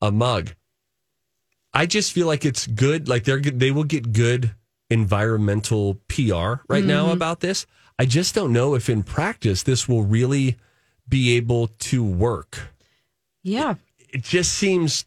a 0.00 0.10
mug. 0.10 0.54
I 1.74 1.86
just 1.86 2.12
feel 2.12 2.26
like 2.26 2.44
it's 2.44 2.66
good. 2.66 3.08
Like 3.08 3.24
they're 3.24 3.40
they 3.40 3.72
will 3.72 3.84
get 3.84 4.12
good 4.12 4.54
environmental 4.90 5.94
PR 6.08 6.62
right 6.68 6.84
now 6.84 7.08
Mhm. 7.08 7.12
about 7.12 7.40
this. 7.40 7.66
I 7.98 8.06
just 8.06 8.34
don't 8.34 8.52
know 8.52 8.74
if 8.74 8.88
in 8.88 9.02
practice 9.02 9.62
this 9.62 9.88
will 9.88 10.02
really 10.02 10.56
be 11.08 11.36
able 11.36 11.68
to 11.68 12.02
work. 12.02 12.72
Yeah. 13.42 13.74
It 14.08 14.22
just 14.22 14.52
seems 14.54 15.04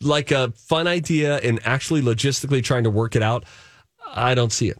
like 0.00 0.30
a 0.30 0.52
fun 0.52 0.86
idea 0.86 1.38
and 1.38 1.58
actually 1.64 2.02
logistically 2.02 2.62
trying 2.62 2.84
to 2.84 2.90
work 2.90 3.16
it 3.16 3.22
out. 3.22 3.44
I 4.06 4.34
don't 4.34 4.52
see 4.52 4.68
it. 4.68 4.78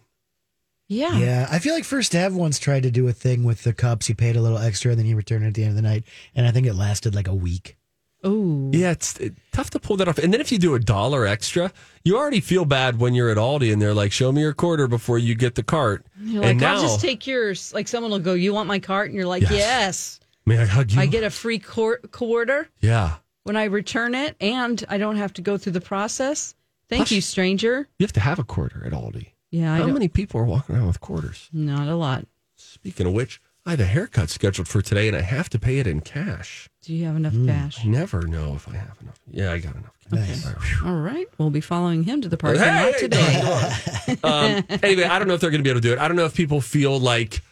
Yeah. 0.88 1.18
Yeah, 1.18 1.48
I 1.50 1.58
feel 1.58 1.74
like 1.74 1.84
First 1.84 2.14
Ave 2.14 2.34
once 2.34 2.58
tried 2.58 2.82
to 2.84 2.90
do 2.90 3.08
a 3.08 3.12
thing 3.12 3.44
with 3.44 3.62
the 3.62 3.72
cups. 3.74 4.08
You 4.08 4.14
paid 4.14 4.36
a 4.36 4.40
little 4.40 4.58
extra, 4.58 4.90
and 4.90 4.98
then 4.98 5.06
you 5.06 5.16
returned 5.16 5.44
it 5.44 5.48
at 5.48 5.54
the 5.54 5.62
end 5.62 5.70
of 5.70 5.76
the 5.76 5.82
night, 5.82 6.04
and 6.34 6.46
I 6.46 6.50
think 6.50 6.66
it 6.66 6.74
lasted 6.74 7.14
like 7.14 7.28
a 7.28 7.34
week. 7.34 7.76
Oh, 8.24 8.70
Yeah, 8.72 8.90
it's 8.90 9.16
it, 9.18 9.34
tough 9.52 9.70
to 9.70 9.78
pull 9.78 9.96
that 9.98 10.08
off. 10.08 10.18
And 10.18 10.32
then 10.32 10.40
if 10.40 10.50
you 10.50 10.58
do 10.58 10.74
a 10.74 10.80
dollar 10.80 11.26
extra, 11.26 11.72
you 12.04 12.16
already 12.18 12.40
feel 12.40 12.64
bad 12.64 12.98
when 12.98 13.14
you're 13.14 13.30
at 13.30 13.36
Aldi 13.36 13.72
and 13.72 13.80
they're 13.80 13.94
like, 13.94 14.10
"Show 14.12 14.32
me 14.32 14.40
your 14.40 14.52
quarter 14.54 14.88
before 14.88 15.18
you 15.18 15.34
get 15.36 15.54
the 15.54 15.62
cart." 15.62 16.04
You're 16.20 16.42
like, 16.42 16.50
and 16.52 16.64
I'll 16.64 16.82
just 16.82 17.00
take 17.00 17.26
yours. 17.26 17.72
Like 17.72 17.86
someone 17.86 18.10
will 18.10 18.18
go, 18.18 18.34
"You 18.34 18.52
want 18.52 18.66
my 18.66 18.80
cart?" 18.80 19.06
And 19.06 19.14
you're 19.16 19.26
like, 19.26 19.42
Yes. 19.42 19.52
"Yes." 19.52 20.20
may 20.46 20.58
I 20.58 20.64
hug 20.64 20.90
you? 20.90 21.00
I 21.00 21.06
get 21.06 21.22
a 21.24 21.30
free 21.30 21.58
quar- 21.58 22.00
quarter 22.10 22.68
yeah, 22.80 23.16
when 23.44 23.56
I 23.56 23.64
return 23.64 24.14
it, 24.14 24.34
and 24.40 24.82
I 24.88 24.98
don't 24.98 25.16
have 25.16 25.32
to 25.34 25.42
go 25.42 25.56
through 25.58 25.72
the 25.72 25.80
process. 25.80 26.54
Thank 26.88 27.00
Plus- 27.02 27.12
you, 27.12 27.20
stranger. 27.20 27.86
you 27.98 28.04
have 28.04 28.14
to 28.14 28.20
have 28.20 28.38
a 28.38 28.44
quarter 28.44 28.82
at 28.86 28.92
Aldi. 28.92 29.26
Yeah, 29.50 29.72
I 29.74 29.76
How 29.78 29.84
don't- 29.84 29.92
many 29.94 30.08
people 30.08 30.40
are 30.40 30.44
walking 30.44 30.74
around 30.74 30.86
with 30.88 31.00
quarters? 31.00 31.48
Not 31.52 31.86
a 31.86 31.94
lot. 31.96 32.26
Speaking 32.56 33.06
of 33.06 33.12
which, 33.12 33.40
I 33.68 33.72
have 33.72 33.80
a 33.80 33.84
haircut 33.84 34.30
scheduled 34.30 34.66
for 34.66 34.80
today, 34.80 35.08
and 35.08 35.16
I 35.16 35.20
have 35.20 35.48
to 35.50 35.58
pay 35.58 35.78
it 35.78 35.86
in 35.86 36.00
cash. 36.00 36.68
Do 36.82 36.94
you 36.94 37.04
have 37.04 37.16
enough 37.16 37.34
I 37.34 37.46
cash? 37.46 37.84
never 37.84 38.22
know 38.26 38.54
if 38.54 38.66
I 38.66 38.72
have 38.76 38.96
enough. 39.02 39.20
Yeah, 39.30 39.52
I 39.52 39.58
got 39.58 39.74
enough. 39.76 39.92
Cash. 40.10 40.80
All 40.82 40.96
right, 40.96 41.26
we'll 41.36 41.50
be 41.50 41.60
following 41.60 42.04
him 42.04 42.22
to 42.22 42.28
the 42.30 42.38
parking 42.38 42.62
Hey, 42.62 42.86
lot 42.86 42.98
today. 42.98 44.16
um, 44.24 44.64
anyway, 44.82 45.04
I 45.04 45.18
don't 45.18 45.28
know 45.28 45.34
if 45.34 45.40
they're 45.42 45.50
going 45.50 45.60
to 45.62 45.64
be 45.64 45.68
able 45.70 45.82
to 45.82 45.86
do 45.86 45.92
it. 45.92 45.98
I 45.98 46.08
don't 46.08 46.16
know 46.16 46.24
if 46.24 46.34
people 46.34 46.62
feel 46.62 46.98
like 46.98 47.42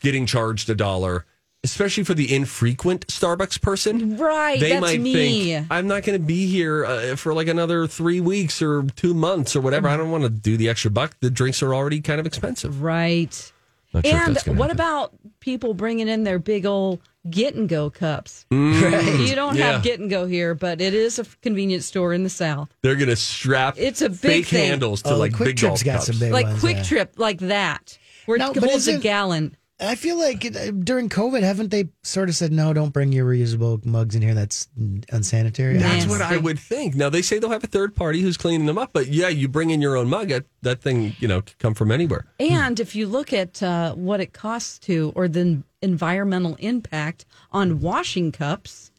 getting 0.00 0.26
charged 0.26 0.68
a 0.68 0.74
dollar, 0.74 1.24
especially 1.64 2.04
for 2.04 2.12
the 2.12 2.34
infrequent 2.34 3.06
Starbucks 3.06 3.62
person. 3.62 4.18
Right, 4.18 4.60
They 4.60 4.70
that's 4.72 4.82
might 4.82 5.00
me. 5.00 5.14
think 5.54 5.66
I'm 5.70 5.86
not 5.86 6.02
going 6.02 6.18
to 6.20 6.24
be 6.24 6.48
here 6.48 6.84
uh, 6.84 7.16
for 7.16 7.32
like 7.32 7.48
another 7.48 7.86
three 7.86 8.20
weeks 8.20 8.60
or 8.60 8.82
two 8.96 9.14
months 9.14 9.56
or 9.56 9.62
whatever. 9.62 9.88
I 9.88 9.96
don't 9.96 10.10
want 10.10 10.24
to 10.24 10.28
do 10.30 10.58
the 10.58 10.68
extra 10.68 10.90
buck. 10.90 11.16
The 11.20 11.30
drinks 11.30 11.62
are 11.62 11.74
already 11.74 12.02
kind 12.02 12.20
of 12.20 12.26
expensive. 12.26 12.82
Right. 12.82 13.52
Not 13.92 14.06
and 14.06 14.34
that's 14.36 14.44
gonna 14.46 14.58
what 14.58 14.70
happen. 14.70 14.80
about 14.80 15.12
people 15.40 15.74
bringing 15.74 16.06
in 16.08 16.22
their 16.24 16.38
big 16.38 16.64
old 16.66 17.00
get 17.28 17.54
and 17.54 17.68
go 17.68 17.90
cups? 17.90 18.46
Mm, 18.52 19.26
You 19.28 19.34
don't 19.34 19.56
yeah. 19.56 19.72
have 19.72 19.82
get 19.82 19.98
and 20.00 20.08
go 20.08 20.26
here, 20.26 20.54
but 20.54 20.80
it 20.80 20.94
is 20.94 21.18
a 21.18 21.24
convenience 21.42 21.86
store 21.86 22.12
in 22.12 22.22
the 22.22 22.30
South. 22.30 22.70
They're 22.82 22.94
going 22.96 23.08
to 23.08 23.16
strap 23.16 23.74
It's 23.78 24.00
a 24.00 24.08
big 24.08 24.18
fake 24.18 24.46
thing. 24.46 24.68
handles 24.68 25.02
to 25.02 25.08
Oh, 25.10 25.12
the 25.14 25.18
like 25.18 25.34
Quick 25.34 25.48
big 25.50 25.56
Trip's 25.56 25.82
golf 25.82 25.96
got 25.96 26.02
some 26.04 26.12
cups. 26.14 26.20
big 26.20 26.32
like 26.32 26.46
ones, 26.46 26.60
Quick 26.60 26.76
yeah. 26.78 26.82
Trip, 26.84 27.14
like 27.16 27.38
that, 27.40 27.98
where 28.26 28.38
No, 28.38 28.50
it 28.52 28.56
holds 28.58 28.86
a 28.88 28.90
isn't- 28.92 29.00
gallon. 29.02 29.56
I 29.80 29.94
feel 29.94 30.18
like 30.18 30.44
uh, 30.44 30.72
during 30.72 31.08
COVID, 31.08 31.42
haven't 31.42 31.70
they 31.70 31.88
sort 32.02 32.28
of 32.28 32.36
said 32.36 32.52
no? 32.52 32.72
Don't 32.72 32.90
bring 32.90 33.12
your 33.12 33.26
reusable 33.26 33.84
mugs 33.84 34.14
in 34.14 34.22
here. 34.22 34.34
That's 34.34 34.68
unsanitary. 35.10 35.78
That's 35.78 36.06
what 36.06 36.20
I 36.20 36.36
would 36.36 36.58
think. 36.58 36.94
Now 36.94 37.08
they 37.08 37.22
say 37.22 37.38
they'll 37.38 37.50
have 37.50 37.64
a 37.64 37.68
third 37.68 37.94
party 37.94 38.20
who's 38.20 38.36
cleaning 38.36 38.66
them 38.66 38.78
up, 38.78 38.90
but 38.92 39.08
yeah, 39.08 39.28
you 39.28 39.48
bring 39.48 39.70
in 39.70 39.80
your 39.80 39.96
own 39.96 40.08
mug. 40.08 40.28
That, 40.28 40.44
that 40.62 40.82
thing, 40.82 41.14
you 41.18 41.28
know, 41.28 41.40
could 41.40 41.58
come 41.58 41.74
from 41.74 41.90
anywhere. 41.90 42.26
And 42.38 42.78
if 42.78 42.94
you 42.94 43.06
look 43.06 43.32
at 43.32 43.62
uh, 43.62 43.94
what 43.94 44.20
it 44.20 44.32
costs 44.32 44.78
to, 44.80 45.12
or 45.16 45.28
the 45.28 45.62
environmental 45.82 46.56
impact 46.58 47.24
on 47.50 47.80
washing 47.80 48.32
cups 48.32 48.90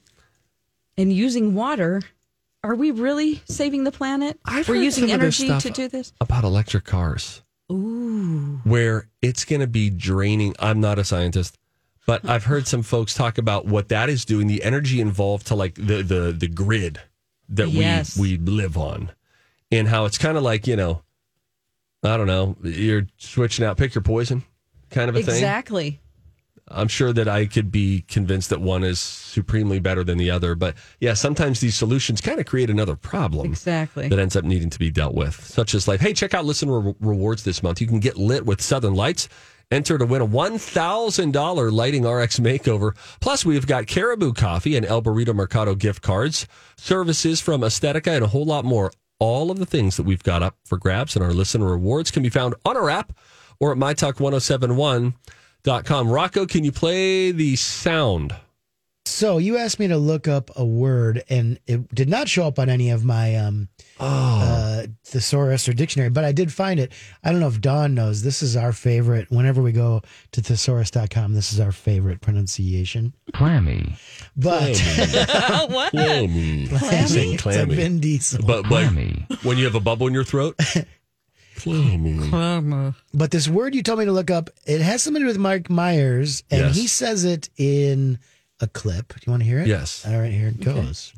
and 0.98 1.14
using 1.14 1.54
water, 1.54 2.02
are 2.64 2.76
we 2.76 2.92
really 2.92 3.42
saving 3.46 3.84
the 3.84 3.92
planet? 3.92 4.40
I've 4.46 4.68
We're 4.68 4.76
heard 4.76 4.84
using 4.84 5.08
some 5.10 5.16
of 5.16 5.22
this 5.22 5.40
energy 5.40 5.60
stuff 5.60 5.64
to 5.64 5.82
do 5.82 5.88
this. 5.88 6.14
about 6.20 6.44
electric 6.44 6.86
cars. 6.86 7.44
Ooh. 7.72 8.60
where 8.64 9.08
it's 9.22 9.46
going 9.46 9.62
to 9.62 9.68
be 9.68 9.90
draining. 9.90 10.56
I'm 10.60 10.80
not 10.82 11.00
a 11.00 11.04
scientist, 11.04 11.58
but 12.06 12.28
I've 12.30 12.44
heard 12.46 12.68
some 12.68 12.84
folks 12.84 13.14
talk 13.14 13.38
about 13.38 13.66
what 13.66 13.90
that 13.90 14.10
is 14.10 14.26
doing, 14.26 14.48
the 14.48 14.64
energy 14.64 15.00
involved 15.02 15.48
to 15.48 15.56
like 15.56 15.76
the 15.76 16.04
the 16.04 16.36
the 16.38 16.48
grid 16.48 17.00
that 17.50 17.70
Yes. 17.70 18.18
we 18.18 18.38
we 18.38 18.52
live 18.52 18.78
on, 18.78 19.12
and 19.72 19.88
how 19.88 20.06
it's 20.06 20.18
kind 20.18 20.38
of 20.38 20.44
like 20.44 20.68
you 20.68 20.76
know, 20.76 21.02
I 22.04 22.18
don't 22.18 22.28
know, 22.28 22.58
you're 22.64 23.08
switching 23.18 23.64
out, 23.66 23.78
pick 23.78 23.96
your 23.96 24.02
poison, 24.02 24.44
kind 24.90 25.10
of 25.10 25.16
a 25.16 25.22
thing. 25.24 25.36
Exactly. 25.36 26.01
I'm 26.74 26.88
sure 26.88 27.14
that 27.14 27.28
I 27.28 27.46
could 27.46 27.72
be 27.72 28.04
convinced 28.08 28.50
that 28.50 28.62
one 28.62 28.84
is 28.84 29.00
supremely 29.00 29.80
better 29.80 30.04
than 30.04 30.18
the 30.18 30.32
other, 30.32 30.56
but 30.56 30.76
yeah, 31.00 31.14
sometimes 31.14 31.60
these 31.60 31.76
solutions 31.76 32.22
kind 32.22 32.40
of 32.40 32.46
create 32.46 32.70
another 32.70 32.96
problem 32.96 33.46
Exactly. 33.48 34.08
that 34.08 34.20
ends 34.20 34.36
up 34.36 34.44
needing 34.44 34.70
to 34.70 34.80
be 34.80 34.90
dealt 34.92 35.14
with, 35.14 35.36
such 35.46 35.74
as 35.74 35.88
like, 35.88 36.00
hey, 36.00 36.14
check 36.14 36.34
out 36.34 36.46
Listener 36.46 36.80
Re- 36.80 36.94
Rewards 37.00 37.44
this 37.44 37.62
month. 37.64 37.82
You 37.82 37.88
can 37.88 38.00
get 38.00 38.18
lit 38.18 38.46
with 38.46 38.62
Southern 38.62 38.94
Lights. 38.96 39.30
Enter 39.72 39.98
to 39.98 40.06
win 40.06 40.22
a 40.22 40.28
$1,000 40.28 41.72
Lighting 41.72 42.06
RX 42.06 42.40
makeover. 42.40 42.96
Plus, 43.22 43.46
we've 43.46 43.66
got 43.66 43.88
Caribou 43.88 44.34
Coffee 44.34 44.76
and 44.76 44.86
El 44.86 45.02
Burrito 45.02 45.34
Mercado 45.34 45.76
gift 45.76 46.02
cards, 46.02 46.46
services 46.76 47.40
from 47.40 47.62
Aesthetica, 47.62 48.08
and 48.16 48.24
a 48.26 48.28
whole 48.28 48.44
lot 48.46 48.66
more. 48.66 48.92
All 49.20 49.50
of 49.52 49.60
the 49.60 49.66
things 49.66 49.98
that 49.98 50.04
we've 50.04 50.24
got 50.24 50.44
up 50.44 50.58
for 50.66 50.78
grabs 50.78 51.16
and 51.16 51.24
our 51.24 51.32
Listener 51.32 51.68
Rewards 51.72 52.12
can 52.12 52.22
be 52.24 52.30
found 52.30 52.56
on 52.66 52.76
our 52.76 52.90
app 52.90 53.14
or 53.60 53.72
at 53.72 53.78
mytalk1071.com. 55.64 56.10
Rocco, 56.10 56.46
can 56.46 56.64
you 56.64 56.72
play 56.72 57.32
the 57.32 57.56
sound? 57.56 58.36
So 59.06 59.40
you 59.40 59.58
asked 59.58 59.80
me 59.80 59.88
to 59.88 59.98
look 59.98 60.28
up 60.28 60.52
a 60.56 60.64
word, 60.64 61.24
and 61.28 61.60
it 61.68 61.94
did 61.94 62.08
not 62.08 62.30
show 62.30 62.48
up 62.48 62.60
on 62.60 62.70
any 62.70 62.92
of 62.92 63.04
my 63.04 63.36
um, 63.36 63.68
uh, 64.00 64.84
thesaurus 65.04 65.68
or 65.68 65.74
dictionary, 65.74 66.10
but 66.10 66.24
I 66.24 66.32
did 66.32 66.54
find 66.54 66.80
it. 66.80 66.92
I 67.24 67.32
don't 67.32 67.40
know 67.40 67.48
if 67.48 67.60
Dawn 67.60 67.94
knows. 67.94 68.22
This 68.22 68.42
is 68.42 68.56
our 68.56 68.72
favorite. 68.72 69.30
Whenever 69.30 69.62
we 69.62 69.72
go 69.74 70.02
to 70.32 70.42
thesaurus.com, 70.42 71.34
this 71.34 71.52
is 71.52 71.60
our 71.60 71.72
favorite 71.72 72.22
pronunciation. 72.22 73.14
Clammy. 73.34 73.96
But 74.38 74.80
what? 75.70 75.92
Clammy. 75.92 76.68
Clammy? 76.68 77.08
Saying 77.08 77.34
It's 77.34 77.42
a 77.42 77.44
clammy. 77.44 77.76
Vin 77.76 78.00
Diesel. 78.00 78.46
But 78.46 78.70
like, 78.70 78.92
when 79.44 79.58
you 79.58 79.66
have 79.66 79.76
a 79.76 79.80
bubble 79.82 80.08
in 80.08 80.14
your 80.14 80.24
throat? 80.24 80.58
clammy. 81.62 82.94
But 83.14 83.32
this 83.32 83.48
word 83.48 83.76
you 83.76 83.84
told 83.84 84.00
me 84.00 84.06
to 84.06 84.12
look 84.12 84.32
up, 84.32 84.50
it 84.66 84.82
has 84.82 85.04
something 85.04 85.22
to 85.22 85.26
do 85.26 85.28
with 85.28 85.38
Mike 85.38 85.70
Myers, 85.70 86.44
and 86.50 86.62
Yes. 86.68 86.76
he 86.76 86.88
says 86.88 87.24
it 87.24 87.50
in 87.58 88.20
a 88.60 88.68
clip. 88.68 89.10
Do 89.14 89.20
you 89.26 89.32
want 89.32 89.44
to 89.44 89.50
hear 89.50 89.60
it? 89.60 89.68
Yes. 89.68 90.06
All 90.08 90.20
right, 90.20 90.32
here 90.32 90.48
it 90.48 90.60
goes. 90.62 91.14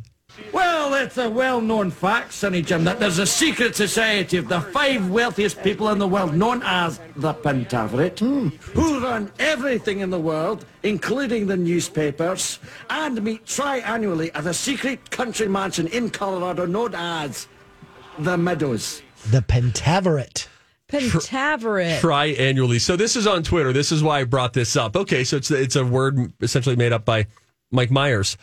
Well, 0.52 0.96
it's 0.96 1.18
a 1.20 1.30
well-known 1.30 1.92
fact, 1.92 2.34
Sonny 2.34 2.64
Jim, 2.64 2.84
that 2.86 3.00
there's 3.00 3.20
a 3.20 3.26
secret 3.26 3.76
society 3.76 4.38
of 4.38 4.48
the 4.48 4.62
five 4.62 5.12
wealthiest 5.12 5.62
people 5.62 5.90
in 5.90 6.00
the 6.00 6.08
world, 6.08 6.34
known 6.34 6.64
as 6.64 7.00
the 7.16 7.36
Pentaverate, 7.36 8.18
hmm. 8.18 8.48
who 8.74 9.00
run 9.00 9.32
everything 9.38 10.00
in 10.00 10.10
the 10.10 10.20
world, 10.20 10.66
including 10.82 11.46
the 11.46 11.56
newspapers, 11.56 12.58
and 12.90 13.24
meet 13.24 13.46
tri-annually 13.46 14.32
at 14.34 14.48
a 14.48 14.54
secret 14.56 15.12
country 15.12 15.48
mansion 15.48 15.86
in 15.88 16.10
Colorado 16.10 16.66
known 16.66 16.96
as 16.96 17.48
the 18.18 18.36
Meadows. 18.36 19.03
The 19.30 19.42
Pentaverate. 19.42 20.48
Pentaverate. 20.90 22.00
Triannually. 22.00 22.80
So 22.80 22.96
this 22.96 23.16
is 23.16 23.26
on 23.26 23.44
Twitter. 23.44 23.74
This 23.74 23.92
is 23.92 24.04
why 24.04 24.20
I 24.20 24.24
brought 24.26 24.54
this 24.54 24.76
up. 24.76 24.96
Okay, 24.96 25.24
so 25.24 25.38
it's 25.38 25.50
it's 25.50 25.76
a 25.76 25.86
word 25.86 26.34
essentially 26.42 26.76
made 26.76 26.94
up 26.94 27.06
by 27.06 27.28
Mike 27.72 27.90
Myers. 27.90 28.38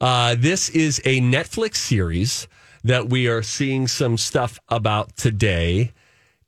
Uh, 0.00 0.34
this 0.36 0.68
is 0.70 1.00
a 1.04 1.20
Netflix 1.20 1.76
series 1.76 2.48
that 2.82 3.08
we 3.08 3.28
are 3.28 3.42
seeing 3.42 3.86
some 3.86 4.18
stuff 4.18 4.58
about 4.68 5.16
today, 5.16 5.92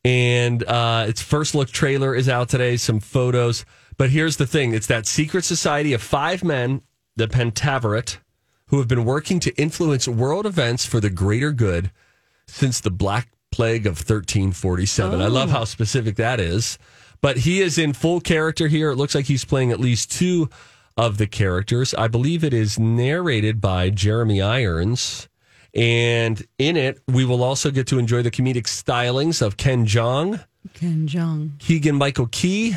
and 0.05 0.63
uh, 0.65 1.07
its 1.09 1.23
first 1.23 1.55
look 1.55 1.71
trailer 1.71 2.15
is 2.15 2.29
out 2.29 2.49
today. 2.49 2.77
Some 2.77 3.01
photos, 3.01 3.65
but 3.97 4.11
here's 4.11 4.37
the 4.37 4.47
thing: 4.47 4.75
it's 4.75 4.89
that 4.89 5.07
secret 5.07 5.45
society 5.45 5.93
of 5.93 6.03
five 6.03 6.45
men, 6.45 6.83
the 7.15 7.29
Pentaverate, 7.29 8.19
who 8.67 8.79
have 8.79 8.89
been 8.89 9.05
working 9.05 9.41
to 9.41 9.55
influence 9.55 10.07
world 10.09 10.45
events 10.45 10.85
for 10.85 11.01
the 11.01 11.11
greater 11.11 11.53
good 11.53 11.93
since 12.49 12.81
the 12.81 12.91
Black 12.91 13.29
Plague 13.57 13.87
of 13.87 13.97
1347. 13.97 15.23
I 15.23 15.29
love 15.29 15.49
Oh. 15.49 15.53
how 15.53 15.65
specific 15.65 16.17
that 16.17 16.39
is. 16.41 16.77
But 17.23 17.39
he 17.39 17.63
is 17.63 17.79
in 17.79 17.95
full 17.95 18.21
character 18.21 18.69
here. 18.69 18.91
It 18.91 18.97
looks 18.97 19.15
like 19.15 19.25
he's 19.25 19.47
playing 19.47 19.73
at 19.73 19.81
least 19.81 20.13
two 20.13 20.51
of 20.99 21.17
the 21.17 21.27
characters. 21.27 21.95
I 21.95 22.07
believe 22.09 22.45
it 22.45 22.53
is 22.53 22.79
narrated 22.79 23.59
by 23.63 23.89
Jeremy 23.89 24.43
Irons. 24.43 25.27
And 25.75 26.45
in 26.59 26.77
it, 26.77 27.01
we 27.09 27.25
will 27.25 27.43
also 27.43 27.71
get 27.71 27.87
to 27.87 27.99
enjoy 27.99 28.21
the 28.23 28.31
comedic 28.31 28.65
stylings 28.65 29.41
of 29.41 29.57
Ken 29.57 29.87
Jeong, 29.87 30.45
Ken 30.75 31.09
Jeong. 31.09 31.59
Keegan 31.59 31.97
Michael 31.97 32.27
Key, 32.31 32.77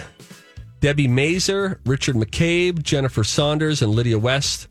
Debi 0.79 1.09
Mazar, 1.09 1.79
Richard 1.85 2.15
McCabe, 2.15 2.81
Jennifer 2.83 3.25
Saunders, 3.25 3.81
and 3.81 3.91
Lydia 3.91 4.17
West. 4.17 4.69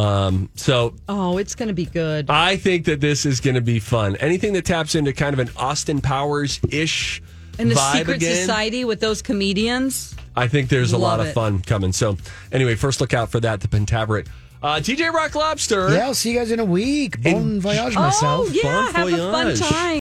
Um, 0.00 0.48
so 0.54 0.94
Oh, 1.08 1.38
it's 1.38 1.54
going 1.54 1.68
to 1.68 1.74
be 1.74 1.84
good. 1.86 2.30
I 2.30 2.56
think 2.56 2.86
that 2.86 3.00
this 3.00 3.26
is 3.26 3.40
going 3.40 3.54
to 3.56 3.60
be 3.60 3.78
fun. 3.78 4.16
Anything 4.16 4.52
that 4.54 4.64
taps 4.64 4.94
into 4.94 5.12
kind 5.12 5.34
of 5.34 5.38
an 5.40 5.50
Austin 5.56 6.00
Powers 6.00 6.60
ish 6.70 7.22
And 7.58 7.70
the 7.70 7.74
vibe 7.74 7.98
secret 7.98 8.16
again. 8.16 8.36
society 8.36 8.84
with 8.84 9.00
those 9.00 9.20
comedians. 9.22 10.14
I 10.36 10.48
think 10.48 10.68
there's 10.70 10.92
a 10.92 10.98
lot 10.98 11.18
Love 11.18 11.28
of 11.28 11.34
fun 11.34 11.60
coming. 11.60 11.92
So, 11.92 12.16
anyway, 12.52 12.76
first 12.76 13.00
look 13.00 13.12
out 13.14 13.30
for 13.30 13.40
that. 13.40 13.60
The 13.60 13.68
Pentaverate 13.68 14.28
Uh, 14.62 14.76
DJ 14.76 15.12
Rock 15.12 15.34
Lobster. 15.34 15.90
Yeah, 15.92 16.06
I'll 16.06 16.14
see 16.14 16.32
you 16.32 16.38
guys 16.38 16.50
in 16.50 16.60
a 16.60 16.64
week. 16.64 17.20
Bon 17.22 17.60
voyage, 17.60 17.94
myself. 17.94 18.46
Oh, 18.48 18.50
yeah. 18.52 18.62
Bon 18.62 18.94
Have 18.94 19.08
a 19.08 19.16
fun 19.32 19.54
time. 19.56 19.98